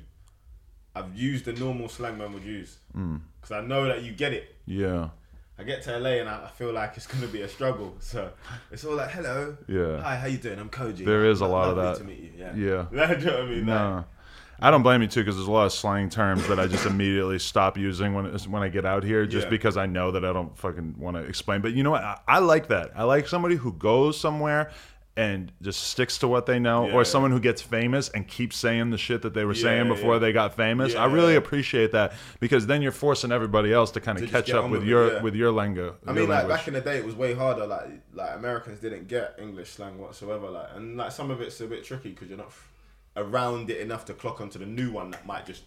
I've 0.96 1.16
used 1.16 1.46
the 1.46 1.54
normal 1.54 1.90
slang 1.90 2.18
man 2.18 2.34
would 2.34 2.44
use 2.44 2.78
Mm. 2.96 3.22
because 3.42 3.52
I 3.52 3.62
know 3.62 3.86
that 3.86 4.04
you 4.04 4.12
get 4.14 4.34
it. 4.34 4.56
Yeah, 4.66 5.10
I 5.58 5.64
get 5.64 5.82
to 5.84 5.98
LA 6.00 6.20
and 6.20 6.30
I, 6.30 6.46
I 6.46 6.50
feel 6.50 6.72
like 6.72 6.96
it's 6.98 7.08
gonna 7.08 7.28
be 7.28 7.42
a 7.42 7.48
struggle. 7.48 7.96
So 8.00 8.32
it's 8.72 8.86
all 8.86 8.96
like, 8.96 9.10
"Hello, 9.10 9.58
yeah, 9.68 10.02
hi, 10.02 10.16
how 10.18 10.28
you 10.28 10.38
doing? 10.38 10.60
I'm 10.60 10.70
Kojey." 10.70 11.04
There 11.06 11.26
is 11.26 11.42
a 11.42 11.48
lot 11.48 11.70
of 11.70 11.76
that. 11.78 11.98
To 11.98 12.04
meet 12.04 12.20
you. 12.20 12.32
Yeah. 12.38 12.54
yeah. 12.56 12.86
You 13.20 13.26
know 13.26 13.34
what 13.34 13.42
I 13.42 13.46
mean? 13.50 13.66
Like, 13.66 14.06
I 14.60 14.72
don't 14.72 14.84
blame 14.84 15.02
you 15.02 15.08
too 15.08 15.22
because 15.22 15.36
there's 15.36 15.48
a 15.48 15.52
lot 15.52 15.66
of 15.66 15.74
slang 15.74 16.10
terms 16.10 16.48
that 16.48 16.60
I 16.60 16.68
just 16.68 16.86
immediately 16.86 17.38
stop 17.40 17.76
using 17.78 18.14
when 18.14 18.26
it's- 18.28 18.48
when 18.48 18.62
I 18.64 18.70
get 18.70 18.86
out 18.86 19.04
here, 19.04 19.26
just 19.26 19.46
Yeah. 19.48 19.50
because 19.50 19.76
I 19.78 19.88
know 19.88 20.12
that 20.12 20.24
I 20.24 20.32
don't 20.32 20.56
fucking 20.58 20.96
want 21.00 21.18
to 21.18 21.24
explain. 21.24 21.62
But 21.62 21.74
you 21.74 21.84
know 21.84 21.92
what? 21.92 22.04
I, 22.04 22.20
I 22.28 22.40
like 22.40 22.68
that. 22.68 22.92
I 22.96 23.04
like 23.04 23.28
somebody 23.28 23.56
who 23.56 23.74
goes 23.74 24.18
somewhere 24.18 24.70
and 25.16 25.52
just 25.62 25.84
sticks 25.84 26.18
to 26.18 26.28
what 26.28 26.48
they 26.48 26.58
know, 26.58 26.88
Yeah. 26.88 26.94
or 26.96 27.06
someone 27.06 27.30
who 27.32 27.40
gets 27.40 27.62
famous 27.62 28.10
and 28.10 28.28
keeps 28.28 28.58
saying 28.58 28.90
the 28.90 28.98
shit 28.98 29.22
that 29.22 29.36
they 29.36 29.46
were 29.46 29.54
Yeah, 29.54 29.62
saying 29.62 29.88
before 29.88 30.14
yeah. 30.14 30.20
they 30.20 30.32
got 30.34 30.56
famous. 30.56 30.96
I 30.96 31.06
really 31.06 31.36
appreciate 31.36 31.92
that 31.92 32.14
because 32.40 32.66
then 32.66 32.82
you're 32.82 32.92
forcing 32.92 33.32
everybody 33.32 33.72
else 33.72 33.92
to 33.92 34.02
kind 34.02 34.18
of 34.18 34.24
just 34.24 34.34
catch 34.34 34.50
up 34.50 34.64
with 34.64 34.72
with 34.72 34.84
it, 34.84 34.88
your 34.88 35.22
with 35.22 35.36
your 35.36 35.52
lingo. 35.52 35.98
I 36.08 36.14
mean, 36.14 36.28
like 36.28 36.40
language. 36.40 36.58
back 36.58 36.68
in 36.68 36.74
the 36.74 36.82
day, 36.82 36.98
it 36.98 37.06
was 37.06 37.14
way 37.16 37.34
harder. 37.36 37.68
Like, 37.68 37.90
like 38.14 38.36
Americans 38.36 38.80
didn't 38.80 39.08
get 39.08 39.36
English 39.40 39.70
slang 39.70 40.00
whatsoever. 40.00 40.50
Like, 40.50 40.70
and 40.76 40.98
like 40.98 41.12
some 41.12 41.30
of 41.30 41.42
it's 41.42 41.62
a 41.62 41.68
bit 41.68 41.84
tricky 41.84 42.10
because 42.10 42.30
you're 42.30 42.38
not 42.40 42.48
f- 42.48 42.70
around 43.16 43.70
it 43.70 43.82
enough 43.82 44.06
to 44.06 44.14
clock 44.16 44.42
onto 44.42 44.58
the 44.58 44.66
new 44.66 44.92
one 44.92 45.12
that 45.12 45.28
might 45.28 45.46
just 45.46 45.62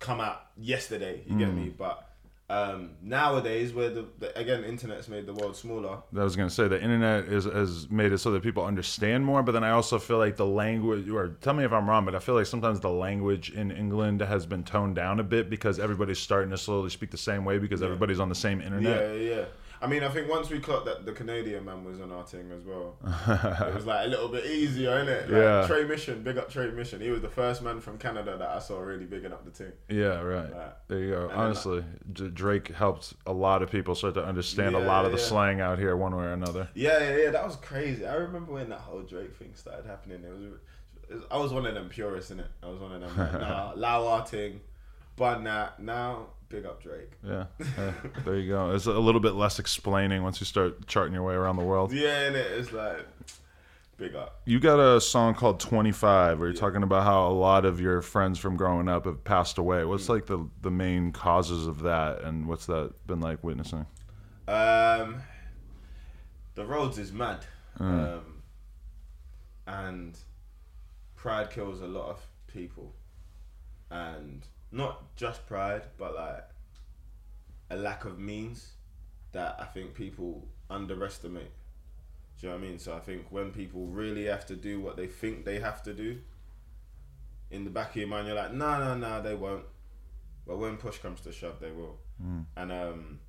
come 0.00 0.20
out 0.20 0.46
yesterday. 0.56 1.22
You 1.28 1.38
get 1.38 1.48
Mm. 1.50 1.54
me? 1.56 1.68
But 1.78 2.08
um, 2.50 2.90
nowadays, 3.00 3.72
where 3.72 3.88
the, 3.88 4.06
the 4.18 4.38
again, 4.38 4.64
internet's 4.64 5.08
made 5.08 5.24
the 5.26 5.32
world 5.32 5.56
smaller. 5.56 5.98
I 6.14 6.24
was 6.24 6.36
gonna 6.36 6.50
say 6.50 6.68
the 6.68 6.82
internet 6.82 7.24
is 7.24 7.44
has 7.44 7.88
made 7.88 8.12
it 8.12 8.18
so 8.18 8.30
that 8.32 8.42
people 8.42 8.64
understand 8.64 9.24
more, 9.24 9.42
but 9.42 9.52
then 9.52 9.64
I 9.64 9.70
also 9.70 9.98
feel 9.98 10.18
like 10.18 10.36
the 10.36 10.46
language, 10.46 11.08
or 11.08 11.36
tell 11.40 11.54
me 11.54 11.64
if 11.64 11.72
I'm 11.72 11.88
wrong, 11.88 12.04
but 12.04 12.14
I 12.14 12.18
feel 12.18 12.34
like 12.34 12.46
sometimes 12.46 12.80
the 12.80 12.90
language 12.90 13.50
in 13.50 13.70
England 13.70 14.20
has 14.20 14.44
been 14.44 14.62
toned 14.62 14.94
down 14.94 15.20
a 15.20 15.24
bit 15.24 15.48
because 15.48 15.78
everybody's 15.78 16.18
starting 16.18 16.50
to 16.50 16.58
slowly 16.58 16.90
speak 16.90 17.10
the 17.10 17.16
same 17.16 17.44
way 17.44 17.58
because 17.58 17.82
everybody's 17.82 18.20
on 18.20 18.28
the 18.28 18.34
same 18.34 18.60
internet. 18.60 19.00
Yeah, 19.00 19.12
yeah, 19.14 19.36
yeah. 19.36 19.44
I 19.80 19.86
mean, 19.86 20.02
I 20.02 20.08
think 20.08 20.28
once 20.28 20.50
we 20.50 20.60
clocked 20.60 20.86
that 20.86 21.04
the 21.04 21.12
Canadian 21.12 21.64
man 21.64 21.84
was 21.84 22.00
on 22.00 22.10
our 22.10 22.24
thing 22.24 22.50
as 22.52 22.64
well, 22.64 22.96
it 23.68 23.74
was 23.74 23.86
like 23.86 24.06
a 24.06 24.08
little 24.08 24.28
bit 24.28 24.46
easier, 24.46 24.90
innit? 24.90 25.22
Like, 25.22 25.30
Yeah. 25.44 25.66
Tre 25.66 25.84
Mission, 25.84 26.22
big 26.22 26.38
up 26.38 26.50
Tre 26.50 26.70
Mission. 26.70 27.00
He 27.00 27.10
was 27.10 27.20
the 27.20 27.28
first 27.28 27.62
man 27.62 27.80
from 27.80 27.98
Canada 27.98 28.36
that 28.38 28.48
I 28.48 28.58
saw 28.58 28.78
really 28.80 29.04
bigging 29.04 29.32
up 29.32 29.44
the 29.44 29.50
team. 29.50 29.72
Yeah, 29.88 30.20
right. 30.20 30.50
Like, 30.50 30.88
There 30.88 30.98
you 30.98 31.10
go. 31.10 31.30
Honestly, 31.34 31.84
D- 32.12 32.28
Drake 32.28 32.68
helped 32.68 33.14
a 33.26 33.32
lot 33.32 33.62
of 33.62 33.70
people 33.70 33.94
start 33.94 34.14
to 34.14 34.24
understand 34.24 34.74
a 34.74 34.80
lot 34.80 35.04
of 35.04 35.12
the 35.12 35.18
yeah. 35.18 35.24
slang 35.24 35.60
out 35.60 35.78
here, 35.78 35.96
one 35.96 36.14
way 36.16 36.24
or 36.24 36.32
another. 36.32 36.68
Yeah, 36.74 36.98
yeah, 37.00 37.16
yeah, 37.16 37.30
that 37.30 37.44
was 37.44 37.56
crazy. 37.56 38.06
I 38.06 38.14
remember 38.14 38.52
when 38.52 38.68
that 38.70 38.80
whole 38.80 39.02
Drake 39.02 39.36
thing 39.36 39.52
started 39.54 39.86
happening. 39.86 40.22
It 40.24 40.30
was, 40.30 40.42
it 40.42 40.50
was 40.50 40.60
I 41.30 41.38
was 41.38 41.52
one 41.52 41.66
of 41.66 41.74
them 41.74 41.88
purists 41.88 42.30
in 42.30 42.40
it. 42.40 42.46
I 42.62 42.68
was 42.68 42.80
one 42.80 42.92
of 42.92 43.00
them. 43.00 43.16
Like, 43.16 43.32
nah, 43.40 43.72
Lao 43.76 44.02
Arting, 44.04 44.58
but 45.16 45.42
nah, 45.42 45.68
now 45.78 46.28
big 46.54 46.66
up 46.66 46.80
Drake. 46.82 47.10
Yeah, 47.26 47.46
yeah, 47.78 47.92
there 48.24 48.36
you 48.36 48.48
go. 48.48 48.70
It's 48.74 48.86
a 48.86 48.92
little 48.92 49.20
bit 49.20 49.34
less 49.34 49.58
explaining 49.58 50.22
once 50.22 50.40
you 50.40 50.46
start 50.46 50.86
charting 50.86 51.12
your 51.14 51.24
way 51.24 51.34
around 51.34 51.56
the 51.56 51.64
world. 51.64 51.92
Yeah, 51.92 52.26
and 52.26 52.36
it's 52.36 52.72
like 52.72 53.06
big 53.96 54.14
up. 54.14 54.40
You 54.44 54.60
got 54.60 54.78
a 54.78 55.00
song 55.00 55.34
called 55.34 55.58
25 55.58 56.38
where 56.38 56.46
you're 56.48 56.54
Yeah. 56.54 56.60
talking 56.60 56.82
about 56.84 57.02
how 57.04 57.26
a 57.28 57.32
lot 57.34 57.64
of 57.64 57.80
your 57.80 58.02
friends 58.02 58.38
from 58.38 58.56
growing 58.56 58.88
up 58.88 59.04
have 59.06 59.24
passed 59.24 59.58
away. 59.58 59.78
Mm. 59.82 59.88
What's 59.88 60.08
like 60.08 60.26
the 60.26 60.48
the 60.62 60.70
main 60.70 61.10
causes 61.12 61.66
of 61.66 61.80
that 61.82 62.22
and 62.22 62.46
what's 62.46 62.66
that 62.66 62.92
been 63.06 63.20
like 63.20 63.42
witnessing? 63.42 63.86
Um, 64.46 65.22
the 66.54 66.64
roads 66.66 66.98
is 66.98 67.12
mad, 67.12 67.44
Mm. 67.80 68.14
um, 68.18 68.42
and 69.66 70.16
pride 71.16 71.50
kills 71.50 71.80
a 71.80 71.86
lot 71.86 72.10
of 72.10 72.26
people, 72.46 72.94
and 73.90 74.46
not 74.74 75.14
just 75.16 75.46
pride, 75.46 75.82
but 75.96 76.14
like 76.14 76.44
a 77.70 77.76
lack 77.76 78.04
of 78.04 78.18
means 78.18 78.72
that 79.32 79.56
I 79.58 79.64
think 79.64 79.94
people 79.94 80.48
underestimate. 80.68 81.52
Do 82.40 82.46
you 82.46 82.52
know 82.52 82.58
what 82.58 82.64
I 82.64 82.68
mean? 82.68 82.78
So 82.78 82.94
I 82.94 82.98
think 83.00 83.26
when 83.30 83.52
people 83.52 83.86
really 83.86 84.24
have 84.24 84.44
to 84.46 84.56
do 84.56 84.80
what 84.80 84.96
they 84.96 85.06
think 85.06 85.44
they 85.44 85.60
have 85.60 85.82
to 85.84 85.94
do, 85.94 86.18
in 87.50 87.64
the 87.64 87.70
back 87.70 87.90
of 87.90 87.96
your 87.96 88.08
mind 88.08 88.26
you're 88.26 88.36
like, 88.36 88.52
no, 88.52 88.78
no, 88.78 88.94
no, 88.96 89.22
they 89.22 89.34
won't. 89.34 89.64
But 90.46 90.58
when 90.58 90.76
push 90.76 90.98
comes 90.98 91.20
to 91.22 91.32
shove, 91.32 91.60
they 91.60 91.70
will. 91.70 91.98
And 92.56 92.72
um, 92.72 93.20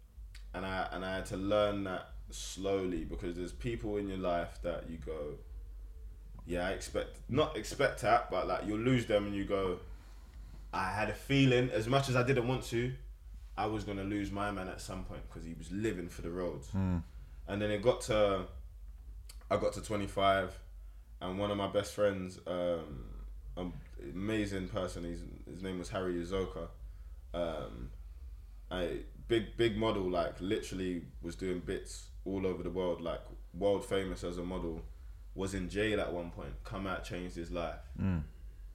and 0.54 0.66
I 0.66 0.88
and 0.92 1.06
I 1.06 1.16
had 1.18 1.26
to 1.28 1.38
learn 1.38 1.84
that 1.84 2.10
slowly 2.32 3.04
because 3.06 3.36
there's 3.36 3.52
people 3.54 3.98
in 3.98 4.08
your 4.08 4.18
life 4.18 4.60
that 4.64 4.90
you 4.90 4.98
go, 4.98 5.36
yeah, 6.46 6.68
I 6.68 6.72
expect 6.72 7.20
not 7.30 7.56
expect 7.56 8.02
that, 8.02 8.32
but 8.32 8.48
like 8.48 8.62
you'll 8.66 8.80
lose 8.80 9.06
them 9.06 9.28
and 9.28 9.36
you 9.36 9.46
go, 9.46 9.80
I 10.76 10.92
had 10.92 11.10
a 11.10 11.14
feeling 11.14 11.70
as 11.72 11.88
much 11.88 12.10
as 12.10 12.16
I 12.16 12.24
didn't 12.24 12.48
want 12.48 12.64
to, 12.66 12.94
I 13.58 13.66
was 13.68 13.84
gonna 13.86 14.04
lose 14.04 14.30
my 14.32 14.52
man 14.52 14.68
at 14.68 14.82
some 14.82 15.06
point 15.06 15.22
because 15.28 15.46
he 15.46 15.54
was 15.54 15.72
living 15.72 16.10
for 16.10 16.22
the 16.22 16.30
roads. 16.30 16.68
And 17.48 17.62
then 17.62 17.72
it 17.72 17.82
got 17.82 18.02
to, 18.02 18.46
I 19.50 19.58
got 19.58 19.74
to 19.74 19.82
25, 19.82 20.60
and 21.22 21.40
one 21.40 21.52
of 21.52 21.58
my 21.58 21.68
best 21.68 21.94
friends, 21.94 22.40
um, 22.48 23.06
um 23.56 23.74
amazing 24.14 24.68
person, 24.68 25.04
he's, 25.06 25.22
his 25.52 25.64
name 25.64 25.80
was 25.80 25.90
Harry 25.90 26.16
Uzoka. 26.16 26.68
Um, 27.34 27.90
I 28.70 29.00
big 29.28 29.56
big 29.58 29.78
model, 29.78 30.10
like 30.10 30.40
literally 30.42 31.04
was 31.22 31.36
doing 31.36 31.60
bits 31.60 32.08
all 32.26 32.46
over 32.46 32.64
the 32.64 32.70
world, 32.70 33.00
like 33.02 33.22
world 33.54 33.86
famous 33.86 34.24
as 34.24 34.38
a 34.38 34.44
model. 34.44 34.82
Was 35.36 35.54
in 35.54 35.68
jail 35.68 36.00
at 36.00 36.14
one 36.14 36.32
point. 36.32 36.54
Come 36.64 36.88
out, 36.88 37.04
changed 37.04 37.36
his 37.36 37.52
life. 37.52 37.82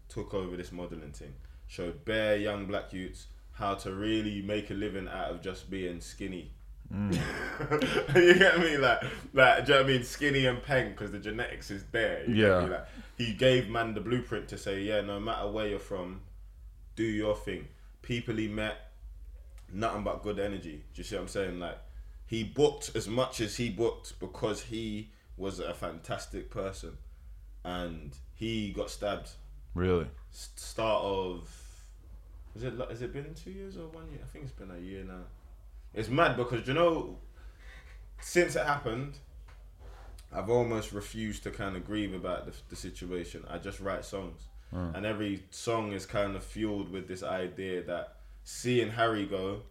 Took 0.08 0.34
over 0.34 0.56
this 0.58 0.72
modeling 0.72 1.12
thing. 1.12 1.32
Showed 1.70 2.04
bare 2.04 2.36
young 2.36 2.66
black 2.66 2.92
youths 2.92 3.28
how 3.52 3.74
to 3.76 3.94
really 3.94 4.42
make 4.42 4.70
a 4.70 4.74
living 4.74 5.06
out 5.06 5.30
of 5.30 5.40
just 5.40 5.70
being 5.70 6.00
skinny. 6.00 6.50
Mm. 6.92 7.14
you 8.16 8.34
get 8.34 8.58
me, 8.58 8.76
like, 8.76 9.04
like, 9.32 9.64
do 9.64 9.72
you 9.72 9.78
know 9.78 9.84
what 9.84 9.90
I 9.90 9.92
mean? 9.94 10.02
Skinny 10.02 10.46
and 10.46 10.60
peng 10.60 10.90
because 10.90 11.12
the 11.12 11.20
genetics 11.20 11.70
is 11.70 11.84
there. 11.92 12.24
You 12.26 12.34
get 12.34 12.48
Yeah. 12.48 12.64
me? 12.64 12.70
Like, 12.70 12.86
he 13.16 13.32
gave 13.34 13.68
man 13.68 13.94
the 13.94 14.00
blueprint 14.00 14.48
to 14.48 14.58
say, 14.58 14.82
yeah, 14.82 15.00
no 15.02 15.20
matter 15.20 15.48
where 15.48 15.68
you're 15.68 15.78
from, 15.78 16.22
do 16.96 17.04
your 17.04 17.36
thing. 17.36 17.68
People 18.02 18.34
he 18.34 18.48
met, 18.48 18.90
nothing 19.72 20.02
but 20.02 20.24
good 20.24 20.40
energy. 20.40 20.82
Do 20.92 20.98
you 20.98 21.04
see 21.04 21.14
what 21.14 21.22
I'm 21.22 21.28
saying? 21.28 21.60
Like, 21.60 21.78
he 22.26 22.42
booked 22.42 22.90
as 22.96 23.06
much 23.06 23.40
as 23.40 23.58
he 23.58 23.70
booked 23.70 24.18
because 24.18 24.62
he 24.64 25.10
was 25.36 25.60
a 25.60 25.72
fantastic 25.72 26.50
person, 26.50 26.96
and 27.62 28.16
he 28.34 28.72
got 28.72 28.90
stabbed. 28.90 29.30
Really? 29.74 30.08
Start 30.32 31.04
of, 31.04 31.59
is 32.54 32.64
it? 32.64 32.74
Has 32.88 33.02
it 33.02 33.12
been 33.12 33.34
two 33.34 33.50
years 33.50 33.76
or 33.76 33.86
one 33.88 34.10
year? 34.10 34.20
I 34.22 34.26
think 34.26 34.44
it's 34.44 34.52
been 34.52 34.70
a 34.70 34.78
year 34.78 35.04
now. 35.04 35.24
It's 35.94 36.08
mad 36.08 36.36
because 36.36 36.66
you 36.66 36.74
know, 36.74 37.16
since 38.20 38.56
it 38.56 38.64
happened, 38.64 39.18
I've 40.32 40.50
almost 40.50 40.92
refused 40.92 41.42
to 41.44 41.50
kind 41.50 41.76
of 41.76 41.84
grieve 41.84 42.14
about 42.14 42.46
the, 42.46 42.52
the 42.68 42.76
situation. 42.76 43.44
I 43.48 43.58
just 43.58 43.80
write 43.80 44.04
songs, 44.04 44.42
mm. 44.74 44.94
and 44.94 45.06
every 45.06 45.44
song 45.50 45.92
is 45.92 46.06
kind 46.06 46.36
of 46.36 46.44
fueled 46.44 46.90
with 46.90 47.08
this 47.08 47.22
idea 47.22 47.82
that 47.84 48.16
seeing 48.44 48.90
Harry 48.90 49.26
go 49.26 49.62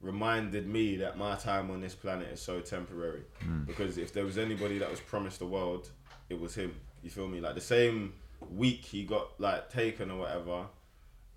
reminded 0.00 0.66
me 0.66 0.96
that 0.96 1.18
my 1.18 1.34
time 1.34 1.70
on 1.70 1.80
this 1.80 1.94
planet 1.94 2.28
is 2.32 2.40
so 2.40 2.60
temporary. 2.60 3.22
Mm. 3.44 3.66
Because 3.66 3.98
if 3.98 4.12
there 4.12 4.24
was 4.24 4.38
anybody 4.38 4.78
that 4.78 4.90
was 4.90 5.00
promised 5.00 5.40
the 5.40 5.46
world, 5.46 5.90
it 6.28 6.40
was 6.40 6.54
him. 6.54 6.74
You 7.02 7.10
feel 7.10 7.28
me? 7.28 7.40
Like 7.40 7.54
the 7.54 7.60
same 7.60 8.14
week 8.50 8.84
he 8.84 9.04
got 9.04 9.40
like 9.40 9.70
taken 9.70 10.10
or 10.10 10.20
whatever, 10.20 10.66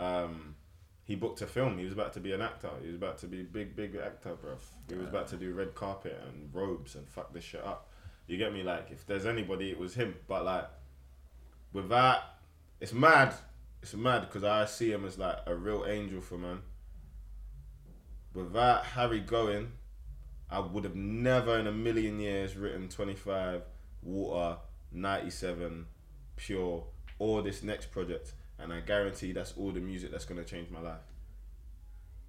um, 0.01 0.55
he 1.03 1.15
booked 1.15 1.41
a 1.41 1.47
film. 1.47 1.77
He 1.77 1.83
was 1.83 1.93
about 1.93 2.13
to 2.13 2.19
be 2.19 2.33
an 2.33 2.41
actor. 2.41 2.69
He 2.81 2.87
was 2.87 2.95
about 2.95 3.17
to 3.19 3.27
be 3.27 3.43
big, 3.43 3.75
big 3.75 3.95
actor, 3.95 4.31
bruv. 4.31 4.59
He 4.89 4.95
was 4.95 5.07
about 5.07 5.27
to 5.29 5.37
do 5.37 5.53
red 5.53 5.75
carpet 5.75 6.21
and 6.27 6.49
robes 6.53 6.95
and 6.95 7.07
fuck 7.07 7.33
this 7.33 7.43
shit 7.43 7.63
up. 7.63 7.89
You 8.27 8.37
get 8.37 8.53
me? 8.53 8.63
Like, 8.63 8.87
if 8.91 9.05
there's 9.05 9.25
anybody, 9.25 9.71
it 9.71 9.79
was 9.79 9.93
him. 9.93 10.15
But 10.27 10.45
like, 10.45 10.69
with 11.73 11.89
that, 11.89 12.23
it's 12.79 12.93
mad. 12.93 13.33
It's 13.81 13.93
mad 13.93 14.21
because 14.21 14.43
I 14.43 14.65
see 14.65 14.91
him 14.91 15.05
as 15.05 15.17
like 15.17 15.37
a 15.45 15.55
real 15.55 15.85
angel 15.87 16.21
for 16.21 16.37
man. 16.37 16.61
Without 18.33 18.85
Harry 18.85 19.19
going, 19.19 19.73
I 20.49 20.59
would 20.59 20.83
have 20.83 20.95
never 20.95 21.57
in 21.57 21.67
a 21.67 21.71
million 21.71 22.19
years 22.19 22.55
written 22.55 22.87
25, 22.87 23.63
Water, 24.01 24.57
97, 24.91 25.85
Pure, 26.37 26.85
or 27.19 27.41
this 27.41 27.63
next 27.63 27.91
project. 27.91 28.33
And 28.61 28.71
I 28.71 28.81
guarantee 28.81 29.31
that's 29.31 29.53
all 29.57 29.71
the 29.71 29.79
music 29.79 30.11
that's 30.11 30.25
going 30.25 30.43
to 30.43 30.49
change 30.49 30.69
my 30.69 30.81
life. 30.81 31.01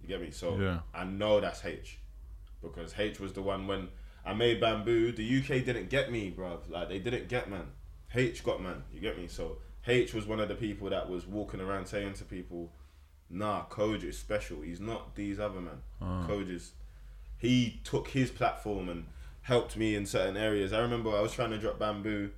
You 0.01 0.09
get 0.09 0.21
me? 0.21 0.31
So 0.31 0.59
Yeah. 0.59 0.81
I 0.95 1.05
know 1.05 1.41
that's 1.41 1.65
H. 1.65 1.99
Because 2.61 2.95
H 2.99 3.21
was 3.21 3.33
the 3.33 3.43
one 3.43 3.67
when 3.67 3.89
I 4.25 4.35
made 4.35 4.61
Bambu, 4.61 5.15
the 5.15 5.39
UK 5.39 5.65
didn't 5.65 5.91
get 5.91 6.11
me, 6.11 6.33
bruv. 6.37 6.71
Like, 6.71 6.89
they 6.89 6.99
didn't 6.99 7.29
get 7.29 7.51
man. 7.51 7.67
H 8.15 8.45
got 8.45 8.63
man. 8.63 8.85
You 8.93 9.01
get 9.01 9.19
me? 9.19 9.27
So 9.27 9.59
H 9.87 10.15
was 10.15 10.27
one 10.27 10.41
of 10.41 10.49
the 10.49 10.55
people 10.55 10.91
that 10.91 11.09
was 11.09 11.27
walking 11.27 11.61
around 11.61 11.87
saying 11.87 12.15
to 12.15 12.25
people, 12.25 12.73
nah, 13.29 13.65
Kojey 13.65 14.05
is 14.05 14.19
special. 14.19 14.61
He's 14.61 14.81
not 14.81 15.15
these 15.17 15.41
other 15.41 15.61
men. 15.61 15.83
Kojey's 16.01 16.73
ah. 16.75 16.83
he 17.39 17.81
took 17.85 18.09
his 18.09 18.31
platform 18.31 18.89
and 18.89 19.07
helped 19.43 19.77
me 19.77 19.95
in 19.97 20.07
certain 20.07 20.37
areas. 20.37 20.73
I 20.73 20.81
remember 20.81 21.11
I 21.11 21.21
was 21.21 21.33
trying 21.33 21.51
to 21.51 21.59
drop 21.59 21.79
Bambu. 21.79 22.31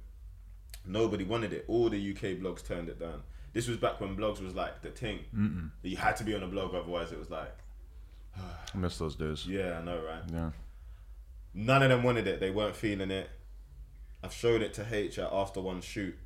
Nobody 0.87 1.25
wanted 1.25 1.53
it. 1.53 1.65
All 1.69 1.89
the 1.89 2.11
UK 2.13 2.39
blogs 2.39 2.67
turned 2.67 2.89
it 2.89 2.99
down. 2.99 3.23
This 3.55 3.69
was 3.69 3.79
back 3.79 4.01
when 4.01 4.17
blogs 4.17 4.43
was 4.43 4.55
like 4.55 4.83
the 4.83 4.91
thing. 4.91 5.21
Mm-mm. 5.35 5.71
You 5.83 5.97
had 5.97 6.17
to 6.19 6.25
be 6.25 6.35
on 6.35 6.43
a 6.43 6.49
blog, 6.49 6.75
otherwise 6.75 7.13
it 7.13 7.19
was 7.19 7.31
like, 7.31 7.57
I 8.37 8.77
miss 8.77 8.99
those 8.99 9.15
days. 9.15 9.47
yeah, 9.47 9.79
I 9.79 9.83
know, 9.83 10.03
right? 10.05 10.23
Yeah. 10.31 10.51
None 11.55 11.83
of 11.85 11.89
them 11.89 12.03
wanted 12.03 12.27
it. 12.27 12.41
They 12.41 12.51
weren't 12.51 12.75
feeling 12.75 13.13
it. 13.13 13.31
I've 14.25 14.33
showed 14.33 14.61
it 14.61 14.75
to 14.75 14.87
H 14.91 15.19
after 15.19 15.61
one 15.61 15.81
shoot, 15.81 16.17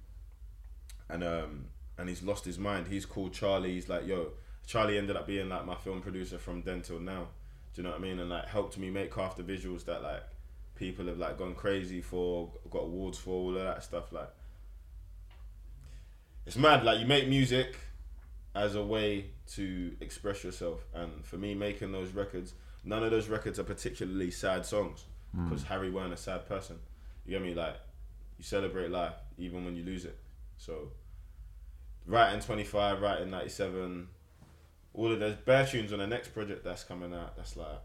and 1.08 1.22
um, 1.22 1.66
and 1.98 2.08
he's 2.08 2.22
lost 2.22 2.46
his 2.46 2.58
mind. 2.58 2.88
He's 2.88 3.04
called 3.04 3.34
Charlie. 3.34 3.72
He's 3.74 3.88
like, 3.88 4.06
yo, 4.06 4.30
Charlie 4.66 4.96
ended 4.96 5.16
up 5.16 5.26
being 5.26 5.48
like 5.48 5.66
my 5.66 5.74
film 5.74 6.00
producer 6.00 6.38
from 6.38 6.62
then 6.62 6.80
till 6.80 7.00
now. 7.00 7.28
Do 7.74 7.82
you 7.82 7.82
know 7.82 7.90
what 7.90 7.98
I 7.98 8.02
mean? 8.02 8.20
And 8.20 8.30
like 8.30 8.46
helped 8.46 8.78
me 8.78 8.88
make 8.88 9.14
half 9.14 9.36
the 9.36 9.42
visuals 9.42 9.84
that 9.84 10.02
like 10.02 10.22
people 10.76 11.06
have 11.06 11.18
like 11.18 11.36
gone 11.38 11.54
crazy 11.54 12.00
for, 12.00 12.50
got 12.70 12.84
awards 12.84 13.18
for, 13.18 13.30
all 13.30 13.56
of 13.56 13.62
that 13.64 13.82
stuff. 13.82 14.12
Like, 14.12 14.30
it's 16.48 16.56
mad. 16.56 16.82
Like 16.82 16.98
you 16.98 17.06
make 17.06 17.28
music 17.28 17.76
as 18.54 18.74
a 18.74 18.82
way 18.82 19.26
to 19.48 19.94
express 20.00 20.42
yourself, 20.42 20.80
and 20.94 21.22
for 21.24 21.36
me, 21.36 21.54
making 21.54 21.92
those 21.92 22.12
records, 22.12 22.54
none 22.84 23.04
of 23.04 23.10
those 23.10 23.28
records 23.28 23.58
are 23.58 23.64
particularly 23.64 24.30
sad 24.30 24.64
songs 24.64 25.04
because 25.44 25.62
Harry 25.64 25.90
weren't 25.90 26.14
a 26.14 26.16
sad 26.16 26.48
person. 26.48 26.78
You 27.26 27.32
get 27.32 27.42
me? 27.42 27.54
Like, 27.54 27.76
you 28.38 28.44
celebrate 28.44 28.90
life 28.90 29.12
even 29.36 29.66
when 29.66 29.76
you 29.76 29.84
lose 29.84 30.06
it. 30.06 30.18
So, 30.56 30.88
writing 32.06 32.40
25, 32.40 33.02
writing 33.02 33.30
97, 33.30 34.08
all 34.94 35.12
of 35.12 35.20
those 35.20 35.36
bare 35.36 35.66
tunes 35.66 35.92
on 35.92 35.98
the 35.98 36.06
next 36.06 36.28
project 36.28 36.64
that's 36.64 36.82
coming 36.82 37.12
out, 37.12 37.36
that's 37.36 37.58
like, 37.58 37.82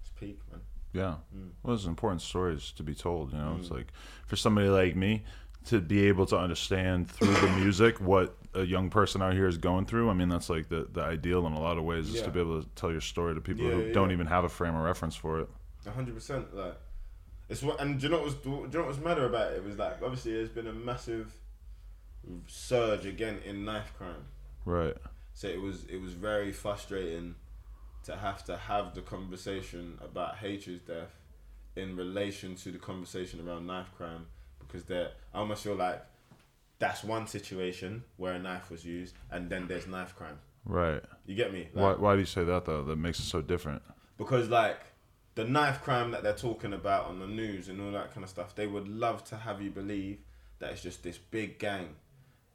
it's 0.00 0.10
peak, 0.10 0.38
man. 0.50 0.60
Yeah. 0.92 1.16
Mm. 1.36 1.50
Well, 1.62 1.74
there's 1.74 1.86
important 1.86 2.22
stories 2.22 2.72
to 2.76 2.84
be 2.84 2.94
told. 2.94 3.32
You 3.32 3.38
know, 3.38 3.56
it's 3.58 3.70
like 3.70 3.88
for 4.26 4.36
somebody 4.36 4.68
like 4.68 4.94
me 4.94 5.24
to 5.66 5.80
be 5.80 6.06
able 6.08 6.26
to 6.26 6.38
understand 6.38 7.10
through 7.10 7.34
the 7.34 7.48
music 7.56 8.00
what 8.00 8.36
a 8.54 8.62
young 8.62 8.90
person 8.90 9.22
out 9.22 9.32
here 9.32 9.48
is 9.48 9.56
going 9.58 9.86
through. 9.86 10.10
I 10.10 10.14
mean, 10.14 10.28
that's 10.28 10.48
like 10.50 10.68
the, 10.68 10.86
the 10.92 11.02
ideal 11.02 11.46
in 11.46 11.52
a 11.54 11.60
lot 11.60 11.78
of 11.78 11.84
ways 11.84 12.08
is 12.08 12.16
Yeah. 12.16 12.24
to 12.24 12.30
be 12.30 12.40
able 12.40 12.62
to 12.62 12.68
tell 12.74 12.92
your 12.92 13.00
story 13.00 13.34
to 13.34 13.40
people 13.40 13.64
Yeah, 13.64 13.72
who 13.72 13.80
yeah, 13.86 13.92
don't 13.92 14.12
even 14.12 14.26
have 14.26 14.44
a 14.44 14.48
frame 14.48 14.74
of 14.74 14.82
reference 14.84 15.16
for 15.16 15.40
it. 15.40 15.48
Hundred 15.88 16.14
percent. 16.14 16.54
Like, 16.54 16.76
it's 17.48 17.62
what, 17.62 17.78
and 17.80 17.98
do 18.00 18.06
you 18.06 18.10
know 18.10 18.16
what 18.18 18.24
was, 18.26 18.34
do 18.36 18.50
you 18.50 18.68
know 18.72 18.78
what 18.80 18.88
was 18.88 18.98
matter 19.00 19.26
about 19.26 19.52
it? 19.52 19.56
It 19.56 19.64
was 19.64 19.76
like, 19.76 20.02
obviously, 20.02 20.32
there's 20.32 20.48
been 20.48 20.66
a 20.66 20.72
massive 20.72 21.34
surge 22.46 23.06
again 23.06 23.38
in 23.44 23.64
knife 23.64 23.92
crime. 23.98 24.24
Right. 24.64 24.96
So 25.34 25.48
it 25.48 25.60
was 25.60 25.84
it 25.86 26.00
was 26.00 26.12
very 26.12 26.52
frustrating 26.52 27.34
to 28.04 28.16
have 28.16 28.44
to 28.44 28.56
have 28.56 28.94
the 28.94 29.00
conversation 29.02 29.98
about 30.02 30.36
H's 30.42 30.80
death 30.82 31.20
in 31.76 31.96
relation 31.96 32.54
to 32.56 32.70
the 32.70 32.78
conversation 32.78 33.46
around 33.46 33.66
knife 33.66 33.90
crime 33.96 34.26
because 34.74 34.86
there 34.88 35.10
I 35.32 35.38
almost 35.38 35.62
feel 35.62 35.76
like 35.76 36.04
that's 36.80 37.04
one 37.04 37.28
situation 37.28 38.02
where 38.16 38.32
a 38.34 38.38
knife 38.38 38.70
was 38.70 38.84
used 38.84 39.14
and 39.30 39.48
then 39.48 39.68
there's 39.68 39.86
knife 39.86 40.16
crime. 40.16 40.38
Right. 40.64 41.00
You 41.26 41.36
get 41.36 41.52
me? 41.52 41.68
Why, 41.72 41.92
why 41.92 42.14
do 42.14 42.20
you 42.20 42.26
say 42.26 42.42
that 42.42 42.64
though? 42.64 42.82
That 42.82 42.96
makes 42.96 43.20
it 43.20 43.24
so 43.24 43.40
different. 43.40 43.82
because 44.18 44.48
like 44.48 44.80
the 45.36 45.44
knife 45.44 45.82
crime 45.82 46.10
that 46.10 46.22
they're 46.24 46.32
talking 46.34 46.72
about 46.72 47.06
on 47.06 47.20
the 47.20 47.26
news 47.26 47.68
and 47.68 47.80
all 47.80 47.92
that 47.92 48.12
kind 48.12 48.24
of 48.24 48.30
stuff, 48.30 48.54
they 48.56 48.66
would 48.66 48.88
love 48.88 49.22
to 49.26 49.36
have 49.36 49.62
you 49.62 49.70
believe 49.70 50.18
that 50.58 50.72
it's 50.72 50.82
just 50.82 51.02
this 51.04 51.18
big 51.18 51.58
gang 51.58 51.94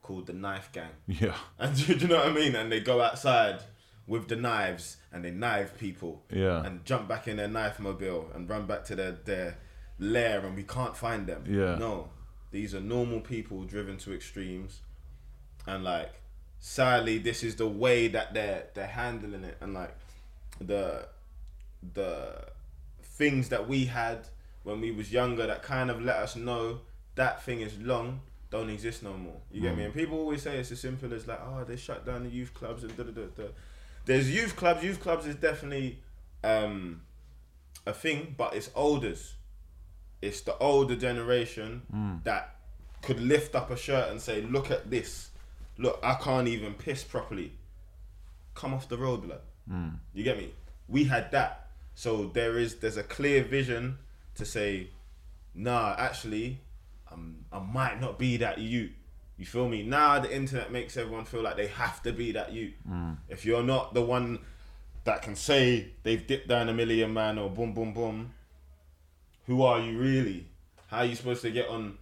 called 0.02 0.28
the 0.28 0.34
knife 0.34 0.70
gang. 0.74 0.92
Yeah. 1.08 1.36
And 1.58 1.76
do 1.88 1.94
you 1.94 2.08
know 2.08 2.18
what 2.18 2.28
I 2.28 2.34
mean? 2.34 2.56
And 2.56 2.70
they 2.72 2.82
go 2.82 3.02
outside 3.02 3.62
with 4.08 4.28
the 4.28 4.36
knives 4.36 4.98
and 5.14 5.24
they 5.24 5.32
knife 5.32 5.78
people. 5.78 6.24
Yeah. 6.32 6.66
And 6.66 6.84
jump 6.84 7.08
back 7.08 7.28
in 7.30 7.38
their 7.38 7.48
knife 7.48 7.80
mobile 7.80 8.30
and 8.34 8.50
run 8.50 8.66
back 8.66 8.84
to 8.86 8.96
their, 8.96 9.12
their 9.12 9.58
lair 10.00 10.46
and 10.46 10.56
we 10.56 10.64
can't 10.64 10.96
find 10.96 11.28
them. 11.28 11.44
Yeah. 11.48 11.76
No. 11.76 12.10
These 12.52 12.74
are 12.74 12.80
normal 12.80 13.20
people 13.20 13.64
driven 13.64 13.98
to 14.00 14.14
extremes. 14.14 14.80
And 15.68 15.84
like 15.84 16.14
sadly 16.62 17.18
this 17.18 17.42
is 17.42 17.56
the 17.56 17.68
way 17.68 18.10
that 18.10 18.34
they're 18.34 18.66
they're 18.74 18.86
handling 18.86 19.46
it 19.46 19.56
and 19.62 19.74
like 19.74 19.96
the 20.60 21.08
the 21.94 22.36
things 23.02 23.48
that 23.48 23.66
we 23.66 23.86
had 23.86 24.28
when 24.64 24.82
we 24.82 24.92
was 24.92 25.10
younger 25.12 25.48
that 25.48 25.64
kind 25.64 25.90
of 25.90 26.02
let 26.02 26.18
us 26.18 26.36
know 26.36 26.82
that 27.16 27.42
thing 27.44 27.62
is 27.62 27.78
long 27.80 28.20
don't 28.50 28.70
exist 28.70 29.04
no 29.04 29.14
more. 29.14 29.40
You 29.52 29.62
get 29.62 29.78
me? 29.78 29.84
And 29.84 29.94
people 29.94 30.18
always 30.18 30.42
say 30.42 30.58
it's 30.58 30.72
as 30.72 30.80
simple 30.80 31.14
as 31.14 31.28
like, 31.28 31.40
oh, 31.40 31.64
they 31.64 31.76
shut 31.76 32.06
down 32.06 32.24
the 32.24 32.30
youth 32.30 32.54
clubs 32.54 32.84
and 32.84 32.96
da 32.98 33.04
da 33.04 33.12
da 33.12 33.26
da. 33.38 33.44
There's 34.06 34.34
youth 34.34 34.56
clubs. 34.56 34.84
Youth 34.84 35.00
clubs 35.00 35.28
is 35.28 35.36
definitely 35.36 36.00
um, 36.44 37.02
a 37.86 37.94
thing, 37.94 38.34
but 38.38 38.56
it's 38.56 38.72
olders. 38.74 39.36
It's 40.22 40.42
the 40.42 40.58
older 40.58 40.96
generation 40.96 41.82
mm. 41.94 42.24
that 42.24 42.56
could 43.02 43.20
lift 43.20 43.56
up 43.56 43.72
a 43.72 43.78
shirt 43.78 44.10
and 44.12 44.22
say, 44.22 44.42
"Look 44.42 44.72
at 44.72 44.90
this. 44.90 45.30
Look, 45.78 46.00
I 46.04 46.16
can't 46.16 46.48
even 46.48 46.74
piss 46.74 47.04
properly. 47.04 47.54
Come 48.54 48.74
off 48.74 48.90
the 48.90 48.98
road, 48.98 49.24
blood." 49.24 49.42
Mm. 49.72 50.00
You 50.14 50.24
get 50.24 50.38
me? 50.38 50.54
We 50.88 51.06
had 51.06 51.32
that, 51.32 51.70
so 51.96 52.26
there 52.34 52.58
is 52.58 52.76
there's 52.76 52.98
a 52.98 53.04
clear 53.04 53.44
vision 53.44 53.98
to 54.36 54.46
say, 54.46 54.90
"Nah, 55.54 55.96
actually, 55.98 56.60
um, 57.12 57.46
I 57.52 57.60
might 57.60 58.02
not 58.02 58.20
be 58.20 58.38
that 58.38 58.58
you." 58.58 58.90
You 59.38 59.46
feel 59.46 59.70
me? 59.70 59.84
Now 59.84 60.20
the 60.20 60.36
internet 60.36 60.70
makes 60.70 60.98
everyone 60.98 61.24
feel 61.24 61.42
like 61.42 61.56
they 61.56 61.68
have 61.68 62.04
to 62.04 62.12
be 62.12 62.34
that 62.34 62.52
you. 62.52 62.74
Mm. 62.90 63.18
If 63.30 63.46
you're 63.46 63.64
not 63.64 63.94
the 63.94 64.02
one 64.02 64.40
that 65.06 65.22
can 65.22 65.36
say 65.36 65.88
they've 66.04 66.28
dipped 66.28 66.50
down 66.50 66.68
a 66.68 66.74
million 66.74 67.14
man 67.14 67.38
or 67.38 67.50
boom 67.50 67.74
boom 67.74 67.94
boom, 67.94 68.34
who 69.50 69.64
are 69.64 69.80
you 69.80 69.98
really? 69.98 70.46
How 70.88 71.00
are 71.00 71.06
you 71.06 71.16
supposed 71.16 71.42
to 71.42 71.50
get 71.50 71.68
on 71.70 71.98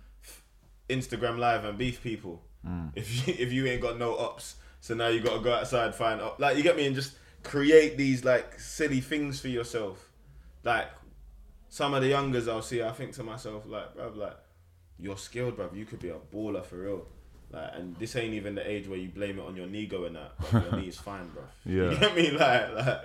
Instagram 0.90 1.38
live 1.38 1.64
and 1.64 1.78
beef 1.78 2.04
people 2.04 2.42
mm. 2.68 2.92
if 2.94 3.26
you, 3.26 3.36
if 3.40 3.54
you 3.54 3.66
ain't 3.68 3.82
got 3.82 3.98
no 3.98 4.16
ups? 4.16 4.56
So 4.82 4.94
now 4.96 5.08
you 5.08 5.22
got 5.22 5.38
to 5.38 5.44
go 5.44 5.54
outside 5.54 5.96
find 5.96 6.20
up. 6.20 6.42
Like 6.42 6.58
you 6.58 6.64
get 6.64 6.76
me 6.76 6.86
and 6.86 6.94
just 6.94 7.16
create 7.44 7.98
these 7.98 8.26
like 8.26 8.60
silly 8.60 9.00
things 9.00 9.40
for 9.40 9.48
yourself. 9.48 10.10
Like 10.66 10.90
some 11.70 11.94
of 11.94 12.02
the 12.02 12.10
youngers 12.10 12.50
I'll 12.50 12.62
see, 12.62 12.84
I 12.84 12.92
think 12.92 13.14
to 13.14 13.24
myself 13.24 13.64
like, 13.66 13.96
bruv, 13.96 14.18
like 14.18 14.38
you're 15.00 15.18
skilled, 15.18 15.56
bruv. 15.56 15.74
You 15.74 15.86
could 15.86 16.00
be 16.00 16.10
a 16.10 16.18
baller 16.34 16.66
for 16.66 16.76
real. 16.76 17.08
Like, 17.50 17.72
and 17.76 17.96
this 17.96 18.18
ain't 18.18 18.34
even 18.34 18.56
the 18.56 18.70
age 18.70 18.90
where 18.90 19.00
you 19.00 19.08
blame 19.08 19.40
it 19.40 19.46
on 19.46 19.56
your 19.56 19.68
knee 19.68 19.86
going 19.86 20.14
that. 20.14 20.34
But 20.52 20.70
your 20.70 20.82
knee's 20.82 20.98
fine, 20.98 21.30
bruv. 21.30 21.48
Yeah. 21.66 21.92
You 21.92 21.98
get 21.98 22.14
me? 22.14 22.32
Like, 22.32 22.74
like, 22.74 23.02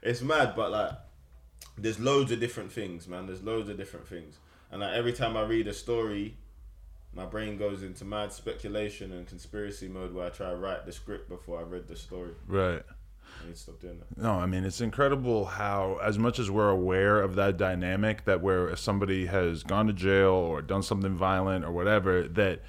it's 0.00 0.22
mad, 0.22 0.54
but 0.56 0.70
like, 0.70 0.92
there's 1.76 1.98
loads 1.98 2.30
of 2.32 2.40
different 2.40 2.72
things, 2.72 3.08
man. 3.08 3.26
There's 3.26 3.42
loads 3.42 3.68
of 3.68 3.76
different 3.76 4.06
things. 4.06 4.38
And 4.70 4.80
like 4.80 4.92
every 4.92 5.12
time 5.12 5.36
I 5.36 5.42
read 5.42 5.66
a 5.68 5.74
story, 5.74 6.36
my 7.14 7.26
brain 7.26 7.58
goes 7.58 7.82
into 7.82 8.04
mad 8.04 8.32
speculation 8.32 9.12
and 9.12 9.26
conspiracy 9.26 9.88
mode 9.88 10.14
where 10.14 10.26
I 10.26 10.30
try 10.30 10.50
to 10.50 10.56
write 10.56 10.86
the 10.86 10.92
script 10.92 11.28
before 11.28 11.58
I 11.58 11.62
read 11.62 11.88
the 11.88 11.96
story. 11.96 12.32
Right. 12.46 12.82
I 13.42 13.46
need 13.46 13.54
to 13.54 13.58
stop 13.58 13.80
doing 13.80 13.98
that. 13.98 14.22
No, 14.22 14.32
I 14.32 14.46
mean 14.46 14.64
it's 14.64 14.80
incredible 14.80 15.44
how, 15.44 15.98
as 16.02 16.18
much 16.18 16.38
as 16.38 16.50
we're 16.50 16.70
aware 16.70 17.20
of 17.20 17.34
that 17.36 17.56
dynamic, 17.56 18.24
that 18.24 18.40
where 18.40 18.68
if 18.68 18.78
somebody 18.78 19.26
has 19.26 19.62
gone 19.62 19.86
to 19.86 19.92
jail 19.92 20.30
or 20.30 20.62
done 20.62 20.82
something 20.82 21.14
violent 21.14 21.64
or 21.64 21.72
whatever, 21.72 22.28
that 22.28 22.60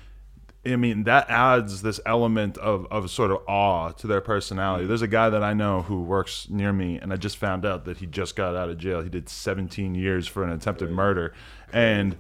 I 0.65 0.75
mean 0.77 1.03
that 1.03 1.29
adds 1.29 1.81
this 1.81 1.99
element 2.05 2.57
of 2.57 2.87
of 2.89 3.09
sort 3.11 3.31
of 3.31 3.39
awe 3.47 3.91
to 3.91 4.07
their 4.07 4.21
personality. 4.21 4.85
There's 4.85 5.01
a 5.01 5.07
guy 5.07 5.29
that 5.29 5.43
I 5.43 5.53
know 5.53 5.81
who 5.81 6.01
works 6.01 6.47
near 6.49 6.71
me, 6.71 6.97
and 6.97 7.11
I 7.11 7.17
just 7.17 7.37
found 7.37 7.65
out 7.65 7.85
that 7.85 7.97
he 7.97 8.05
just 8.05 8.35
got 8.35 8.55
out 8.55 8.69
of 8.69 8.77
jail. 8.77 9.01
He 9.01 9.09
did 9.09 9.27
17 9.27 9.95
years 9.95 10.27
for 10.27 10.43
an 10.43 10.51
attempted 10.51 10.89
murder, 10.91 11.33
and. 11.71 12.17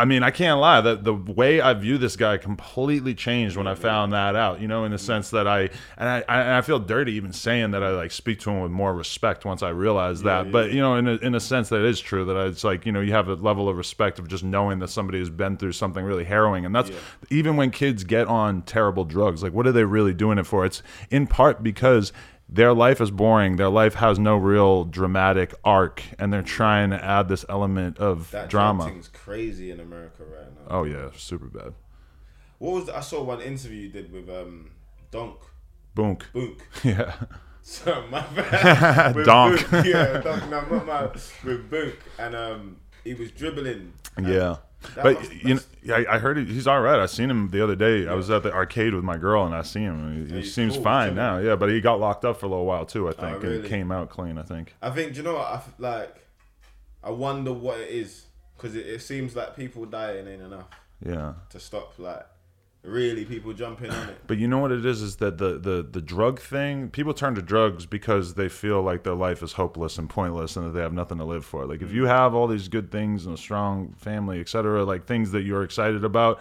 I 0.00 0.04
mean, 0.04 0.22
I 0.22 0.30
can't 0.30 0.60
lie. 0.60 0.80
That 0.80 1.02
the 1.02 1.12
way 1.12 1.60
I 1.60 1.74
view 1.74 1.98
this 1.98 2.14
guy 2.16 2.38
completely 2.38 3.14
changed 3.14 3.56
when 3.56 3.66
I 3.66 3.74
found 3.74 4.12
that 4.12 4.36
out. 4.36 4.60
You 4.60 4.68
know, 4.68 4.84
in 4.84 4.92
the 4.92 4.98
sense 4.98 5.30
that 5.30 5.48
I 5.48 5.62
and 5.96 6.08
I, 6.08 6.24
I, 6.28 6.40
and 6.40 6.50
I 6.52 6.60
feel 6.60 6.78
dirty 6.78 7.12
even 7.14 7.32
saying 7.32 7.72
that 7.72 7.82
I 7.82 7.90
like 7.90 8.12
speak 8.12 8.38
to 8.40 8.50
him 8.50 8.60
with 8.62 8.70
more 8.70 8.94
respect 8.94 9.44
once 9.44 9.62
I 9.62 9.70
realized 9.70 10.22
that. 10.24 10.46
yeah. 10.46 10.52
But 10.52 10.70
you 10.70 10.80
know, 10.80 10.94
in 10.94 11.08
a, 11.08 11.16
in 11.16 11.34
a 11.34 11.40
sense 11.40 11.68
that 11.70 11.80
it 11.80 11.86
is 11.86 12.00
true 12.00 12.24
that 12.26 12.36
it's 12.46 12.62
like 12.62 12.86
you 12.86 12.92
know 12.92 13.00
you 13.00 13.12
have 13.12 13.28
a 13.28 13.34
level 13.34 13.68
of 13.68 13.76
respect 13.76 14.18
of 14.20 14.28
just 14.28 14.44
knowing 14.44 14.78
that 14.78 14.88
somebody 14.88 15.18
has 15.18 15.30
been 15.30 15.56
through 15.56 15.72
something 15.72 16.04
really 16.04 16.24
harrowing, 16.24 16.64
and 16.64 16.72
that's 16.74 16.90
Yeah. 16.90 16.96
even 17.30 17.56
when 17.56 17.70
kids 17.72 18.04
get 18.04 18.28
on 18.28 18.62
terrible 18.62 19.04
drugs. 19.04 19.42
Like, 19.42 19.52
what 19.52 19.66
are 19.66 19.72
they 19.72 19.84
really 19.84 20.14
doing 20.14 20.38
it 20.38 20.44
for? 20.46 20.64
It's 20.64 20.80
in 21.10 21.26
part 21.26 21.62
because 21.62 22.12
their 22.48 22.72
life 22.72 23.00
is 23.00 23.10
boring. 23.10 23.56
Their 23.56 23.68
life 23.68 23.94
has 23.94 24.18
no 24.18 24.36
real 24.36 24.84
dramatic 24.84 25.54
arc, 25.64 26.02
and 26.18 26.32
they're 26.32 26.42
trying 26.42 26.90
to 26.90 27.04
add 27.04 27.28
this 27.28 27.44
element 27.48 27.98
of 27.98 28.30
That 28.30 28.48
drama. 28.50 28.84
thing's 28.86 29.08
crazy 29.08 29.70
in 29.70 29.80
America 29.80 30.24
right 30.24 30.50
now. 30.54 30.62
Oh 30.78 30.84
yeah, 30.84 31.10
super 31.16 31.46
bad. 31.46 31.74
What 32.58 32.72
was 32.74 32.84
the, 32.86 32.96
I 32.96 33.00
saw 33.00 33.22
one 33.22 33.40
interview 33.40 33.82
you 33.82 33.88
did 33.90 34.12
with 34.12 34.28
um 34.30 34.70
Donk 35.10 35.38
Boonk. 35.96 36.22
Boonk. 36.34 36.60
Yeah. 36.84 37.14
So 37.60 38.02
my 38.10 38.22
bad. 38.28 39.14
Donk. 39.26 39.58
Boonk, 39.60 39.84
yeah, 39.84 40.20
Donk. 40.22 40.48
No, 40.48 40.60
not 40.62 40.86
my 40.86 41.02
with 41.44 41.70
Boonk, 41.70 41.96
and 42.18 42.34
um, 42.34 42.76
he 43.04 43.12
was 43.12 43.30
dribbling. 43.30 43.92
and 44.16 44.26
Yeah. 44.26 44.56
That 44.94 45.02
But 45.02 45.44
you 45.44 45.54
know, 45.54 45.60
yeah, 45.82 45.96
I 45.96 46.14
I 46.16 46.18
heard 46.18 46.36
he- 46.38 46.44
he's 46.44 46.66
all 46.66 46.80
right. 46.80 46.98
I 47.00 47.06
seen 47.06 47.30
him 47.30 47.48
the 47.50 47.62
other 47.62 47.74
day. 47.76 48.06
I 48.06 48.14
was 48.14 48.30
at 48.30 48.42
the 48.42 48.52
arcade 48.52 48.94
with 48.94 49.04
my 49.04 49.16
girl, 49.16 49.44
and 49.44 49.54
I 49.54 49.62
see 49.62 49.80
him. 49.80 50.28
He, 50.28 50.36
he 50.36 50.44
seems 50.44 50.74
cool, 50.74 50.84
fine 50.84 51.14
now. 51.14 51.38
Yeah, 51.38 51.56
but 51.56 51.68
he 51.70 51.80
got 51.80 51.98
locked 52.00 52.24
up 52.24 52.38
for 52.38 52.46
a 52.46 52.48
little 52.48 52.66
while 52.66 52.86
too. 52.86 53.06
I 53.08 53.10
oh, 53.10 53.12
think, 53.12 53.34
and 53.42 53.52
really? 53.52 53.68
came 53.68 53.90
out 53.90 54.10
clean. 54.10 54.38
I 54.38 54.42
think. 54.42 54.74
I 54.80 54.90
think. 54.90 55.12
Do 55.12 55.18
you 55.18 55.22
know 55.24 55.34
what? 55.34 55.46
I 55.46 55.62
like. 55.78 56.14
I 57.02 57.10
wonder 57.10 57.52
what 57.52 57.78
it 57.80 57.90
is 57.90 58.26
because 58.56 58.74
it, 58.74 58.86
it 58.86 59.02
seems 59.02 59.36
like 59.36 59.56
people 59.56 59.84
dying 59.86 60.26
ain't 60.26 60.42
enough 60.42 60.66
Yeah. 61.04 61.34
to 61.50 61.60
stop. 61.60 61.94
Like, 61.98 62.26
really, 62.82 63.24
people 63.24 63.52
jumping 63.52 63.90
on 63.90 64.08
it. 64.08 64.18
But 64.26 64.38
you 64.38 64.48
know 64.48 64.58
what 64.58 64.72
it 64.72 64.84
is 64.84 65.02
is 65.02 65.16
that 65.16 65.38
the, 65.38 65.58
the 65.58 65.86
the 65.88 66.00
drug 66.00 66.40
thing, 66.40 66.88
people 66.90 67.14
turn 67.14 67.34
to 67.34 67.42
drugs 67.42 67.86
because 67.86 68.34
they 68.34 68.48
feel 68.48 68.82
like 68.82 69.04
their 69.04 69.14
life 69.14 69.42
is 69.42 69.52
hopeless 69.52 69.98
and 69.98 70.08
pointless 70.08 70.56
and 70.56 70.66
that 70.66 70.70
they 70.70 70.80
have 70.80 70.92
nothing 70.92 71.18
to 71.18 71.24
live 71.24 71.44
for. 71.44 71.66
Like 71.66 71.82
if 71.82 71.92
you 71.92 72.02
mm-hmm. 72.02 72.10
have 72.10 72.34
all 72.34 72.46
these 72.46 72.68
good 72.68 72.90
things 72.90 73.26
and 73.26 73.34
a 73.34 73.38
strong 73.38 73.94
family, 73.98 74.40
etc., 74.40 74.84
like 74.84 75.06
things 75.06 75.32
that 75.32 75.42
you're 75.42 75.62
excited 75.62 76.04
about, 76.04 76.40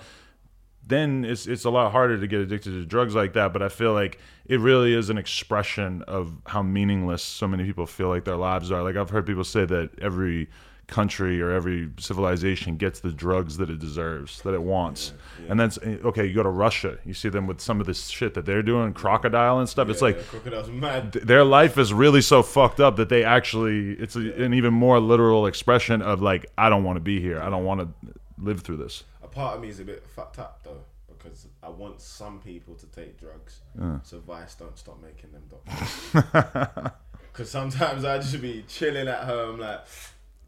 then 0.88 1.26
it's 1.26 1.48
it's 1.48 1.66
a 1.66 1.70
lot 1.70 1.92
harder 1.92 2.20
to 2.20 2.28
get 2.28 2.40
addicted 2.40 2.72
to 2.72 2.86
drugs 2.86 3.14
like 3.14 3.34
that. 3.34 3.54
But 3.54 3.62
I 3.62 3.70
feel 3.70 3.94
like 3.94 4.20
it 4.46 4.60
really 4.60 4.94
is 4.94 5.10
an 5.10 5.18
expression 5.18 6.02
of 6.04 6.38
how 6.46 6.62
meaningless 6.62 7.24
so 7.24 7.48
many 7.48 7.66
people 7.66 7.86
feel 7.86 8.08
like 8.08 8.26
their 8.26 8.38
lives 8.38 8.72
are. 8.72 8.84
Like 8.84 8.96
I've 8.96 9.10
heard 9.10 9.26
people 9.26 9.44
say 9.44 9.66
that 9.66 10.00
every 10.00 10.50
country 10.88 11.42
or 11.42 11.52
every 11.52 11.90
civilization 12.00 12.78
gets 12.78 13.02
the 13.02 13.12
drugs 13.12 13.58
that 13.58 13.70
it 13.70 13.78
deserves, 13.80 14.42
that 14.42 14.54
it 14.54 14.62
wants. 14.62 15.14
And 15.50 15.60
that's 15.60 15.78
eh, 15.84 15.98
okay, 16.06 16.26
you 16.26 16.34
go 16.34 16.44
to 16.44 16.50
Russia, 16.50 16.98
you 17.06 17.14
see 17.14 17.30
them 17.30 17.46
with 17.46 17.60
some 17.60 17.80
of 17.82 17.88
this 17.88 18.08
shit 18.08 18.34
that 18.36 18.46
they're 18.46 18.64
doing, 18.64 18.94
crocodile 18.94 19.60
and 19.60 19.68
stuff. 19.68 19.90
it's 19.90 20.02
like 20.02 20.26
crocodile's 20.28 20.70
mad. 20.70 21.14
th- 21.14 21.26
their 21.26 21.44
life 21.44 21.78
is 21.78 21.94
really 21.94 22.22
so 22.22 22.42
fucked 22.42 22.80
up 22.80 22.96
that 22.96 23.10
they 23.10 23.24
actually 23.24 23.92
it's 23.94 24.16
a, 24.16 24.44
an 24.44 24.54
even 24.54 24.74
more 24.74 25.00
literal 25.00 25.46
expression 25.46 26.02
of 26.02 26.22
like 26.22 26.46
I 26.58 26.70
don't 26.70 26.84
want 26.84 26.96
to 26.96 27.02
be 27.02 27.20
here. 27.20 27.42
I 27.42 27.50
don't 27.50 27.66
want 27.66 27.82
to 27.82 28.14
live 28.38 28.62
through 28.62 28.78
this. 28.78 29.04
A 29.22 29.28
part 29.28 29.56
of 29.56 29.62
me 29.62 29.68
is 29.68 29.80
a 29.80 29.86
bit 29.86 30.08
fucked 30.08 30.40
up 30.40 30.62
though 30.64 30.84
because 31.10 31.48
I 31.62 31.70
want 31.70 32.00
some 32.00 32.40
people 32.40 32.76
to 32.76 32.86
take 32.88 33.20
drugs, 33.20 33.60
so 34.04 34.20
Vice 34.20 34.56
don't 34.56 34.78
stop 34.78 35.00
making 35.02 35.32
them. 35.34 36.94
Because 37.32 37.50
sometimes 37.50 38.06
I 38.06 38.20
just 38.20 38.42
be 38.42 38.64
chilling 38.70 39.10
at 39.10 39.26
home 39.26 39.60
like. 39.60 39.82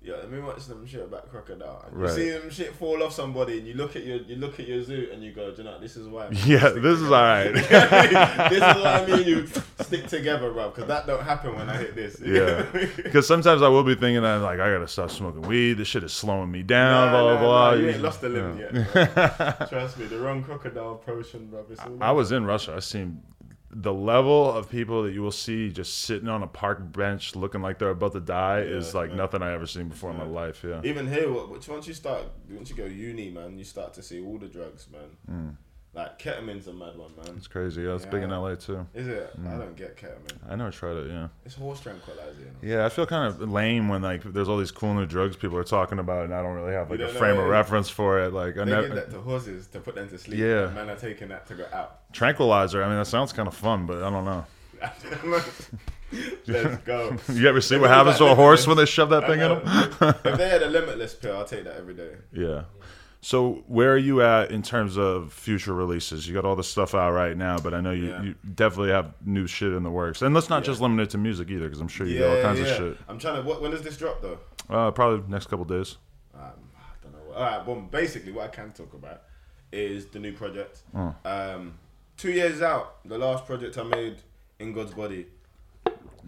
Yeah, 0.02 0.14
let 0.16 0.32
me 0.32 0.40
watch 0.40 0.66
them 0.66 0.86
shit 0.88 1.02
about 1.04 1.30
crocodile. 1.30 1.84
And 1.86 1.98
Right. 2.02 2.10
You 2.10 2.16
see 2.16 2.30
them 2.30 2.50
shit 2.50 2.74
fall 2.74 3.04
off 3.04 3.12
somebody, 3.12 3.58
and 3.60 3.68
you 3.68 3.74
look 3.74 3.98
at 3.98 4.06
your 4.06 4.18
you 4.20 4.38
look 4.38 4.58
at 4.58 4.66
your 4.66 4.82
zoo, 4.82 5.10
and 5.12 5.22
you 5.22 5.34
go, 5.34 5.52
"Do 5.52 5.58
you 5.58 5.64
know, 5.66 5.78
this 5.78 5.98
is 5.98 6.08
why." 6.08 6.28
I'm 6.28 6.34
Yeah, 6.46 6.70
this 6.70 7.00
is 7.00 7.04
all 7.12 7.22
right. 7.22 7.52
this 7.54 7.66
is 7.66 8.62
why 8.62 9.04
I 9.04 9.06
mean 9.06 9.28
you 9.28 9.46
stick 9.82 10.08
together, 10.08 10.52
bro. 10.54 10.70
Because 10.70 10.88
that 10.88 11.06
don't 11.06 11.22
happen 11.22 11.54
when 11.54 11.70
I 11.70 11.76
hit 11.78 11.96
this. 11.96 12.18
Yeah, 12.22 12.32
know 12.32 12.56
what 12.58 12.76
I 12.76 12.78
mean? 12.78 12.90
because 13.04 13.28
sometimes 13.28 13.62
I 13.62 13.68
will 13.68 13.84
be 13.84 13.96
thinking 13.96 14.22
that 14.24 14.38
like 14.38 14.62
I 14.62 14.72
gotta 14.72 14.88
stop 14.88 15.12
smoking 15.12 15.42
weed. 15.42 15.74
This 15.74 15.90
shit 15.90 16.06
is 16.06 16.14
slowing 16.14 16.50
me 16.50 16.64
down. 16.64 17.08
Nah, 17.08 17.12
blah 17.12 17.22
blah 17.22 17.34
nah, 17.34 17.40
blah. 17.42 17.70
nah, 17.72 17.76
you 17.76 17.84
You- 17.84 17.90
ain't 17.92 18.02
lost 18.02 18.22
the 18.22 18.30
limb 18.30 18.58
yeah. 18.58 18.86
yet. 18.96 19.70
Trust 19.70 19.98
me, 20.00 20.06
the 20.06 20.18
wrong 20.18 20.44
crocodile 20.44 20.96
potion, 20.96 21.48
bro. 21.48 21.66
All 21.78 21.98
I 22.02 22.12
was 22.12 22.32
in 22.32 22.46
Russia. 22.46 22.76
I 22.78 22.80
seen 22.80 23.22
the 23.72 23.94
level 23.94 24.52
of 24.52 24.70
people 24.70 25.04
that 25.04 25.14
you 25.14 25.22
will 25.22 25.32
see 25.32 25.70
just 25.70 26.00
sitting 26.00 26.28
on 26.28 26.42
a 26.42 26.48
park 26.48 26.92
bench 26.92 27.36
looking 27.36 27.62
like 27.62 27.78
they're 27.78 27.90
about 27.90 28.14
to 28.14 28.20
die 28.20 28.62
is 28.62 28.96
like 28.96 29.12
yeah. 29.12 29.16
nothing 29.16 29.44
I 29.44 29.54
ever 29.54 29.68
seen 29.68 29.90
before 29.90 30.10
in 30.12 30.18
my 30.18 30.26
life. 30.26 30.66
Yeah. 30.68 30.82
Even 30.84 31.08
here, 31.08 31.32
which 31.32 31.68
once 31.68 31.88
you 31.88 31.94
start, 31.94 32.24
once 32.50 32.70
you 32.70 32.76
go 32.76 32.86
uni, 32.86 33.30
man, 33.30 33.58
you 33.58 33.64
start 33.64 33.94
to 33.96 34.04
see 34.04 34.22
all 34.22 34.40
the 34.40 34.48
drugs, 34.48 34.88
man. 34.92 35.10
Mm. 35.32 35.56
Like 35.94 36.20
ketamine's 36.20 36.68
a 36.68 36.74
mad 36.74 36.96
one, 36.98 37.12
man. 37.18 37.36
It's 37.36 37.48
crazy. 37.48 37.82
Yeah, 37.82 37.96
it's 37.96 38.06
big 38.06 38.22
in 38.22 38.30
LA 38.30 38.54
too. 38.56 38.86
Is 38.94 39.08
it? 39.08 39.32
I 39.36 39.40
mm. 39.40 39.60
don't 39.60 39.76
get 39.76 39.98
ketamine. 39.98 40.38
I 40.48 40.56
never 40.56 40.70
tried 40.70 40.98
it. 40.98 41.08
Yeah. 41.10 41.30
It's 41.46 41.56
horse 41.56 41.80
tranquilizer. 41.80 42.40
You 42.40 42.46
know? 42.46 42.78
Yeah, 42.78 42.86
I 42.86 42.90
feel 42.90 43.08
kind 43.08 43.28
of 43.28 43.52
lame 43.52 43.90
when 43.90 44.04
like 44.04 44.22
there's 44.22 44.48
all 44.48 44.58
these 44.60 44.70
cool 44.70 44.94
new 44.94 45.08
drugs 45.08 45.36
people 45.36 45.58
are 45.58 45.64
talking 45.64 45.98
about, 45.98 46.26
and 46.26 46.34
I 46.34 46.44
don't 46.44 46.54
really 46.54 46.74
have 46.74 46.92
like 46.92 47.00
a 47.00 47.04
know 47.04 47.10
frame 47.10 47.40
of 47.40 47.48
reference 47.48 47.90
for 47.90 48.20
it. 48.20 48.34
Like 48.34 48.58
I 48.58 48.66
They 48.66 48.72
give 48.72 48.82
never 48.82 48.96
that 48.96 49.10
to 49.12 49.20
horses 49.20 49.66
to 49.68 49.80
put 49.80 49.96
them 49.96 50.08
to 50.10 50.18
sleep. 50.20 50.40
Yeah. 50.40 50.66
and 50.66 50.76
Man 50.76 50.90
are 50.92 50.96
taking 50.96 51.30
that 51.30 51.48
to 51.48 51.56
go 51.56 51.66
out. 51.74 52.02
tranquilizer. 52.14 52.84
I 52.84 52.88
mean, 52.88 52.98
that 52.98 53.08
sounds 53.08 53.34
kind 53.34 53.48
of 53.48 53.56
fun, 53.56 53.88
but 53.88 54.04
I 54.04 54.12
don't 54.12 54.26
know. 54.26 54.46
Let's 56.48 56.78
go. 56.84 57.18
You 57.34 57.48
ever 57.48 57.62
see 57.62 57.78
what 57.78 57.90
happens 57.90 58.18
to 58.18 58.26
a 58.26 58.36
horse 58.36 58.66
when 58.66 58.78
they 58.78 58.86
shove 58.86 59.10
that 59.10 59.24
I 59.24 59.28
thing 59.28 59.42
in 59.42 59.50
them? 59.50 60.16
if 60.24 60.38
they 60.38 60.50
had 60.50 60.64
a 60.64 60.70
limitless 60.70 61.14
pill, 61.14 61.38
I'll 61.38 61.46
take 61.46 61.64
that 61.66 61.76
every 61.78 61.94
day. 61.94 62.12
Yeah. 62.32 62.64
So 63.22 63.64
where 63.68 63.92
are 63.94 63.98
you 63.98 64.22
at 64.22 64.50
in 64.52 64.62
terms 64.62 64.98
of 64.98 65.34
future 65.34 65.74
releases? 65.74 66.26
You 66.28 66.34
got 66.34 66.46
all 66.46 66.56
the 66.56 66.64
stuff 66.64 66.96
out 66.96 67.12
right 67.12 67.36
now, 67.36 67.58
but 67.60 67.74
I 67.74 67.82
know 67.82 67.92
you, 67.92 68.10
Yeah. 68.10 68.22
you 68.22 68.36
definitely 68.56 68.92
have 68.92 69.14
new 69.26 69.46
shit 69.46 69.74
in 69.74 69.84
the 69.84 69.92
works. 69.92 70.22
And 70.22 70.34
let's 70.34 70.50
not 70.50 70.64
Yeah. 70.64 70.68
just 70.68 70.80
limit 70.82 71.02
it 71.08 71.10
to 71.12 71.18
music 71.18 71.50
either, 71.50 71.66
because 71.66 71.82
I'm 71.82 71.90
sure 71.90 72.08
you 72.08 72.20
got 72.20 72.38
all 72.38 72.42
kinds 72.42 72.60
of 72.62 72.68
shit. 72.68 72.98
I'm 73.10 73.20
trying 73.20 73.42
to. 73.44 73.48
What, 73.48 73.62
when 73.62 73.72
does 73.72 73.82
this 73.82 73.98
drop 73.98 74.22
though? 74.22 74.40
Uh, 74.70 74.92
probably 74.92 75.28
next 75.30 75.48
couple 75.48 75.66
days. 75.66 75.98
Um, 76.34 76.42
I 76.78 77.04
don't 77.04 77.12
know. 77.14 77.34
All 77.36 77.42
right. 77.42 77.68
Well, 77.68 77.82
basically, 77.82 78.32
what 78.32 78.46
I 78.46 78.48
can 78.50 78.72
talk 78.72 78.94
about 78.94 79.24
is 79.72 80.06
the 80.08 80.20
new 80.20 80.32
project. 80.32 80.84
Um, 81.26 81.74
two 82.16 82.32
years 82.32 82.62
out, 82.62 83.06
the 83.08 83.18
last 83.18 83.46
project 83.46 83.78
I 83.78 83.84
made 83.84 84.18
in 84.60 84.72
God's 84.74 84.94
Body. 84.94 85.28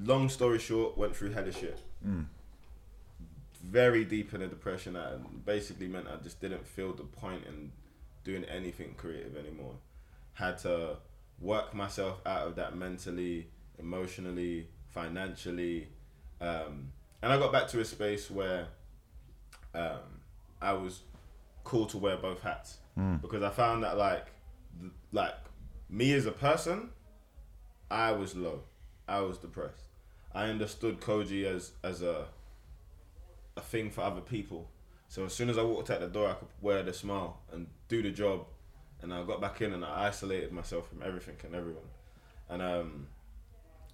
Long 0.04 0.28
story 0.30 0.60
short, 0.60 0.98
went 0.98 1.16
through 1.16 1.32
hella 1.32 1.52
shit. 1.54 1.80
Very 3.72 4.04
deep 4.04 4.34
in 4.34 4.42
a 4.42 4.48
depression. 4.48 4.94
That 4.94 5.46
basically 5.46 5.88
meant 5.88 6.08
I 6.08 6.18
just 6.22 6.42
didn't 6.42 6.68
feel 6.68 6.94
the 6.94 7.04
point 7.04 7.46
in 7.48 7.72
doing 8.26 8.44
anything 8.46 8.96
creative 8.98 9.38
anymore. 9.38 9.76
Had 10.34 10.58
to 10.60 10.98
work 11.40 11.74
myself 11.74 12.20
out 12.26 12.48
of 12.48 12.56
that 12.58 12.76
mentally, 12.76 13.48
emotionally, 13.80 14.68
financially, 14.90 15.88
um, 16.42 16.92
and 17.22 17.32
I 17.32 17.38
got 17.38 17.52
back 17.52 17.68
to 17.70 17.80
a 17.80 17.86
space 17.86 18.30
where 18.30 18.68
um, 19.74 20.00
I 20.62 20.74
was 20.74 21.02
cool 21.64 21.86
to 21.88 21.98
wear 21.98 22.18
both 22.18 22.42
hats 22.42 22.78
because 23.22 23.44
I 23.44 23.50
found 23.50 23.84
that 23.84 23.98
like 23.98 24.26
th- 24.80 24.92
like 25.12 25.36
me 25.90 26.14
as 26.14 26.26
a 26.26 26.32
person, 26.32 26.90
I 27.90 28.12
was 28.12 28.36
low, 28.36 28.64
I 29.08 29.22
was 29.22 29.38
depressed. 29.38 29.86
I 30.34 30.46
understood 30.46 31.00
Kojey 31.00 31.46
as 31.46 31.72
as 31.84 32.02
a 32.02 32.26
a 33.58 33.62
thing 33.62 33.92
for 33.92 34.02
other 34.02 34.22
people. 34.22 34.70
So 35.08 35.26
as 35.26 35.34
soon 35.34 35.50
as 35.50 35.58
I 35.58 35.64
walked 35.64 35.90
out 35.90 36.00
the 36.00 36.08
door, 36.08 36.30
I 36.30 36.34
could 36.34 36.48
wear 36.62 36.84
the 36.84 36.94
smile 36.94 37.40
and 37.52 37.68
do 37.90 38.02
the 38.02 38.12
job, 38.12 38.46
and 39.02 39.14
I 39.14 39.24
got 39.24 39.42
back 39.42 39.62
in 39.62 39.74
and 39.74 39.84
I 39.84 40.08
isolated 40.08 40.52
myself 40.52 40.88
from 40.88 41.04
everything 41.04 41.36
and 41.44 41.56
everyone, 41.56 41.90
and 42.50 42.62
um, 42.62 43.08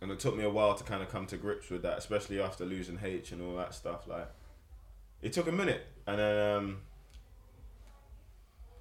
and 0.01 0.12
it 0.12 0.20
took 0.20 0.36
me 0.38 0.43
a 0.43 0.49
while 0.49 0.76
to 0.76 0.84
kind 0.84 1.01
of 1.01 1.10
come 1.10 1.26
to 1.28 1.38
grips 1.38 1.70
with 1.70 1.82
that, 1.82 1.97
especially 1.97 2.39
after 2.39 2.66
losing 2.66 2.99
H 3.03 3.32
and 3.32 3.41
all 3.41 3.55
that 3.55 3.74
stuff. 3.74 4.08
Like, 4.08 4.30
it 5.22 5.34
took 5.34 5.47
a 5.47 5.51
minute, 5.51 5.88
and 6.05 6.20
then 6.20 6.55
um, 6.55 6.78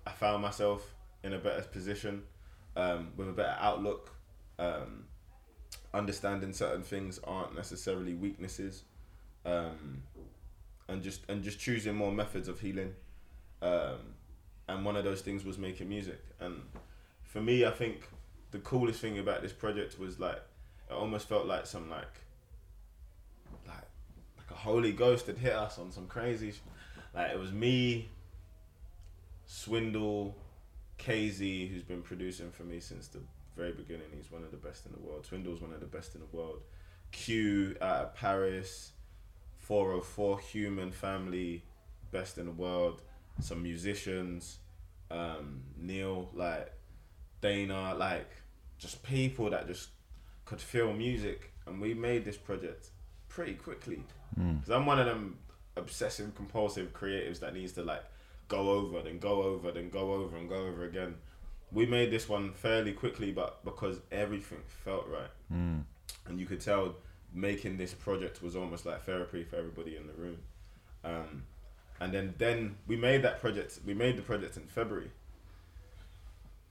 I 0.06 0.10
found 0.10 0.42
myself 0.42 0.94
in 1.22 1.32
a 1.32 1.38
better 1.38 1.62
position, 1.62 2.24
um, 2.76 3.12
with 3.16 3.28
a 3.28 3.32
better 3.32 3.56
outlook. 3.58 4.12
Um, 4.58 5.04
understanding 5.94 6.52
certain 6.52 6.82
things 6.82 7.18
aren't 7.24 7.54
necessarily 7.54 8.14
weaknesses, 8.14 8.82
um, 9.46 10.02
and 10.88 11.02
just 11.02 11.22
and 11.28 11.42
just 11.42 11.58
choosing 11.58 11.94
more 11.94 12.12
methods 12.12 12.48
of 12.48 12.60
healing. 12.60 12.94
Um, 13.62 14.14
and 14.68 14.84
one 14.84 14.96
of 14.96 15.04
those 15.04 15.20
things 15.20 15.44
was 15.44 15.58
making 15.58 15.88
music. 15.88 16.20
And 16.40 16.62
for 17.22 17.40
me, 17.40 17.64
I 17.64 17.70
think 17.70 18.08
the 18.50 18.58
coolest 18.58 19.00
thing 19.00 19.18
about 19.18 19.42
this 19.42 19.52
project 19.52 19.98
was 19.98 20.18
like 20.18 20.40
it 20.88 20.92
almost 20.92 21.28
felt 21.28 21.46
like 21.46 21.66
some 21.66 21.90
like 21.90 22.20
like 23.66 23.76
like 24.38 24.50
a 24.50 24.54
holy 24.54 24.92
ghost 24.92 25.26
had 25.26 25.38
hit 25.38 25.52
us 25.52 25.78
on 25.78 25.90
some 25.90 26.06
crazy 26.06 26.52
like 27.14 27.30
it 27.30 27.38
was 27.38 27.52
me 27.52 28.08
swindle 29.46 30.36
KZ 30.98 31.70
who's 31.70 31.82
been 31.82 32.02
producing 32.02 32.50
for 32.50 32.62
me 32.62 32.80
since 32.80 33.08
the 33.08 33.20
very 33.56 33.72
beginning 33.72 34.06
he's 34.14 34.30
one 34.30 34.42
of 34.42 34.50
the 34.50 34.56
best 34.56 34.86
in 34.86 34.92
the 34.92 34.98
world 34.98 35.26
swindle's 35.26 35.60
one 35.60 35.72
of 35.72 35.80
the 35.80 35.86
best 35.86 36.14
in 36.14 36.20
the 36.20 36.36
world 36.36 36.60
Q 37.12 37.76
out 37.80 38.02
of 38.02 38.14
Paris 38.14 38.92
404 39.66 40.38
human 40.38 40.92
family 40.92 41.64
best 42.12 42.38
in 42.38 42.46
the 42.46 42.52
world 42.52 43.02
some 43.40 43.62
musicians 43.62 44.58
um 45.10 45.62
Neil 45.76 46.30
like 46.34 46.72
Dana 47.40 47.94
like 47.94 48.30
just 48.78 49.02
people 49.02 49.50
that 49.50 49.66
just 49.66 49.88
could 50.44 50.60
feel 50.60 50.92
music. 50.92 51.52
And 51.66 51.80
we 51.80 51.94
made 51.94 52.24
this 52.24 52.36
project 52.36 52.90
pretty 53.28 53.54
quickly. 53.54 54.02
Because 54.54 54.70
i'm 54.70 54.86
one 54.86 54.98
of 54.98 55.06
them 55.06 55.38
obsessive 55.76 56.34
compulsive 56.34 56.92
creatives 56.92 57.40
that 57.40 57.54
needs 57.54 57.72
to 57.72 57.82
like 57.82 58.04
go 58.48 58.70
over 58.70 59.02
then 59.02 59.18
go 59.18 59.42
over 59.42 59.70
then 59.72 59.90
go 59.90 60.12
over 60.12 60.36
and 60.36 60.48
go 60.48 60.56
over 60.56 60.84
again. 60.84 61.14
We 61.72 61.86
made 61.86 62.10
this 62.10 62.28
one 62.28 62.52
fairly 62.52 62.92
quickly 62.92 63.32
but 63.32 63.64
because 63.64 64.00
everything 64.12 64.62
felt 64.84 65.06
right. 65.08 65.30
And 66.28 66.38
you 66.40 66.46
could 66.46 66.60
tell 66.60 66.96
making 67.36 67.76
this 67.76 67.92
project 67.92 68.42
was 68.42 68.56
almost 68.56 68.86
like 68.86 69.04
therapy 69.04 69.44
for 69.44 69.56
everybody 69.56 69.94
in 69.96 70.06
the 70.06 70.14
room. 70.14 70.38
Um, 71.04 71.42
and 72.00 72.12
then 72.12 72.34
then 72.38 72.76
we 72.86 72.96
made 72.96 73.22
that 73.22 73.40
project 73.40 73.78
we 73.86 73.94
made 73.94 74.16
the 74.16 74.22
project 74.22 74.56
in 74.56 74.64
february. 74.64 75.10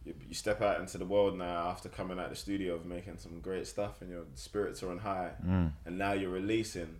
You, 0.03 0.13
you 0.27 0.35
step 0.35 0.61
out 0.61 0.79
into 0.79 0.97
the 0.97 1.05
world 1.05 1.37
now 1.37 1.69
after 1.69 1.87
coming 1.87 2.19
out 2.19 2.25
of 2.25 2.29
the 2.31 2.35
studio 2.35 2.75
of 2.75 2.85
making 2.85 3.17
some 3.17 3.39
great 3.39 3.67
stuff 3.67 4.01
and 4.01 4.09
your 4.09 4.23
spirits 4.33 4.83
are 4.83 4.91
on 4.91 4.97
high. 4.99 5.31
And 5.85 5.97
now 5.97 6.13
you're 6.13 6.29
releasing 6.31 6.97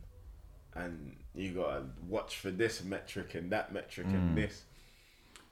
and 0.76 1.16
you 1.34 1.51
gotta 1.53 1.84
watch 2.07 2.38
for 2.38 2.51
this 2.51 2.84
metric 2.84 3.34
and 3.36 3.51
that 3.51 3.74
metric 3.74 4.07
and 4.07 4.38
this. 4.38 4.63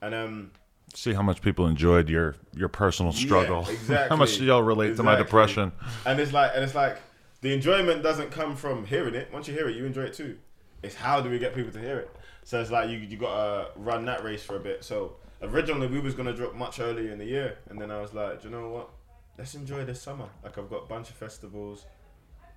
And 0.01 0.13
um 0.13 0.51
See 0.95 1.13
how 1.13 1.23
much 1.23 1.41
people 1.41 1.65
enjoyed 1.65 2.09
your 2.09 2.35
your 2.55 2.69
personal 2.69 3.11
struggle. 3.11 3.63
Yeah, 3.67 3.73
exactly. 3.79 4.09
how 4.09 4.15
much 4.15 4.37
do 4.37 4.45
y'all 4.45 4.61
relate 4.61 4.95
to 4.97 5.03
my 5.03 5.15
depression? 5.15 5.71
and 6.05 6.19
it's 6.19 6.31
like 6.33 6.51
and 6.53 6.63
it's 6.63 6.75
like 6.75 6.99
the 7.43 7.53
enjoyment 7.53 8.01
doesn't 8.01 8.31
come 8.31 8.55
from 8.55 8.85
hearing 8.85 9.15
it. 9.15 9.29
Once 9.31 9.49
you 9.49 9.53
hear 9.53 9.67
it 9.67 9.75
you 9.75 9.85
enjoy 9.85 10.03
it 10.03 10.13
too. 10.13 10.37
It's 10.81 10.95
how 10.95 11.19
do 11.21 11.29
we 11.29 11.37
get 11.39 11.53
people 11.53 11.71
to 11.73 11.79
hear 11.79 11.99
it? 11.99 12.09
So 12.45 12.59
it's 12.59 12.71
like 12.71 12.89
you, 12.89 12.97
you 12.97 13.17
gotta 13.17 13.67
run 13.75 14.05
that 14.05 14.23
race 14.23 14.43
for 14.43 14.55
a 14.55 14.59
bit. 14.59 14.83
So 14.83 15.17
originally 15.41 15.87
we 15.87 15.99
was 15.99 16.15
gonna 16.15 16.33
drop 16.33 16.55
much 16.55 16.79
earlier 16.79 17.11
in 17.11 17.19
the 17.19 17.25
year 17.25 17.57
and 17.69 17.79
then 17.79 17.91
i 17.91 17.99
was 17.99 18.13
like 18.13 18.41
do 18.41 18.47
you 18.47 18.55
know 18.55 18.69
what? 18.69 18.89
Let's 19.37 19.55
enjoy 19.55 19.83
this 19.83 20.01
summer. 20.01 20.29
Like 20.41 20.57
i've 20.57 20.69
got 20.69 20.83
a 20.83 20.87
bunch 20.87 21.09
of 21.09 21.15
festivals 21.15 21.85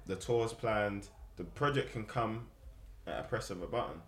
the 0.06 0.14
tours 0.14 0.52
planned 0.52 1.08
the 1.36 1.42
project 1.42 1.92
can 1.92 2.04
come 2.04 2.46
at 3.08 3.18
a 3.18 3.22
press 3.24 3.50
of 3.50 3.60
a 3.62 3.66
button. 3.66 4.00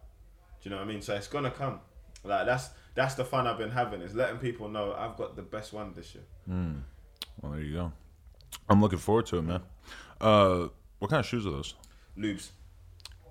Do 0.62 0.68
you 0.68 0.70
know 0.70 0.76
what 0.76 0.88
i 0.88 0.92
mean? 0.92 1.02
So 1.02 1.14
it's 1.14 1.26
gonna 1.26 1.50
come. 1.50 1.80
Like 2.22 2.46
that's 2.46 2.70
that's 2.94 3.16
the 3.16 3.24
fun 3.24 3.48
i've 3.48 3.58
been 3.58 3.70
having 3.70 4.00
is 4.00 4.14
letting 4.14 4.38
people 4.38 4.68
know 4.68 4.94
i've 4.96 5.16
got 5.16 5.34
the 5.34 5.42
best 5.42 5.72
one 5.72 5.92
this 5.96 6.14
year. 6.14 6.24
Hmm. 6.46 6.78
Well, 7.42 7.52
there 7.52 7.62
you 7.62 7.74
go. 7.74 7.92
I'm 8.68 8.80
looking 8.80 8.98
forward 8.98 9.26
to 9.26 9.38
it, 9.38 9.42
man. 9.42 9.60
Uh, 10.20 10.68
what 10.98 11.10
kind 11.10 11.20
of 11.20 11.26
shoes 11.26 11.46
are 11.46 11.50
those? 11.50 11.74
lubes 12.18 12.50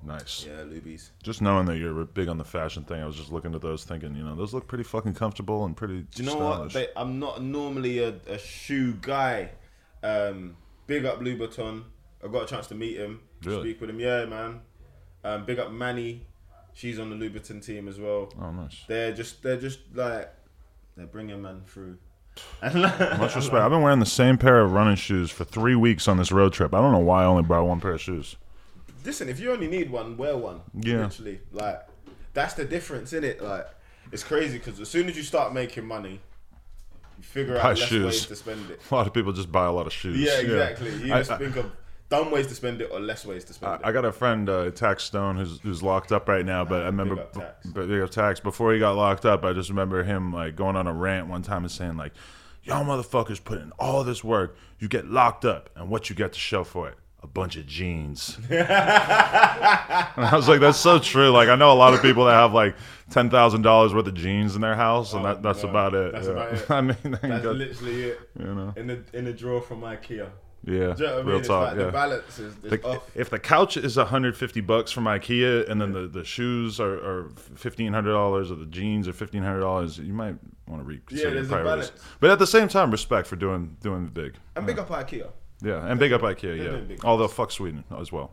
Nice. 0.04 0.46
yeah 0.48 0.62
lubies 0.64 1.10
Just 1.24 1.42
knowing 1.42 1.66
that 1.66 1.78
you're 1.78 2.06
big 2.06 2.28
on 2.30 2.38
the 2.38 2.46
fashion 2.46 2.84
thing, 2.84 3.02
I 3.02 3.06
was 3.06 3.16
just 3.16 3.32
looking 3.32 3.54
at 3.56 3.62
those, 3.62 3.84
thinking, 3.84 4.16
you 4.16 4.24
know, 4.24 4.36
those 4.36 4.54
look 4.54 4.68
pretty 4.68 4.84
fucking 4.84 5.16
comfortable 5.16 5.66
and 5.66 5.76
pretty. 5.76 6.06
Do 6.14 6.24
you 6.24 6.30
know 6.30 6.36
stylish. 6.36 6.60
what? 6.60 6.74
They, 6.74 6.88
I'm 6.96 7.20
not 7.20 7.42
normally 7.42 8.00
a, 8.00 8.14
a 8.28 8.38
shoe 8.38 8.94
guy. 9.02 9.50
Um, 10.04 10.56
big 10.86 11.04
up 11.06 11.20
Louboutin. 11.20 11.84
I 12.24 12.28
got 12.28 12.44
a 12.44 12.48
chance 12.48 12.68
to 12.68 12.76
meet 12.76 12.98
him, 12.98 13.22
Really? 13.44 13.62
speak 13.72 13.82
with 13.82 13.90
him. 13.90 14.00
Yeah, 14.00 14.26
man. 14.26 14.62
Um, 15.24 15.46
big 15.46 15.60
up 15.60 15.72
Manny. 15.72 16.26
She's 16.74 17.00
on 17.00 17.10
the 17.10 17.16
Louboutin 17.16 17.66
team 17.66 17.88
as 17.88 18.00
well. 18.00 18.32
oh, 18.40 18.52
nice. 18.52 18.84
They're 18.88 19.12
just, 19.12 19.42
they're 19.42 19.58
just 19.60 19.80
like, 19.96 20.32
they're 20.96 21.08
bringing 21.08 21.42
man 21.42 21.64
through. 21.66 21.98
Much 22.64 23.36
respect. 23.36 23.56
I've 23.56 23.72
been 23.72 23.82
wearing 23.82 24.00
the 24.00 24.06
same 24.06 24.38
pair 24.38 24.62
of 24.62 24.72
running 24.74 24.96
shoes 24.96 25.32
for 25.32 25.44
three 25.44 25.76
weeks 25.76 26.08
on 26.08 26.18
this 26.18 26.32
road 26.32 26.54
trip. 26.54 26.74
I 26.74 26.82
don't 26.82 26.92
know 26.92 27.00
why 27.00 27.24
I 27.24 27.26
only 27.26 27.44
brought 27.44 27.66
one 27.66 27.80
pair 27.80 27.92
of 27.94 28.02
shoes. 28.02 28.36
listen, 29.06 29.30
if 29.30 29.40
you 29.40 29.52
only 29.52 29.68
need 29.68 29.90
one, 29.90 30.18
wear 30.18 30.36
one. 30.38 30.62
Yeah. 30.74 31.04
Literally, 31.06 31.40
like, 31.52 31.82
that's 32.34 32.54
the 32.56 32.66
difference 32.66 33.14
in 33.14 33.24
it. 33.24 33.42
Like, 33.42 33.68
it's 34.12 34.24
crazy 34.24 34.58
because 34.58 34.80
as 34.80 34.90
soon 34.90 35.08
as 35.10 35.16
you 35.18 35.24
start 35.24 35.54
making 35.54 35.86
money, 35.86 36.20
you 37.18 37.24
figure 37.24 37.56
Buy 37.56 37.62
out 37.62 37.80
less 37.80 37.88
shoes. 37.90 38.06
ways 38.06 38.26
to 38.28 38.36
spend 38.36 38.70
it. 38.70 38.80
A 38.92 38.96
lot 38.96 39.08
of 39.08 39.14
people 39.14 39.34
just 39.34 39.52
buy 39.52 39.66
a 39.66 39.72
lot 39.72 39.88
of 39.88 39.94
shoes. 39.94 40.18
Yeah, 40.20 40.40
exactly. 40.40 40.94
You 41.04 41.14
I- 41.14 41.18
just 41.20 41.32
I- 41.32 41.38
think 41.38 41.56
of 41.56 41.72
dumb 42.10 42.32
ways 42.32 42.48
to 42.48 42.56
spend 42.56 42.82
it 42.82 42.90
or 42.92 43.00
less 43.00 43.26
ways 43.26 43.44
to 43.46 43.54
spend 43.54 43.82
I, 43.84 43.90
I 43.90 43.92
got 43.92 44.06
a 44.06 44.12
friend, 44.12 44.50
uh, 44.50 44.72
Taxstone, 44.72 45.38
who's 45.38 45.60
who's 45.62 45.84
locked 45.84 46.12
up 46.12 46.28
right 46.30 46.46
now. 46.46 46.64
But 46.66 46.84
I 46.84 46.86
remember, 46.86 47.16
big 47.16 47.24
up 47.26 47.34
Tax. 47.34 47.68
but 47.68 47.88
big 47.88 48.02
up 48.02 48.10
Tax. 48.12 48.40
Before 48.40 48.74
he 48.74 48.80
got 48.80 48.96
locked 48.96 49.26
up, 49.26 49.44
I 49.44 49.54
just 49.54 49.70
remember 49.70 50.04
him 50.04 50.32
like 50.34 50.56
going 50.56 50.76
on 50.76 50.88
a 50.88 50.94
rant 50.94 51.28
one 51.28 51.42
time 51.42 51.64
and 51.64 51.72
saying 51.72 51.98
like, 51.98 52.14
"Y'all 52.64 52.86
motherfuckers 52.86 53.44
put 53.44 53.60
in 53.60 53.72
all 53.80 54.04
this 54.04 54.24
work, 54.24 54.56
you 54.80 54.88
get 54.88 55.06
locked 55.08 55.46
up, 55.46 55.70
and 55.76 55.90
what 55.90 56.10
you 56.10 56.16
get 56.16 56.34
to 56.34 56.40
show 56.40 56.64
for 56.64 56.88
it." 56.90 56.96
A 57.24 57.28
bunch 57.28 57.56
of 57.58 57.66
jeans. 57.66 58.38
and 58.50 58.64
I 58.70 60.30
was 60.34 60.48
like, 60.48 60.60
"That's 60.60 60.78
so 60.78 61.00
true." 61.00 61.30
Like, 61.32 61.50
I 61.50 61.56
know 61.56 61.72
a 61.72 61.74
lot 61.74 61.94
of 61.96 62.02
people 62.02 62.26
that 62.26 62.34
have 62.34 62.54
like 62.54 62.76
ten 63.10 63.30
thousand 63.30 63.64
dollars 63.64 63.94
worth 63.94 64.08
of 64.08 64.14
jeans 64.14 64.56
in 64.56 64.62
their 64.62 64.76
house, 64.76 65.14
and 65.14 65.26
Oh, 65.26 65.30
that, 65.30 65.42
that's 65.42 65.64
no. 65.64 65.70
about 65.70 65.94
it. 65.96 66.12
That's 66.14 66.28
yeah. 66.28 66.32
about 66.34 66.54
it. 66.54 66.70
I 66.72 66.82
mean, 66.82 66.98
That's 67.22 67.44
got- 67.44 67.56
literally 67.56 68.04
it. 68.04 68.30
you 68.40 68.46
know, 68.46 68.74
In 68.76 68.88
the 68.88 69.04
in 69.14 69.26
the 69.26 69.34
drawer 69.34 69.62
from 69.62 69.82
IKEA. 69.82 70.30
Yeah, 70.68 70.96
you 70.98 71.06
know 71.06 71.14
I 71.14 71.18
mean? 71.18 71.26
real 71.26 71.42
talk. 71.42 71.70
like 71.70 71.78
yeah. 71.78 71.86
the 71.86 71.92
balance 71.92 72.40
is, 72.40 72.54
is 72.56 72.70
The- 72.70 73.02
if 73.16 73.30
the 73.30 73.40
couch 73.40 73.78
is 73.78 73.98
150 73.98 74.62
bucks 74.62 74.92
from 74.92 75.06
IKEA 75.06 75.70
and 75.70 75.80
then 75.82 75.94
the, 75.94 76.08
the 76.08 76.24
shoes 76.24 76.80
are, 76.80 76.94
are 76.96 77.30
fifteen 77.56 77.94
hundred 77.94 78.12
dollars 78.12 78.52
or 78.52 78.56
the 78.56 78.66
jeans 78.66 79.08
are 79.08 79.14
fifteen 79.14 79.44
hundred 79.44 79.62
dollars, 79.62 79.98
you 79.98 80.14
might 80.14 80.36
want 80.68 80.82
to 80.82 80.88
reconsider 80.88 81.30
Yeah, 81.30 81.36
your 81.42 81.46
priorities. 81.46 81.92
But 82.20 82.32
at 82.32 82.40
the 82.40 82.48
same 82.48 82.68
time, 82.68 82.92
respect 82.92 83.28
for 83.28 83.36
doing 83.38 83.78
doing 83.82 84.06
the 84.06 84.12
big. 84.12 84.36
And 84.56 84.66
big 84.66 84.78
up 84.80 84.90
IKEA. 84.90 85.30
Yeah, 85.62 85.88
and 85.88 86.00
big 86.00 86.14
up 86.14 86.22
IKEA. 86.22 86.90
Yeah, 86.90 86.96
although 87.04 87.28
fuck 87.28 87.52
Sweden 87.52 87.84
as 88.00 88.12
well. 88.12 88.32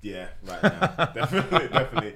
Yeah, 0.00 0.28
right 0.44 0.62
now. 0.62 1.04
definitely, 1.14 1.68
definitely. 1.68 2.14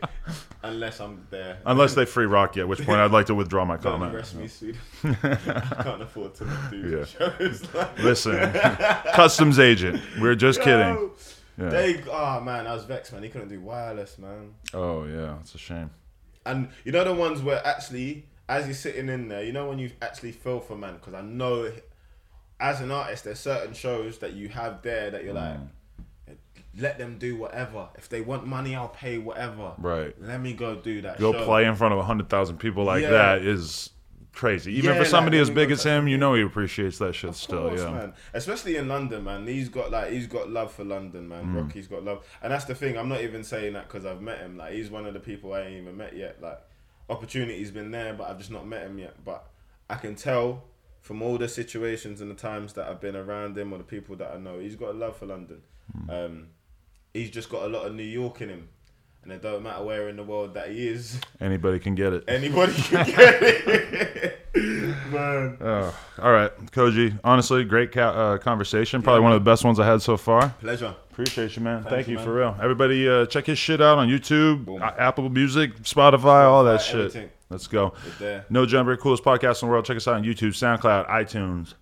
Unless 0.63 1.01
I'm 1.01 1.27
there. 1.31 1.59
Unless 1.67 1.95
they 1.95 2.05
free 2.05 2.27
Rocky, 2.27 2.61
at 2.61 2.69
which 2.69 2.85
point 2.87 3.01
I'd 3.01 3.11
like 3.11 3.27
to 3.27 3.35
withdraw 3.35 3.65
my 3.65 3.77
Don't 3.77 3.95
comment. 3.95 4.15
arrest 4.15 4.37
me, 4.37 4.47
Sweden. 4.47 4.81
I 5.05 5.83
can't 5.83 6.03
afford 6.03 6.35
to 6.37 6.45
not 6.45 6.71
do 6.71 6.77
Yeah. 6.99 7.05
shows. 7.05 7.75
Like, 7.75 7.99
Listen, 7.99 8.53
customs 9.15 9.59
agent. 9.59 10.01
We're 10.21 10.37
just 10.37 10.61
kidding. 10.61 11.11
Yeah. 11.59 11.69
They, 11.69 12.03
oh 12.11 12.41
man, 12.41 12.67
I 12.67 12.75
was 12.75 12.85
vexed, 12.85 13.13
man. 13.13 13.23
He 13.23 13.29
couldn't 13.29 13.49
do 13.49 13.61
wireless, 13.61 14.17
man. 14.19 14.55
Oh 14.73 15.05
yeah, 15.05 15.39
it's 15.41 15.55
a 15.55 15.59
shame. 15.59 15.91
And 16.47 16.71
you 16.85 16.93
know 16.93 17.05
the 17.05 17.15
ones 17.15 17.43
where 17.43 17.65
actually, 17.67 18.27
as 18.49 18.67
you're 18.67 18.75
sitting 18.75 19.09
in 19.09 19.29
there, 19.29 19.43
you 19.45 19.53
know 19.53 19.69
when 19.69 19.79
you 19.79 19.91
actually 20.01 20.33
feel 20.33 20.61
for 20.61 20.77
man, 20.77 20.95
because 20.95 21.15
I 21.15 21.21
know, 21.21 21.71
as 22.59 22.81
an 22.81 22.91
artist, 22.91 23.25
there's 23.25 23.39
certain 23.41 23.75
shows 23.75 24.19
that 24.19 24.33
you 24.33 24.49
have 24.49 24.83
there 24.83 25.11
that 25.11 25.25
you're 25.25 25.35
like, 25.35 25.59
mm. 25.59 25.69
Let 26.79 26.99
them 26.99 27.19
do 27.19 27.37
whatever. 27.37 27.89
If 27.97 28.09
they 28.09 28.21
want 28.21 28.47
money, 28.47 28.75
I'll 28.75 28.89
pay 28.89 29.19
whatever. 29.19 29.73
Right. 29.79 30.15
Let 30.21 30.41
me 30.41 30.53
go 30.55 30.77
do 30.77 31.03
that. 31.03 31.19
Go 31.19 31.33
show. 31.33 31.45
play 31.45 31.67
in 31.67 31.75
front 31.77 31.95
of 31.95 32.05
hundred 32.05 32.29
thousand 32.29 32.59
people 32.59 32.85
like 32.85 33.03
Yeah. 33.03 33.11
that 33.11 33.43
is 33.43 33.91
crazy. 34.33 34.73
Even 34.73 34.95
Yeah, 34.95 34.99
for 35.01 35.05
somebody 35.05 35.37
like, 35.39 35.43
as 35.49 35.55
big 35.55 35.71
as 35.71 35.83
him, 35.83 36.09
you 36.09 36.17
know 36.17 36.33
he 36.35 36.41
appreciates 36.43 36.97
that 36.99 37.15
shit 37.15 37.31
Of 37.31 37.37
still. 37.37 37.69
course, 37.69 37.81
yeah. 37.83 37.91
man. 37.91 38.13
Especially 38.33 38.77
in 38.77 38.89
London, 38.89 39.25
man. 39.25 39.47
He's 39.47 39.69
got 39.69 39.91
like 39.91 40.11
he's 40.13 40.27
got 40.27 40.49
love 40.51 40.73
for 40.73 40.85
London, 40.85 41.29
man. 41.29 41.47
Mm. 41.47 41.63
Rocky's 41.63 41.87
got 41.87 42.03
love, 42.05 42.25
and 42.43 42.51
that's 42.53 42.65
the 42.65 42.75
thing. 42.75 42.97
I'm 42.97 43.09
not 43.11 43.21
even 43.21 43.45
saying 43.45 43.75
that 43.75 43.89
because 43.89 44.07
I've 44.07 44.23
met 44.23 44.39
him. 44.39 44.57
Like 44.57 44.73
he's 44.73 44.91
one 44.91 45.05
of 45.07 45.13
the 45.13 45.21
people 45.21 45.53
I 45.53 45.63
ain't 45.63 45.83
even 45.83 45.97
met 45.97 46.17
yet. 46.17 46.41
Like 46.41 46.59
opportunity's 47.11 47.71
been 47.71 47.91
there, 47.91 48.15
but 48.15 48.31
I've 48.31 48.39
just 48.39 48.51
not 48.51 48.67
met 48.67 48.83
him 48.85 48.99
yet. 48.99 49.23
But 49.25 49.47
I 49.91 49.97
can 49.97 50.15
tell 50.15 50.65
from 51.03 51.21
all 51.21 51.37
the 51.37 51.49
situations 51.49 52.21
and 52.21 52.31
the 52.31 52.35
times 52.35 52.73
that 52.75 52.89
I've 52.89 53.01
been 53.01 53.17
around 53.17 53.59
him 53.59 53.73
or 53.73 53.79
the 53.79 53.85
people 53.85 54.17
that 54.17 54.33
I 54.35 54.39
know, 54.39 54.59
he's 54.61 54.77
got 54.77 54.91
a 54.91 54.93
love 54.97 55.17
for 55.17 55.27
London. 55.27 55.61
Mm. 56.07 56.11
Um, 56.27 56.47
he's 57.15 57.31
just 57.31 57.49
got 57.49 57.65
a 57.65 57.69
lot 57.69 57.87
of 57.87 57.95
New 57.95 58.03
York 58.03 58.41
in 58.41 58.49
him, 58.49 58.69
and 59.23 59.33
it 59.33 59.43
don't 59.43 59.63
matter 59.63 59.85
where 59.85 60.09
in 60.09 60.17
the 60.17 60.23
world 60.23 60.55
that 60.55 60.71
he 60.71 60.89
is, 60.89 61.21
Anybody 61.41 61.79
can 61.79 61.95
get 61.95 62.13
it. 62.13 62.25
anybody 62.29 62.73
can 62.75 63.07
get 63.11 63.43
it. 63.43 64.39
man. 65.11 65.57
Oh, 65.61 65.95
all 66.21 66.33
right, 66.33 66.51
Kojey. 66.73 67.19
Honestly, 67.25 67.65
great 67.65 67.93
ca- 67.93 68.01
uh, 68.11 68.39
conversation. 68.39 69.03
Probably 69.03 69.21
Yeah, 69.21 69.25
one 69.25 69.33
of 69.33 69.43
the 69.45 69.51
best 69.51 69.65
ones 69.65 69.79
I 69.81 69.87
had 69.87 70.03
so 70.03 70.17
far. 70.17 70.51
Pleasure. 70.61 70.95
Appreciate 71.11 71.57
you, 71.57 71.63
man. 71.63 71.83
Thank, 71.83 71.91
Thank 71.95 72.07
you, 72.09 72.13
you, 72.13 72.17
man. 72.19 72.25
for 72.27 72.35
real. 72.35 72.57
Everybody, 72.61 73.09
uh, 73.09 73.27
check 73.27 73.47
his 73.47 73.59
shit 73.59 73.81
out 73.83 73.99
on 73.99 74.09
YouTube, 74.09 74.65
Boom. 74.65 74.83
uh, 74.83 74.87
Apple 74.99 75.29
Music, 75.29 75.77
Spotify, 75.83 76.45
all 76.45 76.65
that 76.65 76.81
Spotify, 76.81 76.85
shit. 76.85 76.95
everything. 76.97 77.31
Let's 77.51 77.67
go. 77.67 77.93
There. 78.19 78.47
No 78.49 78.65
Jumper, 78.65 78.97
coolest 78.97 79.23
podcast 79.23 79.63
in 79.63 79.69
the 79.69 79.73
world. 79.73 79.85
Check 79.85 79.99
us 79.99 80.09
out 80.09 80.15
on 80.15 80.25
YouTube, 80.25 80.53
SoundCloud, 80.55 81.07
iTunes. 81.11 81.75